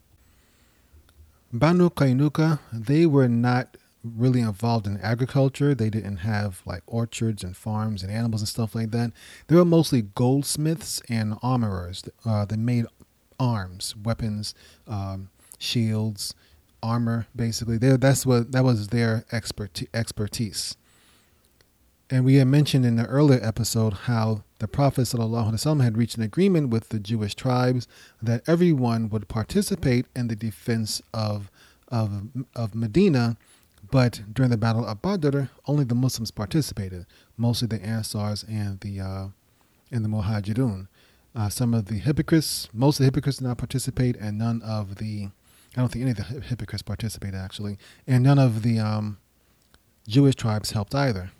Banu 1.54 1.88
Qaynuqa, 1.88 2.58
they 2.72 3.06
were 3.06 3.28
not 3.28 3.76
really 4.02 4.40
involved 4.40 4.88
in 4.88 4.98
agriculture. 4.98 5.72
They 5.72 5.88
didn't 5.88 6.16
have 6.18 6.60
like 6.66 6.82
orchards 6.84 7.44
and 7.44 7.56
farms 7.56 8.02
and 8.02 8.10
animals 8.10 8.42
and 8.42 8.48
stuff 8.48 8.74
like 8.74 8.90
that. 8.90 9.12
They 9.46 9.54
were 9.54 9.64
mostly 9.64 10.02
goldsmiths 10.02 11.00
and 11.08 11.36
armorers. 11.44 12.02
Uh, 12.24 12.44
they 12.44 12.56
made 12.56 12.86
arms, 13.38 13.94
weapons, 13.94 14.52
um, 14.88 15.30
shields, 15.60 16.34
armor. 16.82 17.28
Basically, 17.36 17.78
they, 17.78 17.96
that's 17.98 18.26
what 18.26 18.50
that 18.50 18.64
was 18.64 18.88
their 18.88 19.24
expert 19.30 19.80
expertise. 19.94 20.76
And 22.10 22.24
we 22.24 22.34
had 22.34 22.48
mentioned 22.48 22.84
in 22.84 22.96
the 22.96 23.06
earlier 23.06 23.40
episode 23.42 23.94
how 23.94 24.44
the 24.58 24.68
Prophet 24.68 25.02
ﷺ 25.02 25.82
had 25.82 25.96
reached 25.96 26.16
an 26.16 26.22
agreement 26.22 26.68
with 26.68 26.90
the 26.90 27.00
Jewish 27.00 27.34
tribes 27.34 27.88
that 28.20 28.46
everyone 28.46 29.08
would 29.08 29.26
participate 29.26 30.06
in 30.14 30.28
the 30.28 30.36
defense 30.36 31.00
of, 31.14 31.50
of, 31.88 32.28
of 32.54 32.74
Medina, 32.74 33.38
but 33.90 34.22
during 34.32 34.50
the 34.50 34.58
Battle 34.58 34.84
of 34.84 35.00
Badr, 35.00 35.44
only 35.66 35.84
the 35.84 35.94
Muslims 35.94 36.30
participated, 36.30 37.06
mostly 37.38 37.68
the 37.68 37.78
Ansars 37.78 38.44
and 38.48 38.80
the, 38.80 39.00
uh, 39.00 39.26
and 39.90 40.04
the 40.04 40.08
Muhajirun. 40.08 40.88
Uh, 41.34 41.48
some 41.48 41.72
of 41.72 41.86
the 41.86 41.98
hypocrites, 41.98 42.68
most 42.72 42.96
of 42.96 42.98
the 42.98 43.06
hypocrites 43.06 43.38
did 43.38 43.46
not 43.46 43.58
participate, 43.58 44.16
and 44.16 44.38
none 44.38 44.60
of 44.62 44.96
the, 44.96 45.30
I 45.74 45.80
don't 45.80 45.90
think 45.90 46.02
any 46.02 46.10
of 46.10 46.18
the 46.18 46.40
hypocrites 46.40 46.82
participated 46.82 47.34
actually, 47.34 47.78
and 48.06 48.22
none 48.22 48.38
of 48.38 48.62
the 48.62 48.78
um, 48.78 49.18
Jewish 50.06 50.34
tribes 50.34 50.72
helped 50.72 50.94
either. 50.94 51.30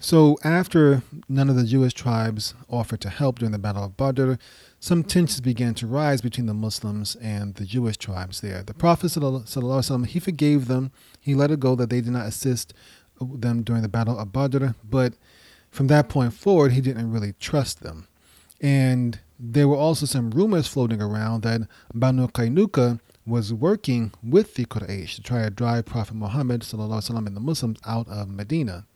So, 0.00 0.38
after 0.44 1.02
none 1.28 1.50
of 1.50 1.56
the 1.56 1.64
Jewish 1.64 1.92
tribes 1.92 2.54
offered 2.68 3.00
to 3.00 3.08
help 3.08 3.40
during 3.40 3.50
the 3.50 3.58
Battle 3.58 3.82
of 3.82 3.96
Badr, 3.96 4.34
some 4.78 5.02
tensions 5.02 5.40
began 5.40 5.74
to 5.74 5.88
rise 5.88 6.20
between 6.20 6.46
the 6.46 6.54
Muslims 6.54 7.16
and 7.16 7.56
the 7.56 7.64
Jewish 7.64 7.96
tribes 7.96 8.40
there. 8.40 8.62
The 8.62 8.74
Prophet 8.74 9.08
ﷺ, 9.08 10.06
he 10.06 10.20
forgave 10.20 10.68
them. 10.68 10.92
He 11.20 11.34
let 11.34 11.50
it 11.50 11.58
go 11.58 11.74
that 11.74 11.90
they 11.90 12.00
did 12.00 12.12
not 12.12 12.26
assist 12.26 12.74
uh, 13.20 13.26
them 13.34 13.64
during 13.64 13.82
the 13.82 13.88
Battle 13.88 14.16
of 14.16 14.32
Badr, 14.32 14.68
but 14.88 15.14
from 15.68 15.88
that 15.88 16.08
point 16.08 16.32
forward, 16.32 16.72
he 16.72 16.80
didn't 16.80 17.10
really 17.10 17.34
trust 17.40 17.82
them. 17.82 18.06
And 18.60 19.18
there 19.38 19.66
were 19.66 19.76
also 19.76 20.06
some 20.06 20.30
rumors 20.30 20.68
floating 20.68 21.02
around 21.02 21.42
that 21.42 21.62
Banu 21.92 22.28
Qaynuqa 22.28 23.00
was 23.26 23.52
working 23.52 24.12
with 24.22 24.54
the 24.54 24.64
Quraysh 24.64 25.16
to 25.16 25.22
try 25.22 25.42
to 25.42 25.50
drive 25.50 25.86
Prophet 25.86 26.14
Muhammad 26.14 26.60
ﷺ 26.60 27.26
and 27.26 27.36
the 27.36 27.40
Muslims 27.40 27.80
out 27.84 28.06
of 28.08 28.28
Medina. 28.28 28.86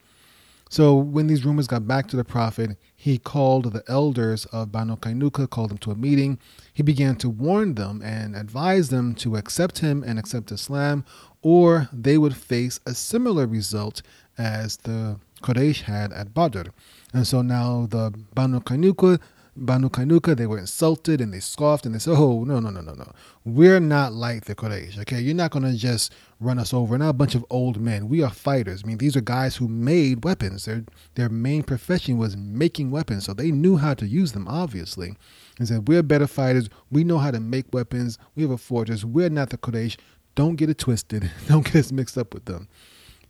So 0.73 0.95
when 0.95 1.27
these 1.27 1.45
rumors 1.45 1.67
got 1.67 1.87
back 1.87 2.07
to 2.07 2.17
the 2.17 2.25
prophet, 2.25 2.79
he 2.97 3.19
called 3.19 3.75
the 3.75 3.85
elders 3.89 4.47
of 4.47 4.73
Banu 4.73 4.97
Qaynuqa, 4.97 5.51
called 5.51 5.69
them 5.69 5.77
to 5.77 5.91
a 5.91 5.95
meeting. 5.95 6.39
He 6.73 6.83
began 6.83 7.17
to 7.17 7.29
warn 7.29 7.75
them 7.75 8.01
and 8.03 8.35
advise 8.35 8.89
them 8.89 9.15
to 9.17 9.37
accept 9.37 9.81
him 9.81 10.03
and 10.03 10.19
accept 10.19 10.51
Islam, 10.51 11.05
or 11.43 11.91
they 11.93 12.17
would 12.17 12.35
face 12.35 12.81
a 12.87 12.95
similar 12.95 13.47
result 13.47 14.01
as 14.39 14.79
the 14.79 15.21
Quraysh 15.43 15.83
had 15.83 16.11
at 16.11 16.33
Badr. 16.33 16.71
And 17.13 17.27
so 17.27 17.43
now 17.43 17.87
the 17.91 18.11
Banu 18.33 18.61
Qaynuqa 18.61 19.21
Banu 19.55 19.91
Qaynuqa, 19.91 20.35
they 20.35 20.47
were 20.47 20.59
insulted 20.59 21.21
and 21.21 21.33
they 21.33 21.41
scoffed 21.41 21.85
and 21.85 21.95
they 21.95 21.99
said, 21.99 22.15
Oh, 22.17 22.45
no, 22.45 22.59
no, 22.59 22.71
no, 22.71 22.81
no, 22.81 22.95
no. 22.95 23.13
We're 23.45 23.81
not 23.81 24.15
like 24.15 24.47
the 24.47 24.55
Quraysh, 24.55 24.99
okay? 25.01 25.21
You're 25.21 25.35
not 25.35 25.51
going 25.51 25.65
to 25.65 25.77
just 25.77 26.13
run 26.41 26.59
us 26.59 26.73
over. 26.73 26.93
We're 26.93 26.99
not 26.99 27.11
a 27.11 27.15
bunch 27.15 27.35
of 27.35 27.45
old 27.51 27.79
men. 27.79 28.09
We 28.09 28.23
are 28.23 28.31
fighters. 28.31 28.83
I 28.83 28.87
mean, 28.87 28.99
these 28.99 29.15
are 29.15 29.21
guys 29.21 29.57
who 29.57 29.69
made 29.69 30.25
weapons. 30.25 30.65
Their, 30.65 30.85
their 31.17 31.29
main 31.29 31.65
profession 31.65 32.17
was 32.17 32.35
making 32.35 32.91
weapons, 32.91 33.25
so 33.27 33.35
they 33.35 33.51
knew 33.51 33.77
how 33.77 33.93
to 33.95 34.07
use 34.07 34.33
them, 34.33 34.49
obviously. 34.49 35.17
And 35.59 35.69
said, 35.69 35.87
We're 35.87 36.03
better 36.03 36.27
fighters. 36.27 36.71
We 36.91 37.05
know 37.05 37.19
how 37.19 37.31
to 37.31 37.41
make 37.41 37.75
weapons. 37.75 38.19
We 38.35 38.43
have 38.43 38.53
a 38.53 38.59
fortress. 38.59 39.05
We're 39.05 39.29
not 39.29 39.51
the 39.51 39.59
Quraysh. 39.59 39.99
Don't 40.35 40.57
get 40.57 40.71
it 40.71 40.79
twisted. 40.79 41.31
Don't 41.47 41.65
get 41.65 41.77
us 41.77 41.93
mixed 41.93 42.17
up 42.17 42.33
with 42.33 42.47
them. 42.47 42.69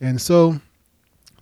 And 0.01 0.20
so 0.20 0.61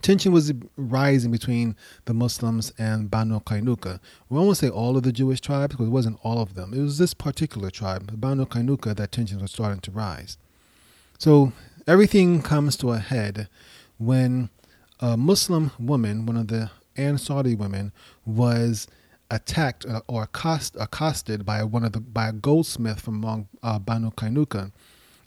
tension 0.02 0.32
was 0.32 0.52
rising 0.76 1.30
between 1.30 1.76
the 2.04 2.14
Muslims 2.14 2.72
and 2.78 3.10
Banu 3.10 3.40
Qaynuqa. 3.40 4.00
We 4.28 4.38
won't 4.38 4.56
say 4.56 4.68
all 4.68 4.96
of 4.96 5.02
the 5.02 5.12
Jewish 5.12 5.40
tribes 5.40 5.74
because 5.74 5.86
it 5.86 5.90
wasn't 5.90 6.18
all 6.22 6.40
of 6.40 6.54
them. 6.54 6.72
It 6.74 6.80
was 6.80 6.98
this 6.98 7.14
particular 7.14 7.70
tribe, 7.70 8.20
Banu 8.20 8.46
Qaynuqa, 8.46 8.96
that 8.96 9.12
tensions 9.12 9.42
were 9.42 9.48
starting 9.48 9.80
to 9.80 9.90
rise. 9.90 10.38
So 11.18 11.52
everything 11.86 12.42
comes 12.42 12.76
to 12.78 12.92
a 12.92 12.98
head 12.98 13.48
when 13.98 14.50
a 15.00 15.16
Muslim 15.16 15.70
woman, 15.78 16.26
one 16.26 16.36
of 16.36 16.48
the 16.48 16.70
Ansari 16.96 17.56
women, 17.56 17.92
was 18.24 18.88
attacked 19.30 19.86
uh, 19.86 20.00
or 20.08 20.24
accost, 20.24 20.76
accosted 20.78 21.46
by 21.46 21.62
one 21.62 21.84
of 21.84 21.92
the 21.92 22.00
by 22.00 22.28
a 22.28 22.32
goldsmith 22.32 23.00
from 23.00 23.22
among 23.22 23.48
uh, 23.62 23.78
Banu 23.78 24.10
Qaynuqa 24.10 24.72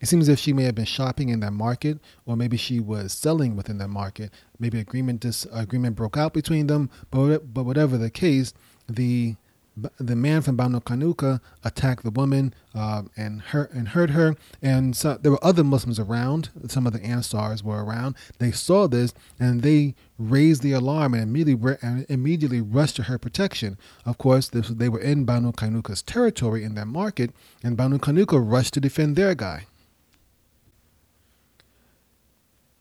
it 0.04 0.10
seems 0.10 0.28
as 0.28 0.34
if 0.34 0.40
she 0.40 0.52
may 0.52 0.64
have 0.64 0.76
been 0.76 0.84
shopping 0.84 1.30
in 1.30 1.40
that 1.40 1.54
market, 1.54 1.98
or 2.26 2.36
maybe 2.36 2.58
she 2.58 2.82
was 2.82 3.14
selling 3.14 3.56
within 3.56 3.78
that 3.78 3.88
market. 3.88 4.34
Maybe 4.60 4.78
agreement 4.78 5.22
dis, 5.22 5.48
agreement 5.54 5.96
broke 5.96 6.18
out 6.18 6.34
between 6.34 6.68
them. 6.68 6.90
But 7.10 7.54
but 7.54 7.64
whatever 7.64 7.98
the 7.98 8.10
case, 8.10 8.54
the 8.86 9.38
the 9.78 10.16
man 10.18 10.42
from 10.42 10.58
Banu 10.58 10.82
Qaynuqa 10.82 11.40
attacked 11.64 12.04
the 12.04 12.12
woman 12.12 12.54
uh, 12.76 13.04
and 13.16 13.42
hurt 13.42 13.72
and 13.72 13.88
hurt 13.88 14.10
her. 14.10 14.36
And 14.62 14.94
so 14.94 15.16
there 15.16 15.32
were 15.32 15.44
other 15.44 15.64
Muslims 15.64 16.00
around. 16.02 16.50
Some 16.68 16.86
of 16.86 16.92
the 16.92 17.00
Ansars 17.00 17.64
were 17.64 17.84
around. 17.84 18.16
They 18.40 18.52
saw 18.52 18.88
this 18.88 19.14
and 19.40 19.62
they 19.62 19.96
raised 20.20 20.64
the 20.64 20.74
alarm 20.74 21.14
and 21.14 21.24
immediately 21.24 21.78
and 21.82 22.06
immediately 22.10 22.60
rushed 22.60 22.98
to 22.98 23.04
her 23.04 23.18
protection. 23.18 23.78
Of 24.06 24.18
course, 24.18 24.50
this, 24.50 24.68
they 24.68 24.90
were 24.90 25.00
in 25.00 25.24
Banu 25.24 25.54
Qaynuqa's 25.54 26.02
territory 26.02 26.66
in 26.66 26.76
that 26.76 26.88
market, 26.88 27.32
and 27.64 27.78
Banu 27.78 28.00
Qaynuqa 28.00 28.38
rushed 28.44 28.74
to 28.74 28.82
defend 28.82 29.16
their 29.16 29.34
guy. 29.34 29.68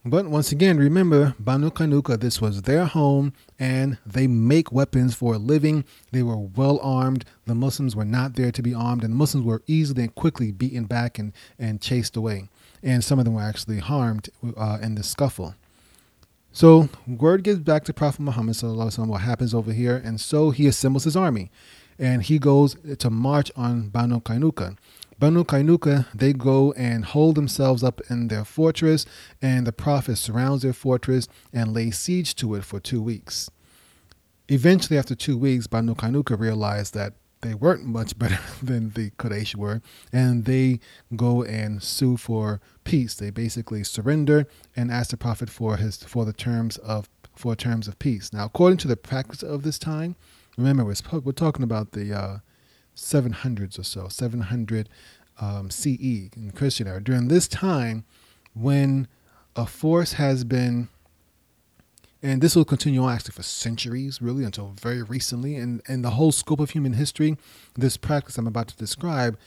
But 0.05 0.27
once 0.27 0.51
again, 0.51 0.77
remember, 0.77 1.33
Banu 1.39 1.69
Qaynuqa, 1.69 2.19
this 2.19 2.41
was 2.41 2.63
their 2.63 2.83
home, 2.83 3.31
and 3.57 3.97
they 4.05 4.27
make 4.27 4.69
weapons 4.69 5.15
for 5.15 5.35
a 5.35 5.37
living. 5.37 5.85
They 6.11 6.23
were 6.23 6.35
well 6.35 6.77
armed. 6.83 7.23
The 7.45 7.55
Muslims 7.55 7.95
were 7.95 8.03
not 8.03 8.35
there 8.35 8.51
to 8.51 8.61
be 8.61 8.73
armed, 8.73 9.05
and 9.05 9.15
Muslims 9.15 9.45
were 9.45 9.63
easily 9.65 10.03
and 10.03 10.13
quickly 10.13 10.51
beaten 10.51 10.83
back 10.83 11.17
and, 11.17 11.31
and 11.57 11.79
chased 11.79 12.17
away. 12.17 12.49
And 12.83 13.01
some 13.01 13.17
of 13.17 13.23
them 13.23 13.35
were 13.35 13.43
actually 13.43 13.79
harmed 13.79 14.29
uh, 14.57 14.79
in 14.81 14.95
the 14.95 15.03
scuffle. 15.03 15.55
So, 16.51 16.89
word 17.07 17.43
gets 17.43 17.59
back 17.59 17.85
to 17.85 17.93
Prophet 17.93 18.21
Muhammad, 18.21 18.57
وسلم, 18.57 19.07
what 19.07 19.21
happens 19.21 19.53
over 19.53 19.71
here, 19.71 19.95
and 19.95 20.19
so 20.19 20.51
he 20.51 20.67
assembles 20.67 21.05
his 21.05 21.15
army 21.15 21.49
and 21.99 22.23
he 22.23 22.39
goes 22.39 22.75
to 22.99 23.09
march 23.09 23.51
on 23.55 23.89
Banu 23.89 24.19
Qaynuqa. 24.19 24.77
Banu 25.19 25.43
Qaynuqa, 25.43 26.07
they 26.13 26.33
go 26.33 26.71
and 26.73 27.05
hold 27.05 27.35
themselves 27.35 27.83
up 27.83 28.01
in 28.09 28.27
their 28.27 28.43
fortress, 28.43 29.05
and 29.41 29.67
the 29.67 29.71
Prophet 29.71 30.17
surrounds 30.17 30.63
their 30.63 30.73
fortress 30.73 31.27
and 31.51 31.73
lays 31.73 31.97
siege 31.97 32.35
to 32.35 32.55
it 32.55 32.63
for 32.63 32.79
two 32.79 33.01
weeks. 33.01 33.49
Eventually, 34.49 34.97
after 34.97 35.15
two 35.15 35.37
weeks, 35.37 35.67
Banu 35.67 35.95
Qaynuqa 35.95 36.37
realized 36.37 36.93
that 36.93 37.13
they 37.41 37.53
weren't 37.53 37.85
much 37.85 38.17
better 38.19 38.39
than 38.61 38.89
the 38.91 39.11
Quraysh 39.11 39.55
were, 39.55 39.81
and 40.11 40.45
they 40.45 40.79
go 41.15 41.43
and 41.43 41.83
sue 41.83 42.17
for 42.17 42.59
peace. 42.83 43.13
They 43.13 43.29
basically 43.29 43.83
surrender 43.83 44.47
and 44.75 44.91
ask 44.91 45.11
the 45.11 45.17
Prophet 45.17 45.49
for 45.49 45.77
his 45.77 45.97
for 45.97 46.25
the 46.25 46.33
terms 46.33 46.77
of 46.77 47.09
for 47.35 47.55
terms 47.55 47.87
of 47.87 47.99
peace. 47.99 48.31
Now, 48.33 48.45
according 48.45 48.77
to 48.79 48.87
the 48.87 48.97
practice 48.97 49.43
of 49.43 49.63
this 49.63 49.79
time, 49.79 50.15
remember 50.57 50.85
we're, 50.85 51.19
we're 51.19 51.31
talking 51.31 51.63
about 51.63 51.91
the 51.91 52.13
uh, 52.13 52.37
700s 52.95 53.79
or 53.79 53.83
so, 53.83 54.07
700 54.07 54.89
um, 55.39 55.69
CE 55.69 56.29
in 56.35 56.51
Christian 56.55 56.87
era. 56.87 57.01
During 57.01 57.27
this 57.27 57.47
time, 57.47 58.05
when 58.53 59.07
a 59.55 59.65
force 59.65 60.13
has 60.13 60.43
been 60.43 60.89
and 62.23 62.41
this 62.41 62.55
will 62.55 62.63
continue 62.63 63.03
on 63.03 63.13
actually 63.13 63.33
for 63.33 63.43
centuries, 63.43 64.21
really, 64.21 64.45
until 64.45 64.73
very 64.81 65.03
recently. 65.03 65.57
And, 65.57 65.81
and 65.89 66.05
the 66.05 66.11
whole 66.11 66.31
scope 66.31 66.61
of 66.61 66.69
human 66.69 66.93
history, 66.93 67.37
this 67.75 67.97
practice 67.97 68.37
I'm 68.37 68.47
about 68.47 68.69
to 68.69 68.77
describe, 68.77 69.37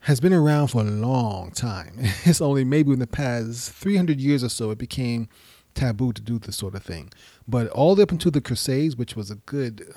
has 0.00 0.18
been 0.18 0.32
around 0.32 0.68
for 0.68 0.80
a 0.80 0.84
long 0.84 1.52
time. 1.52 1.94
It's 2.24 2.40
only 2.40 2.64
maybe 2.64 2.92
in 2.92 2.98
the 2.98 3.06
past 3.06 3.72
300 3.72 4.20
years 4.20 4.42
or 4.42 4.48
so 4.48 4.72
it 4.72 4.78
became 4.78 5.28
taboo 5.74 6.12
to 6.12 6.20
do 6.20 6.40
this 6.40 6.56
sort 6.56 6.74
of 6.74 6.82
thing. 6.82 7.12
But 7.46 7.68
all 7.68 8.00
up 8.00 8.10
until 8.10 8.32
the 8.32 8.40
Crusades, 8.40 8.96
which 8.96 9.14
was 9.14 9.30
a 9.30 9.36
good 9.36 9.94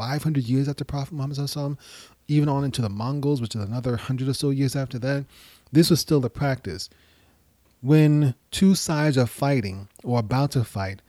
500 0.00 0.44
years 0.44 0.66
after 0.66 0.82
Prophet 0.82 1.12
Muhammad, 1.12 1.76
even 2.26 2.48
on 2.48 2.64
into 2.64 2.80
the 2.80 2.88
Mongols, 2.88 3.42
which 3.42 3.54
is 3.54 3.62
another 3.62 3.90
100 3.90 4.28
or 4.28 4.32
so 4.32 4.48
years 4.48 4.74
after 4.74 4.98
that, 4.98 5.26
this 5.72 5.90
was 5.90 6.00
still 6.00 6.20
the 6.20 6.30
practice. 6.30 6.88
When 7.82 8.34
two 8.50 8.74
sides 8.74 9.18
are 9.18 9.26
fighting 9.26 9.88
or 10.02 10.18
about 10.18 10.52
to 10.52 10.64
fight, 10.64 11.02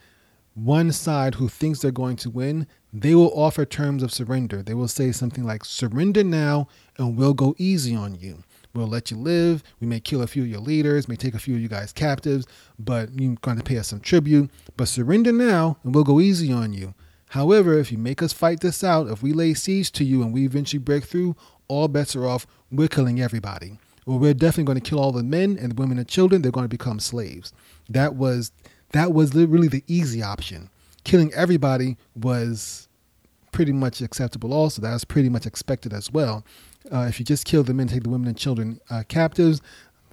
one 0.55 0.91
side 0.91 1.35
who 1.35 1.47
thinks 1.47 1.79
they're 1.79 1.91
going 1.91 2.17
to 2.17 2.29
win, 2.29 2.67
they 2.91 3.15
will 3.15 3.31
offer 3.33 3.63
terms 3.63 4.03
of 4.03 4.11
surrender. 4.11 4.61
They 4.61 4.73
will 4.73 4.89
say 4.89 5.13
something 5.13 5.45
like, 5.45 5.63
surrender 5.63 6.25
now 6.25 6.67
and 6.97 7.15
we'll 7.17 7.33
go 7.33 7.55
easy 7.57 7.95
on 7.95 8.15
you. 8.15 8.43
We'll 8.73 8.87
let 8.87 9.09
you 9.09 9.15
live. 9.15 9.63
We 9.79 9.87
may 9.87 10.01
kill 10.01 10.21
a 10.21 10.27
few 10.27 10.43
of 10.43 10.49
your 10.49 10.59
leaders, 10.59 11.07
may 11.07 11.15
take 11.15 11.33
a 11.33 11.39
few 11.39 11.55
of 11.55 11.61
you 11.61 11.69
guys 11.69 11.93
captives, 11.93 12.45
but 12.77 13.17
you're 13.17 13.35
going 13.35 13.57
to 13.57 13.63
pay 13.63 13.77
us 13.77 13.87
some 13.87 14.01
tribute. 14.01 14.51
But 14.75 14.89
surrender 14.89 15.31
now 15.31 15.77
and 15.85 15.95
we'll 15.95 16.03
go 16.03 16.19
easy 16.19 16.51
on 16.51 16.73
you. 16.73 16.93
However, 17.31 17.77
if 17.77 17.93
you 17.93 17.97
make 17.97 18.21
us 18.21 18.33
fight 18.33 18.59
this 18.59 18.83
out, 18.83 19.07
if 19.07 19.23
we 19.23 19.31
lay 19.31 19.53
siege 19.53 19.93
to 19.93 20.03
you 20.03 20.21
and 20.21 20.33
we 20.33 20.43
eventually 20.43 20.79
break 20.79 21.05
through, 21.05 21.37
all 21.69 21.87
bets 21.87 22.13
are 22.13 22.27
off. 22.27 22.45
We're 22.69 22.89
killing 22.89 23.21
everybody. 23.21 23.79
Well, 24.05 24.19
we're 24.19 24.33
definitely 24.33 24.65
going 24.65 24.81
to 24.81 24.89
kill 24.89 24.99
all 24.99 25.13
the 25.13 25.23
men 25.23 25.57
and 25.57 25.71
the 25.71 25.81
women 25.81 25.97
and 25.97 26.05
children. 26.05 26.41
They're 26.41 26.51
going 26.51 26.65
to 26.65 26.69
become 26.69 26.99
slaves. 26.99 27.53
That 27.87 28.15
was 28.15 28.51
that 28.91 29.13
was 29.13 29.33
really 29.33 29.69
the 29.69 29.81
easy 29.87 30.21
option. 30.21 30.69
Killing 31.05 31.33
everybody 31.33 31.95
was 32.15 32.89
pretty 33.53 33.71
much 33.71 34.01
acceptable. 34.01 34.53
Also, 34.53 34.81
that 34.81 34.91
was 34.91 35.05
pretty 35.05 35.29
much 35.29 35.45
expected 35.45 35.93
as 35.93 36.11
well. 36.11 36.43
Uh, 36.91 37.05
if 37.07 37.17
you 37.17 37.25
just 37.25 37.45
kill 37.45 37.63
the 37.63 37.73
men, 37.73 37.87
take 37.87 38.03
the 38.03 38.09
women 38.09 38.27
and 38.27 38.37
children 38.37 38.81
uh, 38.89 39.03
captives, 39.07 39.61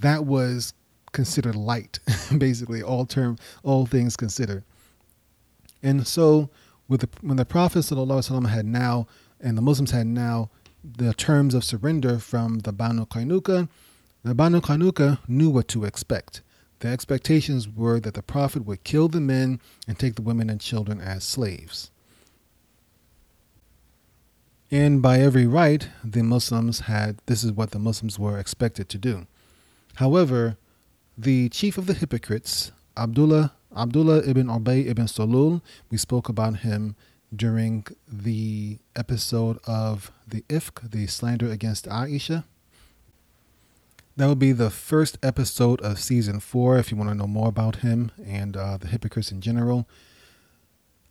that 0.03 0.25
was 0.25 0.73
considered 1.11 1.57
light, 1.57 1.99
basically 2.39 2.81
all 2.81 3.05
term, 3.05 3.37
all 3.65 3.87
things 3.87 4.17
considered. 4.17 4.63
And 5.83 6.07
so, 6.07 6.51
with 6.89 7.01
the, 7.03 7.09
when 7.21 7.37
the 7.37 7.45
Prophet 7.45 7.89
had 7.89 8.67
now, 8.67 9.07
and 9.41 9.57
the 9.57 9.63
Muslims 9.63 9.91
had 9.91 10.07
now, 10.07 10.51
the 10.83 11.13
terms 11.15 11.55
of 11.55 11.65
surrender 11.65 12.19
from 12.19 12.61
the 12.61 12.73
Banu 12.73 13.05
Qaynuqa, 13.07 13.69
the 14.25 14.35
Banu 14.35 14.61
Qaynuqa 14.61 15.19
knew 15.29 15.51
what 15.51 15.69
to 15.69 15.85
expect. 15.85 16.43
The 16.81 16.89
expectations 16.89 17.69
were 17.69 18.01
that 18.01 18.15
the 18.15 18.23
Prophet 18.23 18.65
would 18.65 18.85
kill 18.85 19.09
the 19.09 19.21
men 19.21 19.61
and 19.87 19.99
take 19.99 20.15
the 20.15 20.23
women 20.23 20.49
and 20.49 20.61
children 20.61 21.01
as 21.01 21.25
slaves. 21.25 21.91
And 24.71 25.01
by 25.01 25.21
every 25.21 25.47
right, 25.47 25.89
the 26.05 26.23
Muslims 26.23 26.81
had 26.81 27.19
this 27.27 27.43
is 27.43 27.53
what 27.53 27.71
the 27.71 27.79
Muslims 27.79 28.19
were 28.19 28.39
expected 28.39 28.89
to 28.91 28.99
do. 28.99 29.27
However, 29.95 30.57
the 31.17 31.49
chief 31.49 31.79
of 31.79 31.87
the 31.87 31.95
hypocrites, 31.95 32.71
Abdullah 32.97 33.55
Abdullah 33.77 34.23
ibn 34.27 34.47
Ubay 34.47 34.87
ibn 34.89 35.07
Salul, 35.07 35.61
we 35.91 35.99
spoke 35.99 36.29
about 36.29 36.59
him 36.59 36.97
during 37.35 37.87
the 38.11 38.79
episode 38.97 39.59
of 39.67 40.11
the 40.27 40.43
Ifk, 40.49 40.91
the 40.91 41.07
slander 41.07 41.51
against 41.51 41.87
Aisha. 41.87 42.45
That 44.17 44.27
will 44.27 44.35
be 44.35 44.53
the 44.53 44.71
first 44.71 45.19
episode 45.23 45.81
of 45.83 46.01
season 46.01 46.41
four 46.41 46.79
if 46.79 46.91
you 46.91 46.97
want 46.97 47.11
to 47.11 47.15
know 47.15 47.27
more 47.27 47.49
about 47.49 47.77
him 47.77 48.11
and 48.27 48.57
uh, 48.57 48.79
the 48.79 48.89
hypocrites 48.89 49.31
in 49.31 49.41
general. 49.41 49.87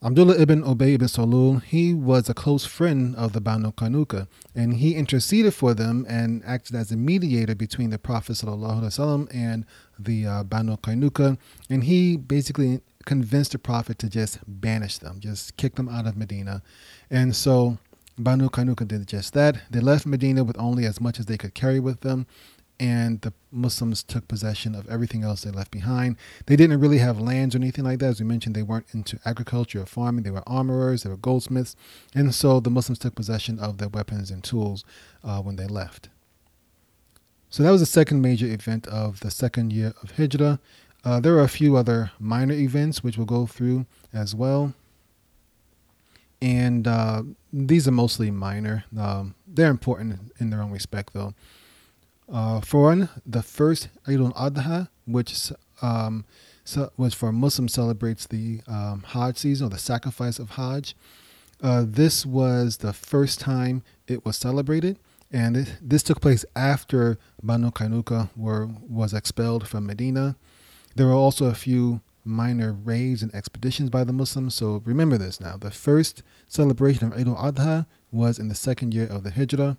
Abdullah 0.03 0.37
ibn 0.37 0.61
Ubay 0.61 0.93
ibn 0.93 1.07
Salul, 1.07 1.63
he 1.63 1.93
was 1.93 2.29
a 2.29 2.33
close 2.33 2.65
friend 2.65 3.15
of 3.15 3.33
the 3.33 3.41
Banu 3.41 3.71
Qaynuqa, 3.71 4.27
and 4.53 4.75
he 4.75 4.93
interceded 4.93 5.55
for 5.55 5.73
them 5.73 6.05
and 6.07 6.43
acted 6.45 6.75
as 6.75 6.91
a 6.91 6.95
mediator 6.95 7.55
between 7.55 7.89
the 7.89 7.97
Prophet 7.97 8.33
ﷺ 8.33 9.27
and 9.33 9.65
the 9.99 10.25
uh, 10.25 10.43
Banu 10.43 10.77
Qaynuqa, 10.77 11.37
and 11.69 11.83
he 11.83 12.17
basically 12.17 12.81
convinced 13.05 13.53
the 13.53 13.59
Prophet 13.59 13.97
to 13.99 14.09
just 14.09 14.39
banish 14.47 14.97
them, 14.97 15.19
just 15.19 15.57
kick 15.57 15.75
them 15.75 15.89
out 15.89 16.07
of 16.07 16.17
Medina. 16.17 16.61
And 17.09 17.35
so 17.35 17.77
Banu 18.17 18.49
Qaynuqa 18.49 18.87
did 18.87 19.07
just 19.07 19.33
that. 19.33 19.61
They 19.69 19.79
left 19.79 20.05
Medina 20.05 20.43
with 20.43 20.57
only 20.59 20.85
as 20.85 20.99
much 20.99 21.19
as 21.19 21.27
they 21.27 21.37
could 21.37 21.53
carry 21.53 21.79
with 21.79 22.01
them, 22.01 22.27
and 22.79 23.21
the 23.21 23.33
Muslims 23.51 24.03
took 24.03 24.27
possession 24.27 24.75
of 24.75 24.87
everything 24.87 25.23
else 25.23 25.41
they 25.41 25.51
left 25.51 25.71
behind. 25.71 26.15
They 26.45 26.55
didn't 26.55 26.79
really 26.79 26.99
have 26.99 27.19
lands 27.19 27.55
or 27.55 27.59
anything 27.59 27.85
like 27.85 27.99
that. 27.99 28.07
As 28.07 28.19
we 28.19 28.25
mentioned, 28.25 28.55
they 28.55 28.63
weren't 28.63 28.93
into 28.93 29.19
agriculture 29.25 29.81
or 29.81 29.85
farming. 29.85 30.23
They 30.23 30.31
were 30.31 30.47
armorers, 30.47 31.03
they 31.03 31.09
were 31.09 31.17
goldsmiths. 31.17 31.75
And 32.13 32.33
so 32.35 32.59
the 32.59 32.69
Muslims 32.69 32.99
took 32.99 33.15
possession 33.15 33.59
of 33.59 33.77
their 33.77 33.89
weapons 33.89 34.29
and 34.29 34.43
tools 34.43 34.83
uh, 35.23 35.41
when 35.41 35.55
they 35.55 35.67
left. 35.67 36.09
So 37.49 37.63
that 37.63 37.71
was 37.71 37.81
the 37.81 37.85
second 37.85 38.21
major 38.21 38.45
event 38.45 38.87
of 38.87 39.21
the 39.21 39.31
second 39.31 39.71
year 39.71 39.93
of 40.03 40.11
Hijrah. 40.17 40.59
Uh, 41.03 41.19
there 41.19 41.35
are 41.35 41.43
a 41.43 41.47
few 41.49 41.77
other 41.77 42.11
minor 42.19 42.53
events 42.53 43.03
which 43.03 43.17
we'll 43.17 43.25
go 43.25 43.45
through 43.45 43.85
as 44.13 44.35
well. 44.35 44.73
And 46.41 46.87
uh, 46.87 47.23
these 47.51 47.87
are 47.87 47.91
mostly 47.91 48.29
minor. 48.29 48.83
Um, 48.97 49.35
they're 49.47 49.71
important 49.71 50.33
in 50.39 50.49
their 50.49 50.61
own 50.61 50.71
respect, 50.71 51.13
though. 51.13 51.33
Uh, 52.31 52.59
for 52.59 52.83
one, 52.83 53.09
the 53.25 53.41
first 53.41 53.87
Eid 54.05 54.19
al-Adha, 54.19 54.89
which 55.05 55.51
um, 55.81 56.25
so, 56.65 56.91
which 56.97 57.15
for 57.15 57.31
Muslims 57.31 57.73
celebrates 57.73 58.27
the 58.27 58.59
um, 58.67 59.03
Hajj 59.07 59.37
season 59.37 59.67
or 59.67 59.69
the 59.69 59.77
sacrifice 59.77 60.37
of 60.37 60.51
Hajj. 60.51 60.95
Uh, 61.63 61.85
this 61.87 62.25
was 62.25 62.77
the 62.77 62.93
first 62.93 63.39
time 63.39 63.83
it 64.07 64.25
was 64.25 64.35
celebrated, 64.35 64.99
and 65.31 65.57
it, 65.57 65.77
this 65.81 66.03
took 66.03 66.21
place 66.21 66.45
after 66.55 67.17
Banu 67.41 67.71
Qaynuqa 67.71 68.29
were 68.35 68.67
was 68.87 69.13
expelled 69.13 69.67
from 69.67 69.85
Medina. 69.85 70.35
There 70.95 71.07
were 71.07 71.13
also 71.13 71.45
a 71.45 71.53
few 71.53 72.01
minor 72.23 72.73
raids 72.73 73.21
and 73.21 73.33
expeditions 73.33 73.89
by 73.89 74.03
the 74.03 74.13
Muslims. 74.13 74.55
So 74.55 74.81
remember 74.85 75.17
this 75.17 75.39
now: 75.39 75.57
the 75.57 75.71
first 75.71 76.23
celebration 76.47 77.07
of 77.07 77.13
Eid 77.13 77.27
al-Adha 77.27 77.85
was 78.11 78.39
in 78.39 78.47
the 78.47 78.55
second 78.55 78.93
year 78.93 79.07
of 79.07 79.23
the 79.23 79.31
Hijrah. 79.31 79.77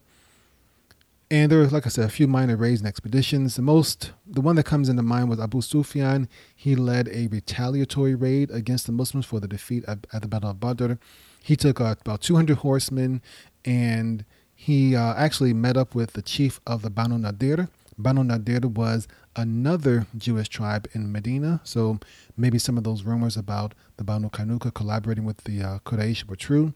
And 1.31 1.53
there 1.53 1.59
were, 1.59 1.67
like 1.67 1.85
I 1.85 1.91
said, 1.91 2.07
a 2.07 2.11
few 2.11 2.27
minor 2.27 2.57
raids 2.57 2.81
and 2.81 2.89
expeditions. 2.89 3.57
The 3.57 3.63
most, 3.63 4.13
the 4.27 4.41
one 4.41 4.57
that 4.57 4.65
comes 4.65 4.89
into 4.89 5.03
mind 5.03 5.29
was 5.29 5.39
Abu 5.39 5.61
Sufyan. 5.61 6.27
He 6.57 6.75
led 6.75 7.07
a 7.09 7.27
retaliatory 7.27 8.15
raid 8.15 8.51
against 8.51 8.87
the 8.87 8.93
Muslims 8.93 9.27
for 9.27 9.39
the 9.39 9.47
defeat 9.47 9.85
at, 9.87 10.07
at 10.11 10.23
the 10.23 10.29
Battle 10.29 10.51
of 10.51 10.61
Badr. 10.61 10.95
He 11.43 11.55
took 11.55 11.81
about 11.81 12.23
200 12.23 12.59
horsemen 12.59 13.21
and 13.63 14.25
he 14.61 14.97
uh, 14.97 15.15
actually 15.15 15.55
met 15.55 15.77
up 15.77 15.95
with 15.95 16.15
the 16.15 16.21
chief 16.21 16.61
of 16.67 16.83
the 16.83 16.91
Banu 16.91 17.17
Nadir. 17.17 17.69
Banu 17.97 18.25
Nadir 18.25 18.67
was 18.67 19.07
another 19.37 20.09
Jewish 20.17 20.49
tribe 20.49 20.89
in 20.93 21.13
Medina. 21.13 21.61
So 21.63 22.01
maybe 22.37 22.59
some 22.59 22.77
of 22.77 22.83
those 22.83 23.05
rumors 23.05 23.37
about 23.37 23.73
the 23.99 24.05
Banu 24.05 24.29
Qaynuqa 24.31 24.75
collaborating 24.75 25.25
with 25.25 25.45
the 25.45 25.63
uh, 25.63 25.79
Quraysh 25.87 26.29
were 26.29 26.35
true. 26.35 26.75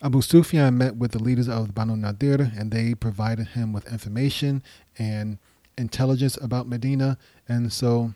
Abu 0.00 0.22
Sufyan 0.22 0.78
met 0.78 0.94
with 0.94 1.10
the 1.10 1.18
leaders 1.18 1.48
of 1.48 1.74
Banu 1.74 1.96
Nadir 1.96 2.52
and 2.56 2.70
they 2.70 2.94
provided 2.94 3.48
him 3.48 3.72
with 3.72 3.90
information 3.90 4.62
and 4.96 5.38
intelligence 5.76 6.38
about 6.40 6.68
Medina. 6.68 7.18
And 7.48 7.72
so 7.72 8.14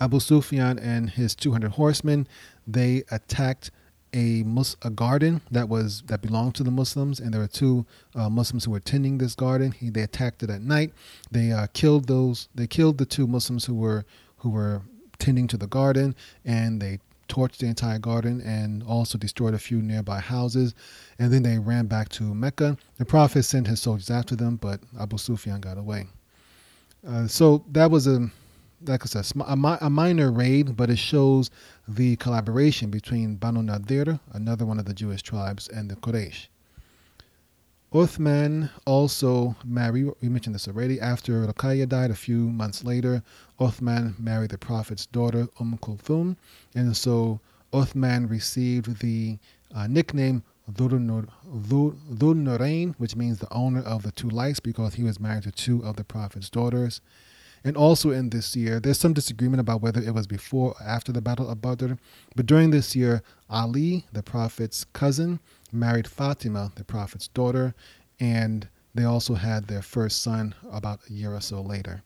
Abu 0.00 0.18
Sufyan 0.18 0.80
and 0.80 1.10
his 1.10 1.36
200 1.36 1.70
horsemen, 1.70 2.26
they 2.66 3.04
attacked 3.12 3.70
a, 4.12 4.42
mus- 4.42 4.76
a 4.82 4.90
garden 4.90 5.40
that 5.50 5.68
was 5.68 6.02
that 6.06 6.22
belonged 6.22 6.54
to 6.56 6.62
the 6.62 6.70
Muslims, 6.70 7.20
and 7.20 7.32
there 7.32 7.40
were 7.40 7.46
two 7.46 7.86
uh, 8.14 8.28
Muslims 8.28 8.64
who 8.64 8.70
were 8.70 8.80
tending 8.80 9.18
this 9.18 9.34
garden. 9.34 9.72
He, 9.72 9.90
they 9.90 10.02
attacked 10.02 10.42
it 10.42 10.50
at 10.50 10.62
night. 10.62 10.92
They 11.30 11.52
uh, 11.52 11.68
killed 11.72 12.06
those. 12.08 12.48
They 12.54 12.66
killed 12.66 12.98
the 12.98 13.06
two 13.06 13.26
Muslims 13.26 13.64
who 13.64 13.74
were 13.74 14.04
who 14.38 14.50
were 14.50 14.82
tending 15.18 15.46
to 15.48 15.56
the 15.56 15.66
garden, 15.66 16.14
and 16.44 16.80
they 16.80 16.98
torched 17.28 17.58
the 17.58 17.66
entire 17.66 17.98
garden 17.98 18.42
and 18.42 18.82
also 18.82 19.16
destroyed 19.16 19.54
a 19.54 19.58
few 19.58 19.80
nearby 19.80 20.20
houses. 20.20 20.74
And 21.18 21.32
then 21.32 21.42
they 21.42 21.58
ran 21.58 21.86
back 21.86 22.10
to 22.10 22.34
Mecca. 22.34 22.76
The 22.98 23.04
Prophet 23.06 23.44
sent 23.44 23.66
his 23.66 23.80
soldiers 23.80 24.10
after 24.10 24.36
them, 24.36 24.56
but 24.56 24.80
Abu 25.00 25.16
Sufyan 25.16 25.60
got 25.60 25.78
away. 25.78 26.06
Uh, 27.06 27.26
so 27.26 27.64
that 27.72 27.90
was 27.90 28.06
a, 28.06 28.30
like 28.86 29.02
I 29.02 29.06
said, 29.06 29.30
a, 29.40 29.78
a 29.80 29.90
minor 29.90 30.30
raid, 30.30 30.76
but 30.76 30.90
it 30.90 30.98
shows 30.98 31.50
the 31.88 32.16
collaboration 32.16 32.90
between 32.90 33.36
Banu 33.36 33.62
Nadir, 33.62 34.18
another 34.32 34.66
one 34.66 34.78
of 34.78 34.84
the 34.84 34.94
Jewish 34.94 35.22
tribes, 35.22 35.68
and 35.68 35.90
the 35.90 35.96
Quraysh. 35.96 36.48
Uthman 37.92 38.70
also 38.86 39.54
married, 39.64 40.10
we 40.22 40.28
mentioned 40.30 40.54
this 40.54 40.66
already, 40.66 40.98
after 40.98 41.46
Ruqayya 41.46 41.88
died 41.88 42.10
a 42.10 42.14
few 42.14 42.48
months 42.48 42.84
later, 42.84 43.22
Uthman 43.60 44.18
married 44.18 44.50
the 44.50 44.58
Prophet's 44.58 45.04
daughter, 45.04 45.46
Umm 45.60 45.78
Kulthum, 45.82 46.36
and 46.74 46.96
so 46.96 47.38
Uthman 47.72 48.30
received 48.30 49.00
the 49.00 49.38
uh, 49.74 49.86
nickname 49.86 50.42
Dhul 50.72 51.32
Nurayn, 51.48 52.94
which 52.96 53.14
means 53.14 53.38
the 53.38 53.52
owner 53.52 53.82
of 53.82 54.02
the 54.04 54.12
two 54.12 54.30
lights, 54.30 54.60
because 54.60 54.94
he 54.94 55.02
was 55.02 55.20
married 55.20 55.42
to 55.42 55.50
two 55.50 55.84
of 55.84 55.96
the 55.96 56.04
Prophet's 56.04 56.48
daughters. 56.48 57.02
And 57.64 57.76
also 57.76 58.10
in 58.10 58.30
this 58.30 58.56
year, 58.56 58.80
there's 58.80 58.98
some 58.98 59.12
disagreement 59.12 59.60
about 59.60 59.82
whether 59.82 60.00
it 60.00 60.14
was 60.14 60.26
before 60.26 60.74
or 60.80 60.82
after 60.86 61.12
the 61.12 61.20
Battle 61.20 61.48
of 61.48 61.60
Badr. 61.60 61.94
But 62.34 62.46
during 62.46 62.70
this 62.70 62.96
year, 62.96 63.22
Ali, 63.48 64.04
the 64.12 64.22
Prophet's 64.22 64.84
cousin, 64.92 65.38
married 65.70 66.08
Fatima, 66.08 66.72
the 66.74 66.84
Prophet's 66.84 67.28
daughter, 67.28 67.74
and 68.18 68.68
they 68.94 69.04
also 69.04 69.34
had 69.34 69.68
their 69.68 69.82
first 69.82 70.22
son 70.22 70.54
about 70.70 71.00
a 71.08 71.12
year 71.12 71.34
or 71.34 71.40
so 71.40 71.60
later. 71.60 72.02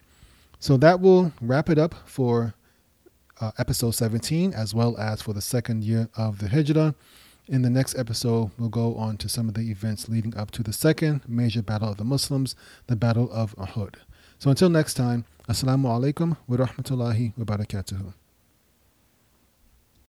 So 0.58 0.76
that 0.78 1.00
will 1.00 1.32
wrap 1.40 1.68
it 1.68 1.78
up 1.78 1.94
for 2.06 2.54
uh, 3.40 3.52
episode 3.58 3.92
17, 3.92 4.54
as 4.54 4.74
well 4.74 4.96
as 4.96 5.22
for 5.22 5.32
the 5.32 5.40
second 5.40 5.84
year 5.84 6.08
of 6.16 6.38
the 6.38 6.48
Hijrah. 6.48 6.94
In 7.48 7.62
the 7.62 7.70
next 7.70 7.96
episode, 7.96 8.50
we'll 8.58 8.68
go 8.68 8.96
on 8.96 9.18
to 9.18 9.28
some 9.28 9.48
of 9.48 9.54
the 9.54 9.70
events 9.70 10.08
leading 10.08 10.36
up 10.36 10.50
to 10.52 10.62
the 10.62 10.72
second 10.72 11.22
major 11.28 11.62
battle 11.62 11.90
of 11.90 11.96
the 11.96 12.04
Muslims, 12.04 12.56
the 12.88 12.96
Battle 12.96 13.30
of 13.30 13.54
Uhud. 13.56 13.94
So 14.38 14.50
until 14.50 14.68
next 14.68 14.94
time, 14.94 15.24
Assalamu 15.48 15.88
alaikum 15.88 16.34
wa 16.48 16.56
rahmatullahi 16.56 17.32
wa 17.38 17.44
barakatuhu. 17.44 18.12